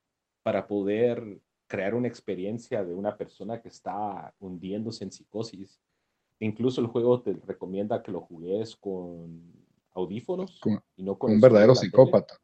para 0.44 0.68
poder 0.68 1.42
crear 1.68 1.96
una 1.96 2.08
experiencia 2.08 2.84
de 2.84 2.94
una 2.94 3.18
persona 3.18 3.62
que 3.62 3.70
está 3.70 4.34
hundiéndose 4.40 5.04
en 5.04 5.12
psicosis. 5.12 5.82
Incluso 6.40 6.82
el 6.82 6.88
juego 6.88 7.22
te 7.22 7.34
recomienda 7.46 8.04
que 8.04 8.12
lo 8.12 8.22
juegues 8.22 8.76
con 8.76 9.42
audífonos 9.94 10.60
Con- 10.60 10.82
y 10.96 11.04
no 11.04 11.18
con 11.18 11.32
Un 11.32 11.42
verdadero 11.42 11.74
la 11.74 11.80
tele, 11.80 11.90
psicópata. 11.92 12.38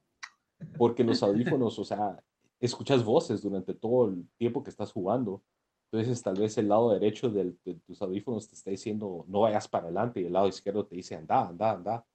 porque 0.78 1.04
los 1.04 1.22
audífonos, 1.24 1.78
o 1.78 1.84
sea, 1.84 2.24
escuchas 2.60 3.04
voces 3.04 3.42
durante 3.42 3.74
todo 3.74 4.08
el 4.10 4.28
tiempo 4.38 4.64
que 4.64 4.70
estás 4.70 4.92
jugando. 4.92 5.44
Entonces, 5.92 6.22
tal 6.24 6.36
vez 6.40 6.58
el 6.58 6.70
lado 6.70 6.92
derecho 6.94 7.30
del- 7.30 7.60
de 7.66 7.76
tus 7.76 8.02
audífonos 8.02 8.48
te 8.48 8.56
está 8.56 8.72
diciendo 8.72 9.26
no 9.28 9.42
vayas 9.42 9.68
para 9.68 9.86
adelante 9.86 10.22
y 10.22 10.26
el 10.26 10.34
lado 10.34 10.48
izquierdo 10.48 10.86
te 10.86 10.96
dice 10.96 11.16
anda, 11.16 11.48
anda, 11.50 11.72
anda. 11.72 12.06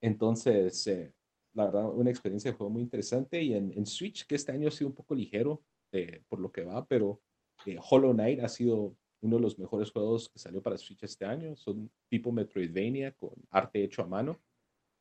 Entonces, 0.00 0.86
eh, 0.88 1.12
la 1.54 1.66
verdad, 1.66 1.88
una 1.90 2.10
experiencia 2.10 2.50
de 2.50 2.56
juego 2.56 2.70
muy 2.70 2.82
interesante. 2.82 3.40
Y 3.42 3.54
en, 3.54 3.72
en 3.76 3.86
Switch, 3.86 4.26
que 4.26 4.34
este 4.34 4.52
año 4.52 4.68
ha 4.68 4.72
sido 4.72 4.88
un 4.88 4.94
poco 4.96 5.14
ligero 5.14 5.62
eh, 5.92 6.22
por 6.28 6.40
lo 6.40 6.50
que 6.50 6.64
va, 6.64 6.84
pero 6.86 7.20
eh, 7.66 7.78
Hollow 7.90 8.12
Knight 8.12 8.40
ha 8.40 8.48
sido 8.48 8.96
uno 9.20 9.36
de 9.36 9.42
los 9.42 9.58
mejores 9.58 9.90
juegos 9.90 10.28
que 10.28 10.38
salió 10.38 10.62
para 10.62 10.76
Switch 10.76 11.02
este 11.04 11.24
año. 11.24 11.54
Son 11.56 11.90
tipo 12.08 12.32
Metroidvania 12.32 13.12
con 13.12 13.34
arte 13.50 13.84
hecho 13.84 14.02
a 14.02 14.06
mano. 14.06 14.40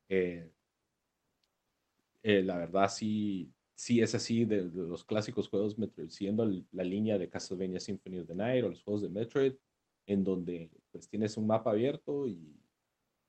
Eh, 0.07 0.51
eh, 2.23 2.43
la 2.43 2.57
verdad, 2.57 2.87
sí, 2.89 3.51
sí 3.73 3.99
es 3.99 4.13
así 4.13 4.45
de, 4.45 4.69
de 4.69 4.83
los 4.83 5.03
clásicos 5.03 5.49
juegos 5.49 5.77
Metroid, 5.77 6.09
siguiendo 6.09 6.47
la 6.71 6.83
línea 6.83 7.17
de 7.17 7.29
Castlevania 7.29 7.79
Symphony 7.79 8.19
of 8.19 8.27
the 8.27 8.35
Night 8.35 8.63
o 8.63 8.69
los 8.69 8.83
juegos 8.83 9.01
de 9.01 9.09
Metroid, 9.09 9.53
en 10.05 10.23
donde 10.23 10.69
pues 10.91 11.09
tienes 11.09 11.35
un 11.37 11.47
mapa 11.47 11.71
abierto 11.71 12.27
y 12.27 12.55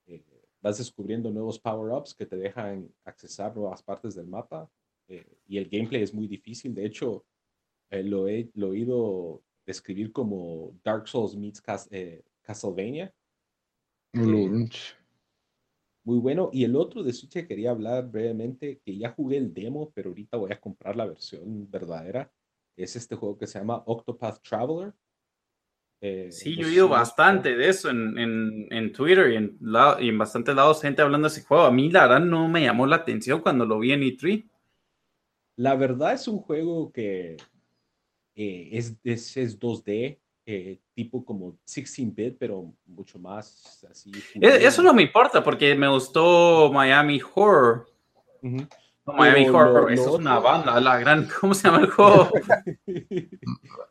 eh, 0.05 0.23
vas 0.61 0.77
descubriendo 0.77 1.31
nuevos 1.31 1.59
power-ups 1.59 2.13
que 2.13 2.25
te 2.25 2.35
dejan 2.35 2.93
accesar 3.03 3.55
nuevas 3.55 3.81
partes 3.81 4.15
del 4.15 4.27
mapa. 4.27 4.69
eh, 5.07 5.37
y 5.47 5.57
el 5.57 5.69
gameplay 5.69 6.03
es 6.03 6.13
muy 6.13 6.27
difícil. 6.27 6.73
De 6.73 6.85
hecho, 6.85 7.25
eh, 7.93 8.03
lo, 8.03 8.27
he, 8.27 8.49
lo 8.55 8.67
he 8.67 8.69
oído 8.71 9.43
describir 9.65 10.11
como 10.11 10.73
Dark 10.83 11.07
Souls 11.07 11.35
meets 11.35 11.61
Cas- 11.61 11.87
eh, 11.91 12.23
Castlevania. 12.41 13.13
Ulurunch. 14.15 14.95
Muy 16.05 16.19
bueno. 16.19 16.49
Y 16.51 16.63
el 16.65 16.75
otro 16.75 17.03
de 17.03 17.13
Switch 17.13 17.33
que 17.33 17.47
quería 17.47 17.71
hablar 17.71 18.09
brevemente, 18.09 18.79
que 18.83 18.97
ya 18.97 19.11
jugué 19.11 19.37
el 19.37 19.53
demo, 19.53 19.91
pero 19.93 20.09
ahorita 20.09 20.37
voy 20.37 20.51
a 20.51 20.59
comprar 20.59 20.95
la 20.95 21.05
versión 21.05 21.69
verdadera, 21.69 22.29
es 22.75 22.95
este 22.95 23.15
juego 23.15 23.37
que 23.37 23.47
se 23.47 23.59
llama 23.59 23.83
Octopath 23.85 24.41
Traveler. 24.41 24.93
Eh, 26.01 26.29
Sí, 26.31 26.57
yo 26.57 26.67
he 26.67 26.71
oído 26.71 26.89
bastante 26.89 27.55
de 27.55 27.69
eso 27.69 27.89
en, 27.89 28.17
en, 28.17 28.67
en 28.71 28.91
Twitter 28.91 29.31
y 29.31 29.35
en, 29.37 29.57
la- 29.61 29.97
y 30.01 30.09
en 30.09 30.17
bastantes 30.17 30.53
lados 30.55 30.81
gente 30.81 31.01
hablando 31.01 31.29
de 31.29 31.33
ese 31.35 31.45
juego. 31.45 31.63
A 31.63 31.71
mí 31.71 31.89
la 31.89 32.07
verdad 32.07 32.25
no 32.25 32.49
me 32.49 32.61
llamó 32.63 32.85
la 32.85 32.97
atención 32.97 33.39
cuando 33.39 33.65
lo 33.65 33.79
vi 33.79 33.93
en 33.93 34.03
E 34.03 34.07
E3. 34.07 34.43
La 35.55 35.75
verdad 35.75 36.13
es 36.13 36.27
un 36.27 36.39
juego 36.39 36.91
que 36.91 37.37
eh, 38.35 38.69
es, 38.71 38.95
es, 39.03 39.37
es 39.37 39.59
2D, 39.59 40.17
eh, 40.45 40.79
tipo 40.93 41.23
como 41.23 41.53
16-bit, 41.65 42.35
pero 42.37 42.73
mucho 42.85 43.17
más 43.19 43.85
así. 43.89 44.11
E- 44.35 44.65
Eso 44.65 44.81
no 44.81 44.93
me 44.93 45.03
importa 45.03 45.43
porque 45.43 45.73
me 45.75 45.87
gustó 45.87 46.71
Miami 46.73 47.21
Horror. 47.33 47.85
Ujú. 48.41 48.57
No, 49.05 49.13
Miami 49.13 49.43
Pero 49.45 49.57
Horror, 49.57 49.81
lo- 49.83 49.89
eso 49.89 50.09
es 50.13 50.15
una 50.19 50.39
banda, 50.39 50.79
la 50.79 50.97
gran, 50.97 51.27
¿cómo 51.41 51.53
se 51.53 51.67
llama 51.67 51.81
el 51.83 51.89
juego? 51.91 52.29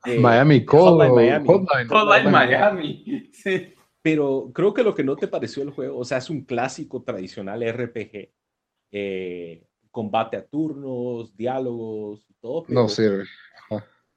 Eh, 0.05 0.19
Miami 0.19 0.65
o 0.69 0.97
Miami. 0.97 1.47
Hotline. 1.47 1.47
Hotline 1.47 1.89
Hotline 1.89 2.31
Miami. 2.31 3.31
Sí. 3.33 3.75
Pero 4.03 4.51
creo 4.53 4.75
que 4.75 4.83
lo 4.83 4.95
que 4.97 5.05
no 5.05 5.15
te 5.15 5.29
pareció 5.29 5.63
el 5.63 5.71
juego, 5.71 5.97
o 5.99 6.05
sea, 6.05 6.19
es 6.19 6.29
un 6.29 6.43
clásico 6.45 7.03
tradicional 7.03 7.63
RPG. 7.63 8.31
eh, 8.91 9.63
combate 9.93 10.37
a 10.39 10.45
turnos, 10.47 11.37
diálogos 11.37 12.27
todo. 12.41 12.63
No 12.63 12.87
pero, 12.87 12.89
sirve. 12.89 13.25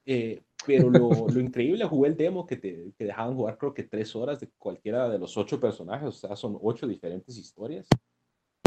Eh, 0.06 0.42
Pero 0.64 0.88
lo, 0.88 1.28
lo, 1.28 1.40
increíble, 1.40 1.84
jugué 1.84 2.08
el 2.10 2.16
demo 2.16 2.46
que 2.46 2.56
te 2.56 2.92
que 2.96 3.04
dejaban 3.04 3.34
jugar 3.34 3.58
creo 3.58 3.74
que 3.74 3.82
tres 3.82 4.14
horas 4.14 4.40
de 4.40 4.48
cualquiera 4.56 5.08
de 5.08 5.18
los 5.18 5.36
ocho 5.36 5.60
personajes, 5.60 6.08
o 6.08 6.12
sea, 6.12 6.36
son 6.36 6.58
ocho 6.62 6.86
diferentes 6.86 7.36
historias. 7.36 7.88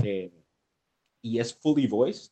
Eh, 0.04 0.32
y 1.22 1.40
es 1.40 1.54
fully 1.54 1.88
voiced, 1.88 2.32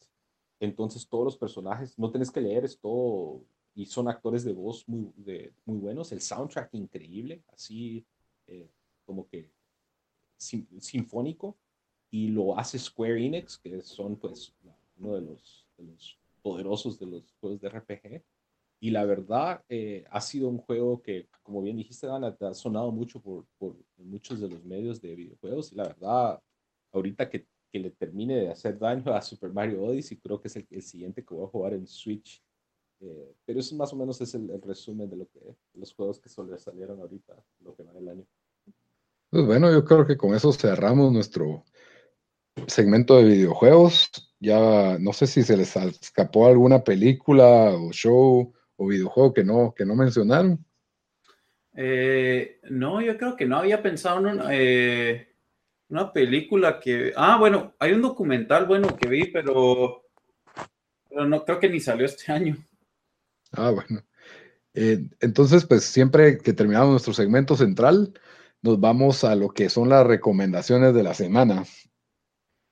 entonces 0.60 1.08
todos 1.08 1.26
los 1.26 1.38
personajes, 1.38 1.97
no 1.97 2.12
tienes 2.12 2.32
que 2.32 2.41
leer, 2.41 2.66
es 2.66 2.80
todo, 2.80 3.41
y 3.76 3.86
son 3.86 4.08
actores 4.08 4.43
de 4.43 4.53
voz 4.53 4.88
muy, 4.88 5.12
de, 5.16 5.53
muy 5.66 5.78
buenos, 5.78 6.12
el 6.12 6.22
soundtrack 6.22 6.74
increíble, 6.74 7.43
así 7.53 8.05
eh, 8.47 8.70
como 9.05 9.28
que 9.28 9.49
sinfónico, 10.38 11.58
y 12.10 12.30
lo 12.30 12.58
hace 12.58 12.80
Square 12.80 13.26
Enix, 13.26 13.58
que 13.58 13.82
son 13.82 14.16
pues 14.16 14.53
uno 14.97 15.16
de 15.16 15.22
los, 15.22 15.66
de 15.78 15.84
los 15.84 16.18
poderosos 16.41 16.97
de 16.97 17.05
los 17.08 17.36
juegos 17.41 17.60
de 17.60 17.70
RPG. 17.70 18.24
Y 18.80 18.91
la 18.91 19.05
verdad, 19.05 19.63
eh, 19.69 20.05
ha 20.11 20.21
sido 20.21 20.49
un 20.49 20.59
juego 20.59 21.01
que, 21.01 21.28
como 21.41 21.61
bien 21.61 21.78
dijiste, 21.78 22.05
Dan, 22.05 22.23
ha 22.23 22.53
sonado 22.53 22.91
mucho 22.91 23.19
por, 23.19 23.45
por, 23.57 23.75
muchos 23.97 24.39
de 24.39 24.49
los 24.49 24.63
medios 24.63 25.01
de 25.01 25.15
videojuegos. 25.15 25.71
Y 25.71 25.75
la 25.75 25.88
verdad, 25.88 26.39
ahorita 26.91 27.30
que, 27.30 27.47
que, 27.71 27.80
le 27.80 27.91
termine 27.91 28.36
de 28.36 28.49
hacer 28.49 28.78
daño 28.78 29.13
a 29.13 29.21
Super 29.21 29.51
Mario 29.51 29.84
Odyssey, 29.84 30.17
creo 30.17 30.39
que 30.39 30.47
es 30.47 30.55
el, 30.55 30.67
el 30.69 30.84
siguiente 30.84 31.25
que 31.25 31.34
voy 31.34 31.45
a 31.45 31.49
jugar 31.49 31.73
en 31.73 31.88
Switch. 31.88 32.41
Eh, 32.99 33.34
pero 33.45 33.59
eso 33.59 33.75
más 33.75 33.93
o 33.93 33.95
menos 33.95 34.19
es 34.21 34.34
el, 34.36 34.61
resumen 34.61 35.09
de, 35.09 35.17
lo 35.17 35.28
que, 35.28 35.39
de 35.39 35.80
los 35.80 35.93
juegos 35.93 36.19
que 36.19 36.30
salieron 36.30 36.99
ahorita, 36.99 37.36
lo 37.61 37.75
que 37.75 37.84
va 37.84 37.93
del 37.93 38.09
año. 38.09 38.25
Pues 39.30 39.45
bueno, 39.45 39.71
yo 39.71 39.84
creo 39.84 40.05
que 40.05 40.17
con 40.17 40.34
eso 40.34 40.51
cerramos 40.53 41.11
nuestro 41.11 41.63
segmento 42.67 43.17
de 43.17 43.25
videojuegos. 43.25 44.09
Ya 44.39 44.97
no 44.99 45.13
sé 45.13 45.28
si 45.28 45.43
se 45.43 45.57
les 45.57 45.75
escapó 45.75 46.47
alguna 46.47 46.84
película 46.84 47.75
o 47.75 47.91
show 47.91 48.53
o 48.78 48.88
videojuego 48.88 49.34
que 49.34 49.43
no, 49.43 49.73
que 49.75 49.86
no 49.86 49.95
mencionaron? 49.95 50.63
Eh, 51.75 52.59
no, 52.69 53.01
yo 53.01 53.17
creo 53.17 53.36
que 53.36 53.45
no 53.45 53.57
había 53.57 53.84
pensado 53.84 54.19
en 54.19 54.25
una, 54.25 54.47
eh, 54.51 55.36
una, 55.89 56.11
película 56.11 56.80
que... 56.80 57.13
Ah, 57.15 57.38
bueno, 57.38 57.75
hay 57.80 57.91
un 57.91 58.01
documental 58.01 58.65
bueno 58.65 58.95
que 58.95 59.07
vi, 59.07 59.25
pero, 59.25 60.05
pero 61.09 61.25
no 61.28 61.43
creo 61.45 61.59
que 61.59 61.69
ni 61.69 61.80
salió 61.80 62.05
este 62.05 62.32
año. 62.32 62.57
Ah, 63.51 63.71
bueno. 63.71 64.01
Eh, 64.73 65.07
entonces, 65.19 65.65
pues 65.65 65.84
siempre 65.84 66.38
que 66.38 66.53
terminamos 66.53 66.89
nuestro 66.89 67.13
segmento 67.13 67.55
central, 67.55 68.13
nos 68.61 68.80
vamos 68.80 69.23
a 69.23 69.36
lo 69.36 69.49
que 69.49 69.69
son 69.69 69.89
las 69.89 70.05
recomendaciones 70.05 70.93
de 70.93 71.03
la 71.03 71.13
semana. 71.13 71.63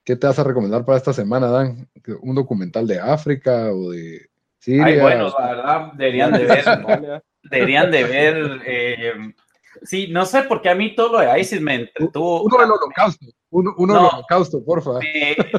¿Qué 0.03 0.15
te 0.15 0.27
vas 0.27 0.37
a 0.37 0.43
recomendar 0.43 0.85
para 0.85 0.97
esta 0.97 1.13
semana, 1.13 1.47
Dan? 1.47 1.89
¿Un 2.21 2.35
documental 2.35 2.87
de 2.87 2.99
África 2.99 3.71
o 3.71 3.91
de 3.91 4.29
Ay, 4.67 4.99
bueno, 4.99 5.33
la 5.37 5.47
verdad, 5.47 5.91
deberían 5.93 6.31
de 6.31 6.45
ver, 6.45 6.63
deberían 7.43 7.91
de 7.91 8.03
ver, 8.03 8.61
eh, 8.65 9.13
sí, 9.83 10.07
no 10.07 10.25
sé, 10.25 10.43
porque 10.43 10.69
a 10.69 10.75
mí 10.75 10.95
todo 10.95 11.13
lo 11.13 11.19
de 11.19 11.39
ISIS 11.39 11.61
me 11.61 11.75
entretuvo. 11.75 12.43
Uno 12.43 12.57
del 12.57 12.71
holocausto, 12.71 13.25
uno, 13.51 13.73
uno 13.77 13.93
del 13.93 14.03
holocausto, 14.05 14.63
porfa. 14.63 14.99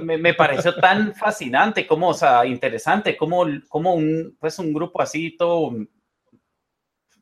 Me, 0.02 0.18
me, 0.18 0.34
pareció 0.34 0.74
tan 0.74 1.14
fascinante, 1.14 1.86
como, 1.86 2.08
o 2.08 2.14
sea, 2.14 2.44
interesante, 2.46 3.16
como, 3.16 3.44
como 3.68 3.94
un, 3.94 4.36
pues 4.40 4.58
un 4.58 4.72
grupo 4.72 5.00
así 5.00 5.36
todo, 5.36 5.72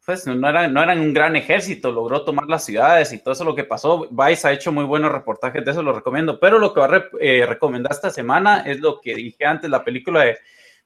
pues 0.04 0.26
no 0.26 0.48
eran, 0.48 0.72
no 0.72 0.82
eran 0.82 1.00
un 1.00 1.14
gran 1.14 1.34
ejército, 1.34 1.90
logró 1.90 2.24
tomar 2.24 2.46
las 2.46 2.64
ciudades 2.64 3.12
y 3.12 3.18
todo 3.18 3.32
eso 3.32 3.44
lo 3.44 3.54
que 3.54 3.64
pasó. 3.64 4.06
Vice 4.10 4.46
ha 4.46 4.52
hecho 4.52 4.70
muy 4.70 4.84
buenos 4.84 5.10
reportajes 5.10 5.64
de 5.64 5.70
eso, 5.70 5.82
lo 5.82 5.94
recomiendo, 5.94 6.38
pero 6.38 6.58
lo 6.58 6.74
que 6.74 6.80
va 6.80 6.86
a 6.86 7.04
eh, 7.20 7.46
recomendar 7.46 7.92
esta 7.92 8.10
semana 8.10 8.64
es 8.66 8.80
lo 8.80 9.00
que 9.00 9.14
dije 9.14 9.46
antes, 9.46 9.70
la 9.70 9.82
película 9.82 10.24
de 10.24 10.38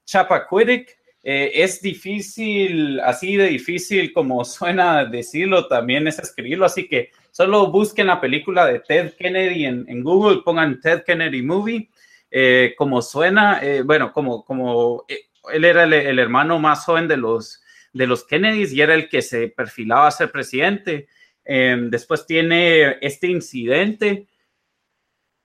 Chappaquiddick. 0.08 0.96
Eh, 1.22 1.62
es 1.62 1.82
difícil, 1.82 3.00
así 3.00 3.36
de 3.36 3.48
difícil 3.48 4.12
como 4.12 4.44
suena 4.46 5.04
decirlo, 5.04 5.66
también 5.68 6.08
es 6.08 6.18
escribirlo, 6.18 6.64
así 6.64 6.88
que 6.88 7.10
solo 7.30 7.70
busquen 7.70 8.06
la 8.06 8.20
película 8.20 8.64
de 8.64 8.80
Ted 8.80 9.12
Kennedy 9.18 9.66
en, 9.66 10.02
Google, 10.02 10.42
pongan 10.44 10.80
Ted 10.80 11.02
Kennedy 11.02 11.42
Movie, 11.42 11.90
eh, 12.30 12.74
como 12.78 13.02
suena, 13.02 13.60
eh, 13.62 13.82
bueno, 13.82 14.12
como, 14.12 14.44
como 14.44 15.04
él 15.52 15.64
era 15.64 15.84
el, 15.84 16.18
hermano 16.18 16.58
más 16.58 16.84
joven 16.84 17.08
de 17.08 17.16
los, 17.16 17.62
de 17.92 18.06
los 18.06 18.24
Kennedys 18.24 18.72
y 18.72 18.80
era 18.80 18.94
el 18.94 19.08
que 19.08 19.20
se 19.20 19.48
perfilaba 19.48 20.06
a 20.06 20.12
ser 20.12 20.30
presidente. 20.30 21.08
después 21.44 22.26
tiene 22.26 22.98
este 23.00 23.26
incidente, 23.26 24.28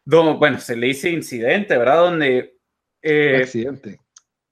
bueno, 0.05 0.59
se 0.59 0.75
le 0.75 0.87
dice 0.87 1.09
incidente, 1.09 1.77
¿verdad? 1.77 2.13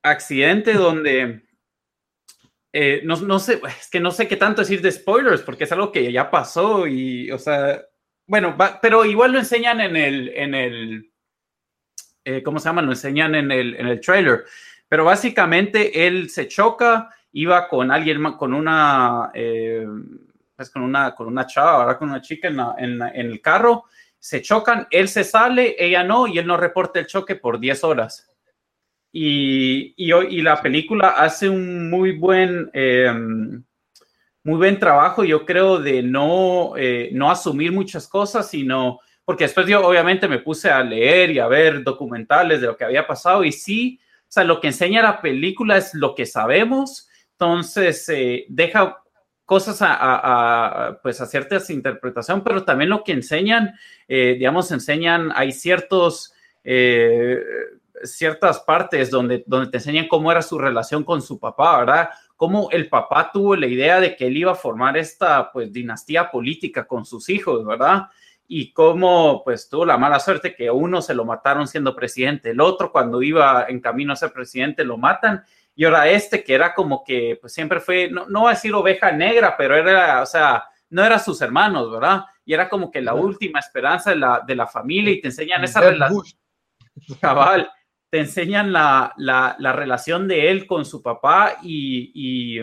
Accidente 0.04 0.74
donde 0.74 1.44
eh, 2.74 3.02
no, 3.04 3.18
no, 3.18 3.40
sé, 3.40 3.62
es 3.68 3.90
que 3.90 4.00
no 4.00 4.12
sé 4.12 4.28
qué 4.28 4.38
tanto 4.38 4.62
decir 4.62 4.82
de 4.82 4.92
spoilers, 4.92 5.42
porque 5.42 5.66
es 5.66 5.72
algo 5.72 5.92
que 5.92 6.12
ya 6.12 6.32
pasó 6.32 6.88
y, 6.88 7.30
o 7.32 7.38
sea, 7.38 7.82
bueno, 8.26 8.56
pero 8.82 9.04
igual 9.04 9.34
lo 9.34 9.40
enseñan 9.40 9.82
en 9.82 9.96
el, 9.98 10.30
en 10.30 10.56
el, 10.56 11.12
eh, 12.24 12.42
¿cómo 12.44 12.60
se 12.60 12.70
llama? 12.70 12.82
Lo 12.82 12.92
enseñan 12.92 13.36
en 13.36 13.52
el, 13.52 13.76
en 13.76 13.88
el 13.88 14.00
trailer. 14.00 14.46
Pero 14.88 15.06
básicamente 15.06 16.08
él 16.08 16.30
se 16.30 16.48
choca, 16.48 17.10
iba 17.34 17.68
con 17.68 17.92
alguien, 17.92 18.24
con 18.34 18.54
una, 18.54 19.32
eh, 19.34 19.86
pues 20.56 20.70
con 20.70 20.82
una, 20.84 21.14
con 21.14 21.28
una 21.28 21.46
chava, 21.46 21.80
¿verdad? 21.80 22.00
Con 22.00 22.10
una 22.10 22.22
chica 22.22 22.48
en, 22.48 22.60
en, 22.78 23.02
en 23.02 23.32
el 23.32 23.42
carro, 23.42 23.86
se 24.18 24.42
chocan, 24.42 24.88
él 24.92 25.10
se 25.10 25.24
sale, 25.26 25.76
ella 25.78 26.04
no, 26.04 26.28
y 26.28 26.38
él 26.38 26.48
no 26.48 26.56
reporta 26.56 27.00
el 27.00 27.08
choque 27.08 27.36
por 27.36 27.60
10 27.60 27.84
horas. 27.84 28.31
Y, 29.14 29.94
y, 29.98 30.42
la 30.42 30.62
película 30.62 31.10
hace 31.10 31.50
un 31.50 31.90
muy 31.90 32.14
buen, 32.14 32.70
em, 32.72 33.62
muy 34.44 34.58
buen 34.58 34.80
trabajo, 34.80 35.26
yo 35.26 35.46
creo, 35.46 35.80
de 35.80 36.02
no, 36.02 36.74
eh, 36.78 37.10
no 37.12 37.30
asumir 37.30 37.74
muchas 37.74 38.08
cosas, 38.08 38.50
sino 38.50 39.00
porque 39.26 39.44
después 39.44 39.68
yo 39.68 39.86
obviamente 39.86 40.28
me 40.28 40.40
puse 40.40 40.70
a 40.70 40.82
leer 40.82 41.32
y 41.32 41.40
a 41.40 41.48
ver 41.48 41.84
documentales 41.84 42.62
de 42.62 42.68
lo 42.68 42.78
que 42.78 42.86
había 42.86 43.06
pasado 43.06 43.44
y 43.44 43.52
sí, 43.52 44.00
o 44.22 44.32
sea, 44.32 44.46
lo 44.46 44.62
que 44.62 44.68
enseña 44.68 45.02
la 45.02 45.22
película 45.22 45.78
es 45.78 45.94
lo 45.94 46.16
que 46.16 46.26
sabemos, 46.26 47.10
entonces 47.34 48.08
eh, 48.10 48.46
deja 48.48 48.98
cosas 49.44 49.80
a, 49.82 51.00
pues 51.04 51.20
a 51.20 51.26
ciertas 51.26 51.70
interpretación, 51.70 52.42
pero 52.42 52.64
también 52.64 52.90
lo 52.90 53.04
que 53.04 53.12
enseñan, 53.12 53.74
eh, 54.08 54.36
digamos, 54.40 54.72
enseñan, 54.72 55.34
hay 55.36 55.52
ciertos 55.52 56.34
ciertas 58.04 58.60
partes 58.60 59.10
donde, 59.10 59.44
donde 59.46 59.70
te 59.70 59.78
enseñan 59.78 60.08
cómo 60.08 60.32
era 60.32 60.42
su 60.42 60.58
relación 60.58 61.04
con 61.04 61.22
su 61.22 61.40
papá, 61.40 61.80
¿verdad? 61.80 62.10
Cómo 62.36 62.70
el 62.72 62.90
papá 62.90 63.32
tuvo 63.32 63.56
la 63.56 63.68
idea 63.68 64.00
de 64.00 64.16
que 64.16 64.28
él 64.28 64.38
iba 64.38 64.52
a 64.52 64.56
formar 64.56 64.98
esta, 64.98 65.52
pues, 65.52 65.72
dinastía 65.72 66.32
política 66.32 66.86
con 66.86 67.06
sus 67.06 67.30
hijos, 67.30 67.66
¿verdad? 67.66 68.08
Y 68.48 68.74
cómo, 68.74 69.44
pues, 69.44 69.70
tuvo 69.70 69.86
la 69.86 69.98
mala 69.98 70.20
suerte 70.20 70.56
que 70.56 70.70
uno 70.72 71.02
se 71.02 71.14
lo 71.14 71.26
mataron 71.26 71.68
siendo 71.68 71.96
presidente, 71.96 72.52
el 72.52 72.62
otro 72.62 72.92
cuando 72.92 73.22
iba 73.22 73.66
en 73.68 73.80
camino 73.80 74.14
a 74.14 74.16
ser 74.16 74.32
presidente 74.32 74.84
lo 74.84 74.98
matan, 74.98 75.44
y 75.76 75.86
ahora 75.86 76.10
este 76.10 76.44
que 76.44 76.54
era 76.54 76.74
como 76.74 77.04
que, 77.04 77.38
pues, 77.40 77.54
siempre 77.54 77.80
fue, 77.80 78.10
no, 78.10 78.26
no 78.28 78.42
voy 78.42 78.52
a 78.52 78.56
decir 78.56 78.74
oveja 78.74 79.12
negra, 79.12 79.56
pero 79.58 79.76
era, 79.76 80.22
o 80.22 80.26
sea, 80.26 80.66
no 80.90 81.04
era 81.04 81.18
sus 81.20 81.42
hermanos, 81.42 81.90
¿verdad? 81.92 82.26
Y 82.46 82.54
era 82.54 82.70
como 82.70 82.92
que 82.92 83.02
la 83.02 83.14
última 83.14 83.60
esperanza 83.60 84.10
de 84.10 84.18
la, 84.18 84.44
de 84.46 84.56
la 84.56 84.68
familia 84.68 85.14
y 85.14 85.22
te 85.22 85.30
enseñan 85.30 85.64
esa 85.64 85.80
relación. 85.82 86.24
Cabal 87.22 87.72
te 88.12 88.20
enseñan 88.20 88.74
la, 88.74 89.14
la, 89.18 89.74
relación 89.74 90.28
de 90.28 90.52
él 90.52 90.68
con 90.68 90.84
su 90.84 91.02
papá 91.02 91.58
y, 91.64 92.60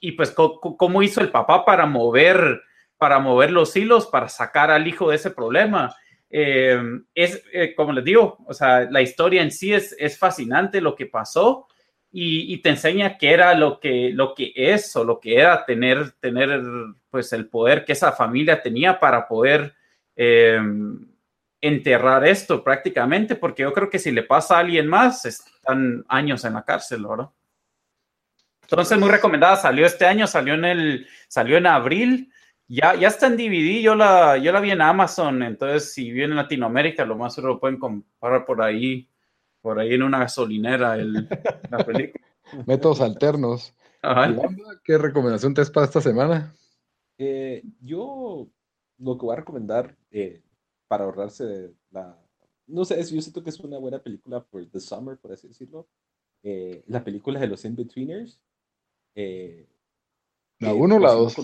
y, 0.00 0.12
pues 0.12 0.30
cómo 0.32 1.02
hizo 1.02 1.20
el 1.20 1.30
papá 1.30 1.66
para 1.66 1.84
mover, 1.84 2.62
para 2.96 3.18
mover 3.18 3.50
los 3.50 3.76
hilos, 3.76 4.06
para 4.06 4.30
sacar 4.30 4.70
al 4.70 4.88
hijo 4.88 5.10
de 5.10 5.16
ese 5.16 5.30
problema. 5.30 5.94
Eh, 6.30 6.80
es, 7.14 7.44
eh, 7.52 7.74
como 7.74 7.92
les 7.92 8.02
digo, 8.02 8.38
o 8.46 8.54
sea, 8.54 8.90
la 8.90 9.02
historia 9.02 9.42
en 9.42 9.50
sí 9.50 9.74
es, 9.74 9.94
es 9.98 10.18
fascinante 10.18 10.80
lo 10.80 10.96
que 10.96 11.04
pasó 11.04 11.66
y, 12.10 12.54
y, 12.54 12.62
te 12.62 12.70
enseña 12.70 13.18
qué 13.18 13.32
era 13.32 13.52
lo 13.52 13.80
que, 13.80 14.10
lo 14.14 14.34
que 14.34 14.52
es 14.56 14.96
o 14.96 15.04
lo 15.04 15.20
que 15.20 15.36
era 15.36 15.66
tener, 15.66 16.12
tener 16.12 16.62
pues 17.10 17.30
el 17.34 17.46
poder 17.50 17.84
que 17.84 17.92
esa 17.92 18.12
familia 18.12 18.62
tenía 18.62 18.98
para 18.98 19.28
poder 19.28 19.74
eh, 20.16 20.58
enterrar 21.60 22.26
esto 22.26 22.62
prácticamente, 22.62 23.34
porque 23.34 23.62
yo 23.62 23.72
creo 23.72 23.90
que 23.90 23.98
si 23.98 24.10
le 24.10 24.22
pasa 24.22 24.56
a 24.56 24.60
alguien 24.60 24.86
más, 24.86 25.24
están 25.24 26.04
años 26.08 26.44
en 26.44 26.54
la 26.54 26.64
cárcel, 26.64 27.04
¿verdad? 27.06 27.30
Entonces, 28.62 28.98
muy 28.98 29.08
recomendada, 29.08 29.56
salió 29.56 29.86
este 29.86 30.06
año, 30.06 30.26
salió 30.26 30.54
en 30.54 30.64
el, 30.64 31.06
salió 31.26 31.56
en 31.56 31.66
abril, 31.66 32.32
ya, 32.68 32.94
ya 32.94 33.08
está 33.08 33.26
en 33.26 33.36
DVD, 33.36 33.80
yo 33.80 33.94
la, 33.94 34.36
yo 34.36 34.52
la 34.52 34.60
vi 34.60 34.70
en 34.70 34.82
Amazon, 34.82 35.42
entonces 35.42 35.92
si 35.92 36.12
viene 36.12 36.32
en 36.32 36.36
Latinoamérica, 36.36 37.06
lo 37.06 37.16
más 37.16 37.34
seguro 37.34 37.54
lo 37.54 37.60
pueden 37.60 37.78
comprar 37.78 38.44
por 38.44 38.60
ahí, 38.60 39.08
por 39.62 39.80
ahí 39.80 39.94
en 39.94 40.02
una 40.02 40.18
gasolinera, 40.18 40.96
el, 40.96 41.28
la 41.70 41.78
película. 41.78 42.24
Métodos 42.66 43.00
alternos. 43.00 43.74
¿Qué 44.84 44.98
recomendación 44.98 45.54
te 45.54 45.62
es 45.62 45.70
para 45.70 45.86
esta 45.86 46.00
semana? 46.00 46.54
Eh, 47.16 47.62
yo 47.80 48.48
lo 48.98 49.18
que 49.18 49.26
voy 49.26 49.32
a 49.32 49.38
recomendar, 49.38 49.96
eh, 50.10 50.42
para 50.88 51.04
ahorrarse 51.04 51.74
la... 51.90 52.18
No 52.66 52.84
sé, 52.84 52.96
yo 52.96 53.22
siento 53.22 53.42
que 53.42 53.50
es 53.50 53.60
una 53.60 53.78
buena 53.78 54.02
película 54.02 54.44
por 54.44 54.66
The 54.66 54.80
Summer, 54.80 55.16
por 55.16 55.32
así 55.32 55.48
decirlo. 55.48 55.88
Eh, 56.42 56.82
la 56.86 57.02
película 57.02 57.40
de 57.40 57.46
los 57.46 57.64
In-Betweeners. 57.64 58.40
Eh, 59.14 59.66
¿La 60.58 60.74
1 60.74 60.96
o 60.96 60.98
la 60.98 61.12
2? 61.12 61.36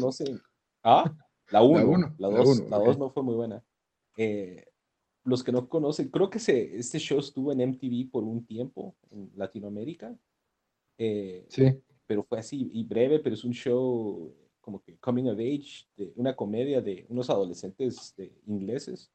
¿Ah? 0.82 1.14
La 1.50 1.62
1. 1.62 2.14
La 2.18 2.28
2 2.28 2.68
la 2.68 2.78
2 2.78 2.98
no 2.98 3.10
fue 3.10 3.22
muy 3.22 3.34
buena. 3.34 3.62
Eh, 4.16 4.66
los 5.24 5.42
que 5.42 5.52
no 5.52 5.68
conocen, 5.68 6.08
creo 6.08 6.28
que 6.28 6.38
se, 6.38 6.76
este 6.76 6.98
show 6.98 7.18
estuvo 7.18 7.52
en 7.52 7.70
MTV 7.70 8.10
por 8.10 8.24
un 8.24 8.44
tiempo 8.44 8.94
en 9.10 9.30
Latinoamérica. 9.36 10.14
Eh, 10.98 11.46
sí. 11.48 11.80
Pero 12.06 12.22
fue 12.24 12.38
así 12.38 12.70
y 12.72 12.84
breve, 12.84 13.18
pero 13.20 13.34
es 13.34 13.44
un 13.44 13.52
show 13.52 14.34
como 14.60 14.82
que 14.82 14.96
coming 14.98 15.28
of 15.28 15.38
age, 15.38 15.86
de 15.96 16.12
una 16.16 16.34
comedia 16.34 16.80
de 16.80 17.06
unos 17.08 17.28
adolescentes 17.28 18.14
de 18.16 18.32
ingleses, 18.46 19.10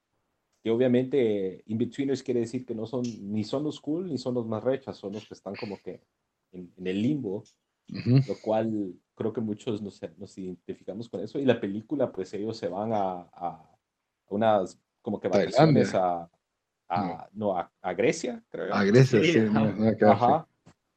que 0.62 0.70
obviamente 0.70 1.64
in-betweeners 1.68 2.24
quiere 2.24 2.42
decir 2.42 2.66
que 2.66 2.76
no 2.76 2.86
son, 2.86 3.04
ni 3.22 3.44
son 3.44 3.64
los 3.64 3.80
cool, 3.80 4.08
ni 4.08 4.18
son 4.18 4.34
los 4.34 4.46
más 4.46 4.64
rechas, 4.64 4.98
son 4.98 5.14
los 5.14 5.28
que 5.28 5.34
están 5.34 5.56
como 5.56 5.78
que 5.82 6.02
en, 6.52 6.72
el 6.84 7.02
limbo, 7.02 7.44
lo 7.88 8.36
cual 8.42 8.94
creo 9.16 9.34
que 9.34 9.42
muchos 9.42 9.82
nos, 9.82 10.00
nos, 10.18 10.38
identificamos 10.38 11.10
con 11.10 11.22
eso. 11.22 11.40
Y 11.40 11.46
la 11.46 11.60
película, 11.60 12.12
pues 12.12 12.34
ellos 12.34 12.58
se 12.58 12.68
van 12.68 12.92
a, 12.94 13.28
a 13.34 13.78
unas 14.28 14.80
como 15.02 15.20
que 15.20 15.30
vacaciones 15.30 15.94
a, 15.96 16.30
a, 16.90 17.30
no. 17.34 17.58
a, 17.58 17.94
Grecia, 17.94 18.44
creo. 18.50 18.74
A 18.74 18.84
Grecia, 18.84 19.22
sí. 19.24 19.40
Ajá. 20.06 20.48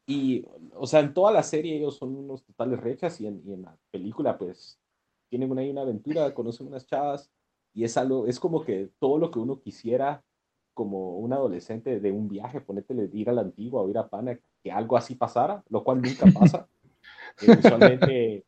Y, 0.06 0.44
o 0.74 0.86
sea, 0.86 1.00
en 1.00 1.14
toda 1.14 1.30
la 1.30 1.42
serie 1.42 1.76
ellos 1.76 1.96
son 1.96 2.16
unos 2.16 2.42
totales 2.42 2.80
rechas 2.80 3.20
y 3.20 3.28
en, 3.28 3.40
y 3.46 3.52
en 3.52 3.62
la 3.62 3.76
película, 3.90 4.36
pues, 4.36 4.78
tienen 5.28 5.50
una, 5.50 5.62
una 5.62 5.82
aventura, 5.82 6.34
conocen 6.34 6.66
unas 6.66 6.84
chavas 6.86 7.30
y 7.74 7.84
es 7.84 7.96
algo, 7.96 8.26
es 8.26 8.38
como 8.38 8.64
que 8.64 8.90
todo 8.98 9.18
lo 9.18 9.30
que 9.30 9.38
uno 9.38 9.60
quisiera 9.60 10.22
como 10.74 11.18
un 11.18 11.32
adolescente 11.32 12.00
de 12.00 12.12
un 12.12 12.28
viaje, 12.28 12.60
ponértele 12.60 13.08
ir 13.12 13.28
a 13.28 13.32
la 13.32 13.42
antigua 13.42 13.82
o 13.82 13.88
ir 13.88 13.98
a 13.98 14.08
Pana, 14.08 14.38
que 14.62 14.72
algo 14.72 14.96
así 14.96 15.14
pasara, 15.14 15.62
lo 15.68 15.84
cual 15.84 16.00
nunca 16.00 16.26
pasa. 16.34 16.68
eh, 17.40 17.56
usualmente 17.58 18.44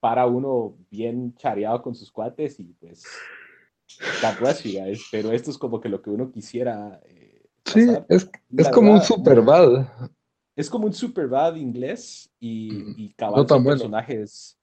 para 0.00 0.26
uno 0.26 0.76
bien 0.90 1.34
chareado 1.34 1.82
con 1.82 1.94
sus 1.94 2.10
cuates 2.12 2.60
y 2.60 2.74
pues 2.80 3.04
God 4.22 4.38
bless 4.40 4.62
you 4.62 4.80
guys, 4.80 5.02
pero 5.10 5.32
esto 5.32 5.50
es 5.50 5.58
como 5.58 5.80
que 5.80 5.88
lo 5.88 6.00
que 6.00 6.10
uno 6.10 6.30
quisiera. 6.30 7.00
Eh, 7.04 7.46
sí, 7.64 7.86
es, 8.08 8.30
es 8.56 8.68
como 8.68 8.92
un 8.92 9.00
super 9.00 9.40
bad. 9.40 9.88
Es 10.54 10.68
como 10.68 10.86
un 10.86 10.92
super 10.92 11.28
bad 11.28 11.54
inglés 11.56 12.30
y, 12.38 12.70
mm, 12.72 12.94
y 12.96 13.12
cabal 13.14 13.46
no 13.48 13.64
personajes. 13.64 14.57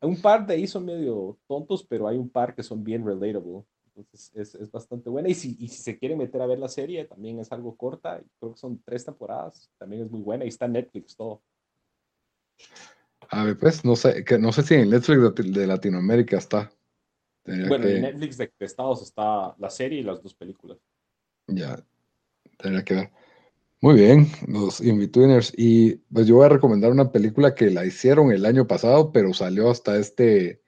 Un 0.00 0.20
par 0.20 0.46
de 0.46 0.54
ahí 0.54 0.66
son 0.66 0.84
medio 0.84 1.38
tontos, 1.46 1.84
pero 1.84 2.06
hay 2.06 2.16
un 2.16 2.28
par 2.28 2.54
que 2.54 2.62
son 2.62 2.84
bien 2.84 3.04
relatable. 3.04 3.64
Entonces 3.96 4.30
es, 4.34 4.54
es 4.54 4.70
bastante 4.70 5.10
buena. 5.10 5.28
Y 5.28 5.34
si, 5.34 5.56
y 5.58 5.68
si 5.68 5.82
se 5.82 5.98
quieren 5.98 6.18
meter 6.18 6.40
a 6.40 6.46
ver 6.46 6.58
la 6.58 6.68
serie, 6.68 7.04
también 7.04 7.40
es 7.40 7.50
algo 7.50 7.76
corta. 7.76 8.22
Creo 8.38 8.52
que 8.52 8.58
son 8.58 8.80
tres 8.84 9.04
temporadas. 9.04 9.70
También 9.76 10.02
es 10.02 10.10
muy 10.10 10.20
buena 10.20 10.44
y 10.44 10.48
está 10.48 10.66
en 10.66 10.72
Netflix 10.72 11.16
todo. 11.16 11.42
A 13.30 13.44
ver, 13.44 13.58
pues, 13.58 13.84
no 13.84 13.96
sé, 13.96 14.24
que 14.24 14.38
no 14.38 14.52
sé 14.52 14.62
si 14.62 14.74
en 14.74 14.90
Netflix 14.90 15.52
de, 15.52 15.66
Latinoamérica 15.66 16.38
está. 16.38 16.70
bueno, 17.44 17.86
en 17.86 18.02
Netflix 18.02 18.38
de, 18.38 18.52
de, 18.58 18.66
Estados 18.66 19.02
está 19.02 19.54
la 19.58 19.70
serie 19.70 20.00
y 20.00 20.02
las 20.02 20.22
dos 20.22 20.34
películas. 20.34 20.78
Ya, 21.48 21.76
tendría 22.56 22.84
que 22.84 22.94
ver. 22.94 23.10
Muy 23.80 23.94
bien, 23.94 24.26
los 24.48 24.80
Inbetweeners. 24.80 25.52
Y 25.56 25.96
pues 26.12 26.26
yo 26.26 26.36
voy 26.36 26.46
a 26.46 26.48
recomendar 26.48 26.90
una 26.90 27.12
película 27.12 27.54
que 27.54 27.70
la 27.70 27.86
hicieron 27.86 28.32
el 28.32 28.44
año 28.44 28.66
pasado, 28.66 29.12
pero 29.12 29.32
salió 29.32 29.70
hasta 29.70 29.96
este, 29.98 30.62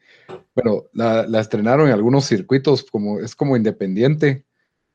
bueno, 0.55 0.85
la, 0.93 1.41
estrenaron 1.41 1.89
en 1.89 1.95
algunos 1.95 2.27
circuitos, 2.27 2.85
como 2.85 3.19
es 3.19 3.35
como 3.35 3.57
independiente 3.57 4.47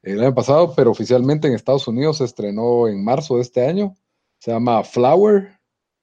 el 0.01 0.21
año 0.21 0.33
pasado, 0.33 0.73
pero 0.75 0.91
oficialmente 0.91 1.47
en 1.47 1.55
Estados 1.55 1.87
Unidos 1.89 2.19
se 2.19 2.25
estrenó 2.25 2.87
en 2.87 3.03
marzo 3.03 3.35
de 3.35 3.41
este 3.41 3.67
año. 3.67 3.95
Se 4.39 4.51
llama 4.51 4.83
Flower. 4.83 5.59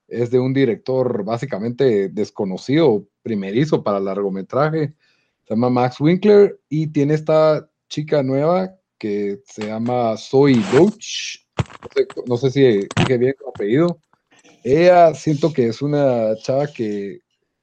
Es 0.06 0.30
de 0.30 0.38
un 0.38 0.52
director 0.52 1.24
básicamente 1.24 2.10
desconocido, 2.10 3.08
primerizo 3.22 3.82
para 3.82 4.00
largometraje. 4.00 4.94
Se 5.44 5.54
llama 5.54 5.70
Max 5.70 5.98
Winkler 5.98 6.60
y 6.68 6.88
tiene 6.88 7.14
esta 7.14 7.70
chica 7.88 8.22
nueva 8.22 8.74
que 8.98 9.40
se 9.46 9.66
llama 9.68 10.16
Zoe 10.18 10.60
Roach 10.74 11.42
no 12.26 12.36
sé, 12.36 12.50
si 12.50 12.60
dije 12.96 13.18
bien 13.18 13.34
el 13.38 13.48
apellido. 13.48 13.98
Ella 14.64 15.14
siento 15.14 15.52
que 15.52 15.66
es 15.68 15.82
una 15.82 16.36
chava 16.36 16.66
que 16.66 17.20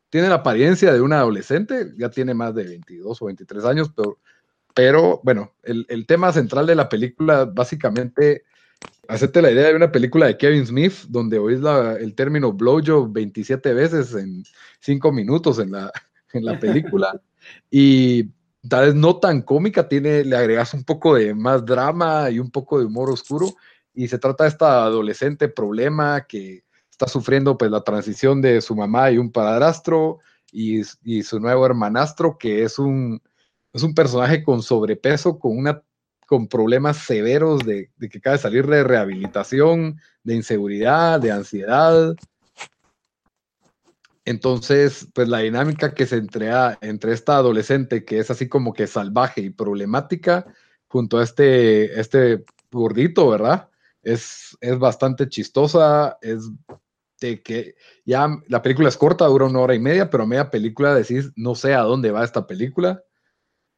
tiene 0.10 0.28
la 0.28 0.36
apariencia 0.36 0.92
de 0.92 1.02
una 1.02 1.20
adolescente, 1.20 1.94
ya 1.98 2.10
tiene 2.10 2.34
más 2.34 2.54
de 2.56 2.64
22 2.64 3.22
o 3.22 3.26
23 3.26 3.66
años, 3.66 3.92
pero, 3.96 4.18
pero 4.74 5.22
bueno, 5.24 5.54
el, 5.64 5.86
el 5.90 6.06
tema 6.06 6.34
central 6.34 6.66
de 6.66 6.76
la 6.76 6.90
película 6.90 7.46
básicamente, 7.46 8.44
hacerte 9.08 9.42
la 9.42 9.52
idea 9.52 9.68
de 9.68 9.76
una 9.76 9.92
película 9.92 10.26
de 10.26 10.38
Kevin 10.38 10.66
Smith, 10.66 10.94
donde 11.08 11.38
oís 11.38 11.60
la, 11.60 11.94
el 11.94 12.16
término 12.16 12.52
blowjob 12.52 13.12
27 13.12 13.74
veces 13.74 14.14
en 14.16 14.44
5 14.80 15.12
minutos 15.12 15.60
en 15.60 15.72
la, 15.72 15.92
en 16.34 16.46
la 16.46 16.60
película, 16.60 17.20
y 17.72 18.30
tal 18.68 18.88
vez 18.88 18.96
no 18.96 19.18
tan 19.18 19.42
cómica, 19.42 19.88
tiene, 19.88 20.24
le 20.26 20.36
agregas 20.36 20.74
un 20.74 20.84
poco 20.84 21.16
de 21.16 21.34
más 21.34 21.66
drama 21.66 22.30
y 22.30 22.40
un 22.40 22.52
poco 22.52 22.80
de 22.80 22.86
humor 22.86 23.10
oscuro, 23.12 23.54
y 24.00 24.08
se 24.08 24.18
trata 24.18 24.46
de 24.46 24.52
esta 24.52 24.86
adolescente 24.86 25.50
problema 25.50 26.26
que 26.26 26.64
está 26.90 27.06
sufriendo 27.06 27.58
pues 27.58 27.70
la 27.70 27.82
transición 27.82 28.42
de 28.42 28.62
su 28.62 28.74
mamá 28.74 29.12
y 29.12 29.18
un 29.18 29.30
padrastro 29.30 30.20
y, 30.54 30.84
y 31.04 31.24
su 31.24 31.38
nuevo 31.42 31.66
hermanastro 31.66 32.38
que 32.38 32.64
es 32.64 32.80
un, 32.80 33.22
es 33.74 33.84
un 33.84 33.94
personaje 33.94 34.42
con 34.42 34.64
sobrepeso, 34.64 35.38
con 35.38 35.58
una 35.58 35.84
con 36.26 36.48
problemas 36.48 36.96
severos 36.96 37.66
de, 37.66 37.92
que 38.10 38.20
acaba 38.20 38.38
de 38.38 38.42
salir 38.42 38.68
de 38.68 38.86
rehabilitación, 38.86 40.00
de 40.24 40.36
inseguridad, 40.36 41.20
de 41.20 41.32
ansiedad. 41.32 42.16
Entonces, 44.24 45.10
pues 45.14 45.28
la 45.28 45.40
dinámica 45.40 45.94
que 45.94 46.06
se 46.06 46.16
entrega 46.16 46.78
entre 46.80 47.12
esta 47.12 47.36
adolescente 47.36 48.06
que 48.06 48.20
es 48.20 48.32
así 48.32 48.48
como 48.48 48.72
que 48.72 48.88
salvaje 48.88 49.42
y 49.42 49.50
problemática, 49.50 50.46
junto 50.88 51.18
a 51.18 51.24
este, 51.24 52.00
este 52.00 52.46
gordito, 52.72 53.28
¿verdad? 53.28 53.70
Es, 54.14 54.58
es 54.62 54.80
bastante 54.80 55.28
chistosa, 55.30 56.18
es 56.22 56.50
de 57.20 57.42
que 57.42 57.76
ya 58.06 58.30
la 58.48 58.62
película 58.62 58.90
es 58.90 58.98
corta, 58.98 59.26
dura 59.26 59.46
una 59.46 59.60
hora 59.60 59.76
y 59.76 59.80
media, 59.80 60.10
pero 60.10 60.26
media 60.26 60.50
película 60.50 60.96
decís, 60.96 61.32
no 61.36 61.56
sé 61.56 61.74
a 61.74 61.82
dónde 61.82 62.12
va 62.12 62.24
esta 62.24 62.48
película. 62.48 63.04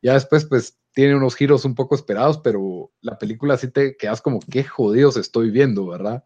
Ya 0.01 0.13
después, 0.13 0.45
pues, 0.45 0.77
tiene 0.93 1.15
unos 1.15 1.35
giros 1.35 1.65
un 1.65 1.75
poco 1.75 1.95
esperados, 1.95 2.39
pero 2.39 2.91
la 3.01 3.17
película 3.17 3.57
sí 3.57 3.69
te 3.69 3.95
quedas 3.95 4.21
como, 4.21 4.39
qué 4.49 4.63
jodidos 4.63 5.17
estoy 5.17 5.49
viendo, 5.49 5.87
¿verdad? 5.87 6.23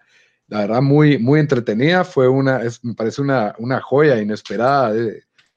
La 0.48 0.60
verdad, 0.60 0.82
muy, 0.82 1.18
muy 1.18 1.40
entretenida, 1.40 2.04
fue 2.04 2.28
una, 2.28 2.64
es, 2.64 2.84
me 2.84 2.94
parece 2.94 3.22
una, 3.22 3.56
una 3.60 3.82
joya 3.82 4.22
inesperada, 4.22 4.94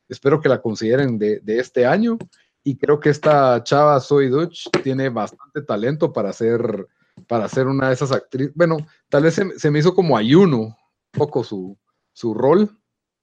espero 0.09 0.41
que 0.41 0.49
la 0.49 0.61
consideren 0.61 1.19
de, 1.19 1.41
de, 1.41 1.59
este 1.59 1.87
año, 1.87 2.19
y 2.63 2.77
creo 2.77 3.01
que 3.01 3.11
esta 3.11 3.63
chava, 3.65 4.01
Zoe 4.01 4.29
Dutch, 4.29 4.69
tiene 4.83 5.09
bastante 5.09 5.63
talento 5.63 6.13
para 6.13 6.31
hacer 6.31 6.87
para 7.27 7.49
ser 7.49 7.67
una 7.67 7.89
de 7.89 7.95
esas 7.95 8.13
actrices. 8.13 8.55
Bueno, 8.55 8.79
tal 9.09 9.25
vez 9.25 9.35
se, 9.35 9.71
me 9.71 9.79
hizo 9.79 9.95
como 9.95 10.17
ayuno 10.17 10.59
un 10.59 10.75
poco 11.13 11.43
su, 11.43 11.79
su 12.13 12.35
rol, 12.35 12.71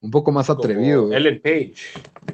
un 0.01 0.11
poco 0.11 0.31
más 0.31 0.49
atrevido. 0.49 1.11
Ellen 1.11 1.41
Page. 1.41 1.75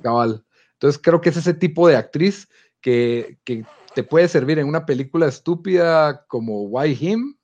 Cabal. 0.01 0.43
Entonces 0.73 0.99
creo 1.01 1.21
que 1.21 1.29
es 1.29 1.37
ese 1.37 1.53
tipo 1.53 1.87
de 1.87 1.95
actriz 1.95 2.47
que, 2.81 3.37
que 3.43 3.65
te 3.93 4.03
puede 4.03 4.27
servir 4.27 4.59
en 4.59 4.67
una 4.67 4.85
película 4.85 5.27
estúpida 5.27 6.25
como 6.27 6.63
Why 6.63 6.97
Him, 6.99 7.35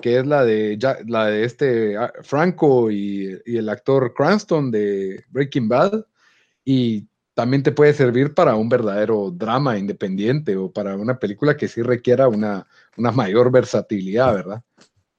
que 0.00 0.18
es 0.18 0.26
la 0.26 0.44
de, 0.44 0.78
la 1.06 1.26
de 1.26 1.44
este 1.44 1.96
ah, 1.96 2.12
Franco 2.22 2.90
y, 2.90 3.38
y, 3.44 3.56
el 3.56 3.68
actor 3.68 4.14
Cranston 4.14 4.70
de 4.70 5.24
Breaking 5.28 5.68
Bad, 5.68 6.06
y 6.64 7.06
también 7.34 7.62
te 7.62 7.72
puede 7.72 7.92
servir 7.92 8.34
para 8.34 8.56
un 8.56 8.68
verdadero 8.68 9.30
drama 9.30 9.78
independiente 9.78 10.56
o 10.56 10.70
para 10.70 10.96
una 10.96 11.18
película 11.18 11.56
que 11.56 11.68
sí 11.68 11.82
requiera 11.82 12.28
una, 12.28 12.66
una 12.96 13.12
mayor 13.12 13.50
versatilidad, 13.50 14.34
¿verdad? 14.34 14.62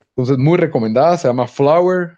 Entonces, 0.10 0.38
muy 0.38 0.58
recomendada, 0.58 1.18
se 1.18 1.28
llama 1.28 1.48
Flower. 1.48 2.18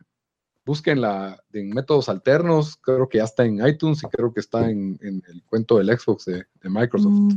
Búsquenla 0.65 1.39
en 1.53 1.69
métodos 1.69 2.09
alternos, 2.09 2.75
creo 2.77 3.07
que 3.07 3.19
ya 3.19 3.25
está 3.25 3.45
en 3.45 3.65
iTunes 3.65 4.01
y 4.03 4.07
creo 4.07 4.33
que 4.33 4.39
está 4.39 4.69
en, 4.69 4.97
el 5.01 5.43
cuento 5.45 5.77
del 5.77 5.95
Xbox 5.95 6.25
de, 6.25 6.45
Microsoft. 6.63 7.35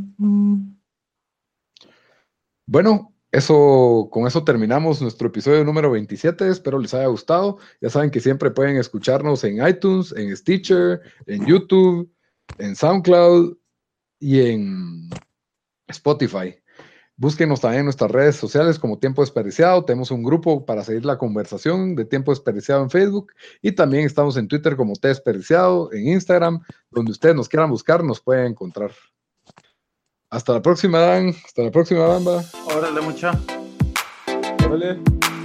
Bueno, 2.66 3.12
eso, 3.30 4.08
con 4.10 4.26
eso 4.26 4.44
terminamos 4.44 5.02
nuestro 5.02 5.28
episodio 5.28 5.62
número 5.62 5.90
27. 5.90 6.48
Espero 6.48 6.78
les 6.78 6.94
haya 6.94 7.06
gustado. 7.06 7.58
Ya 7.82 7.90
saben 7.90 8.10
que 8.10 8.20
siempre 8.20 8.50
pueden 8.50 8.76
escucharnos 8.76 9.44
en 9.44 9.66
iTunes, 9.66 10.12
en 10.16 10.34
Stitcher, 10.34 11.02
en 11.26 11.44
YouTube, 11.44 12.10
en 12.56 12.74
SoundCloud 12.74 13.58
y 14.18 14.40
en 14.40 15.10
Spotify. 15.88 16.56
Búsquenos 17.20 17.60
también 17.60 17.80
en 17.80 17.86
nuestras 17.86 18.12
redes 18.12 18.36
sociales 18.36 18.78
como 18.78 19.00
Tiempo 19.00 19.22
Desperdiciado. 19.22 19.84
Tenemos 19.84 20.12
un 20.12 20.22
grupo 20.22 20.64
para 20.64 20.84
seguir 20.84 21.04
la 21.04 21.18
conversación 21.18 21.96
de 21.96 22.04
Tiempo 22.04 22.30
Desperdiciado 22.30 22.80
en 22.80 22.90
Facebook 22.90 23.32
y 23.60 23.72
también 23.72 24.06
estamos 24.06 24.36
en 24.36 24.46
Twitter 24.46 24.76
como 24.76 24.94
T 24.94 25.08
Desperdiciado, 25.08 25.92
en 25.92 26.06
Instagram, 26.06 26.62
donde 26.92 27.10
ustedes 27.10 27.34
nos 27.34 27.48
quieran 27.48 27.70
buscar, 27.70 28.04
nos 28.04 28.20
pueden 28.20 28.46
encontrar. 28.46 28.92
Hasta 30.30 30.52
la 30.52 30.62
próxima, 30.62 31.00
Dan. 31.00 31.34
Hasta 31.44 31.62
la 31.62 31.72
próxima, 31.72 32.06
Bamba. 32.06 32.44
Órale, 32.72 33.00
mucha. 33.00 33.32
Órale. 34.64 35.38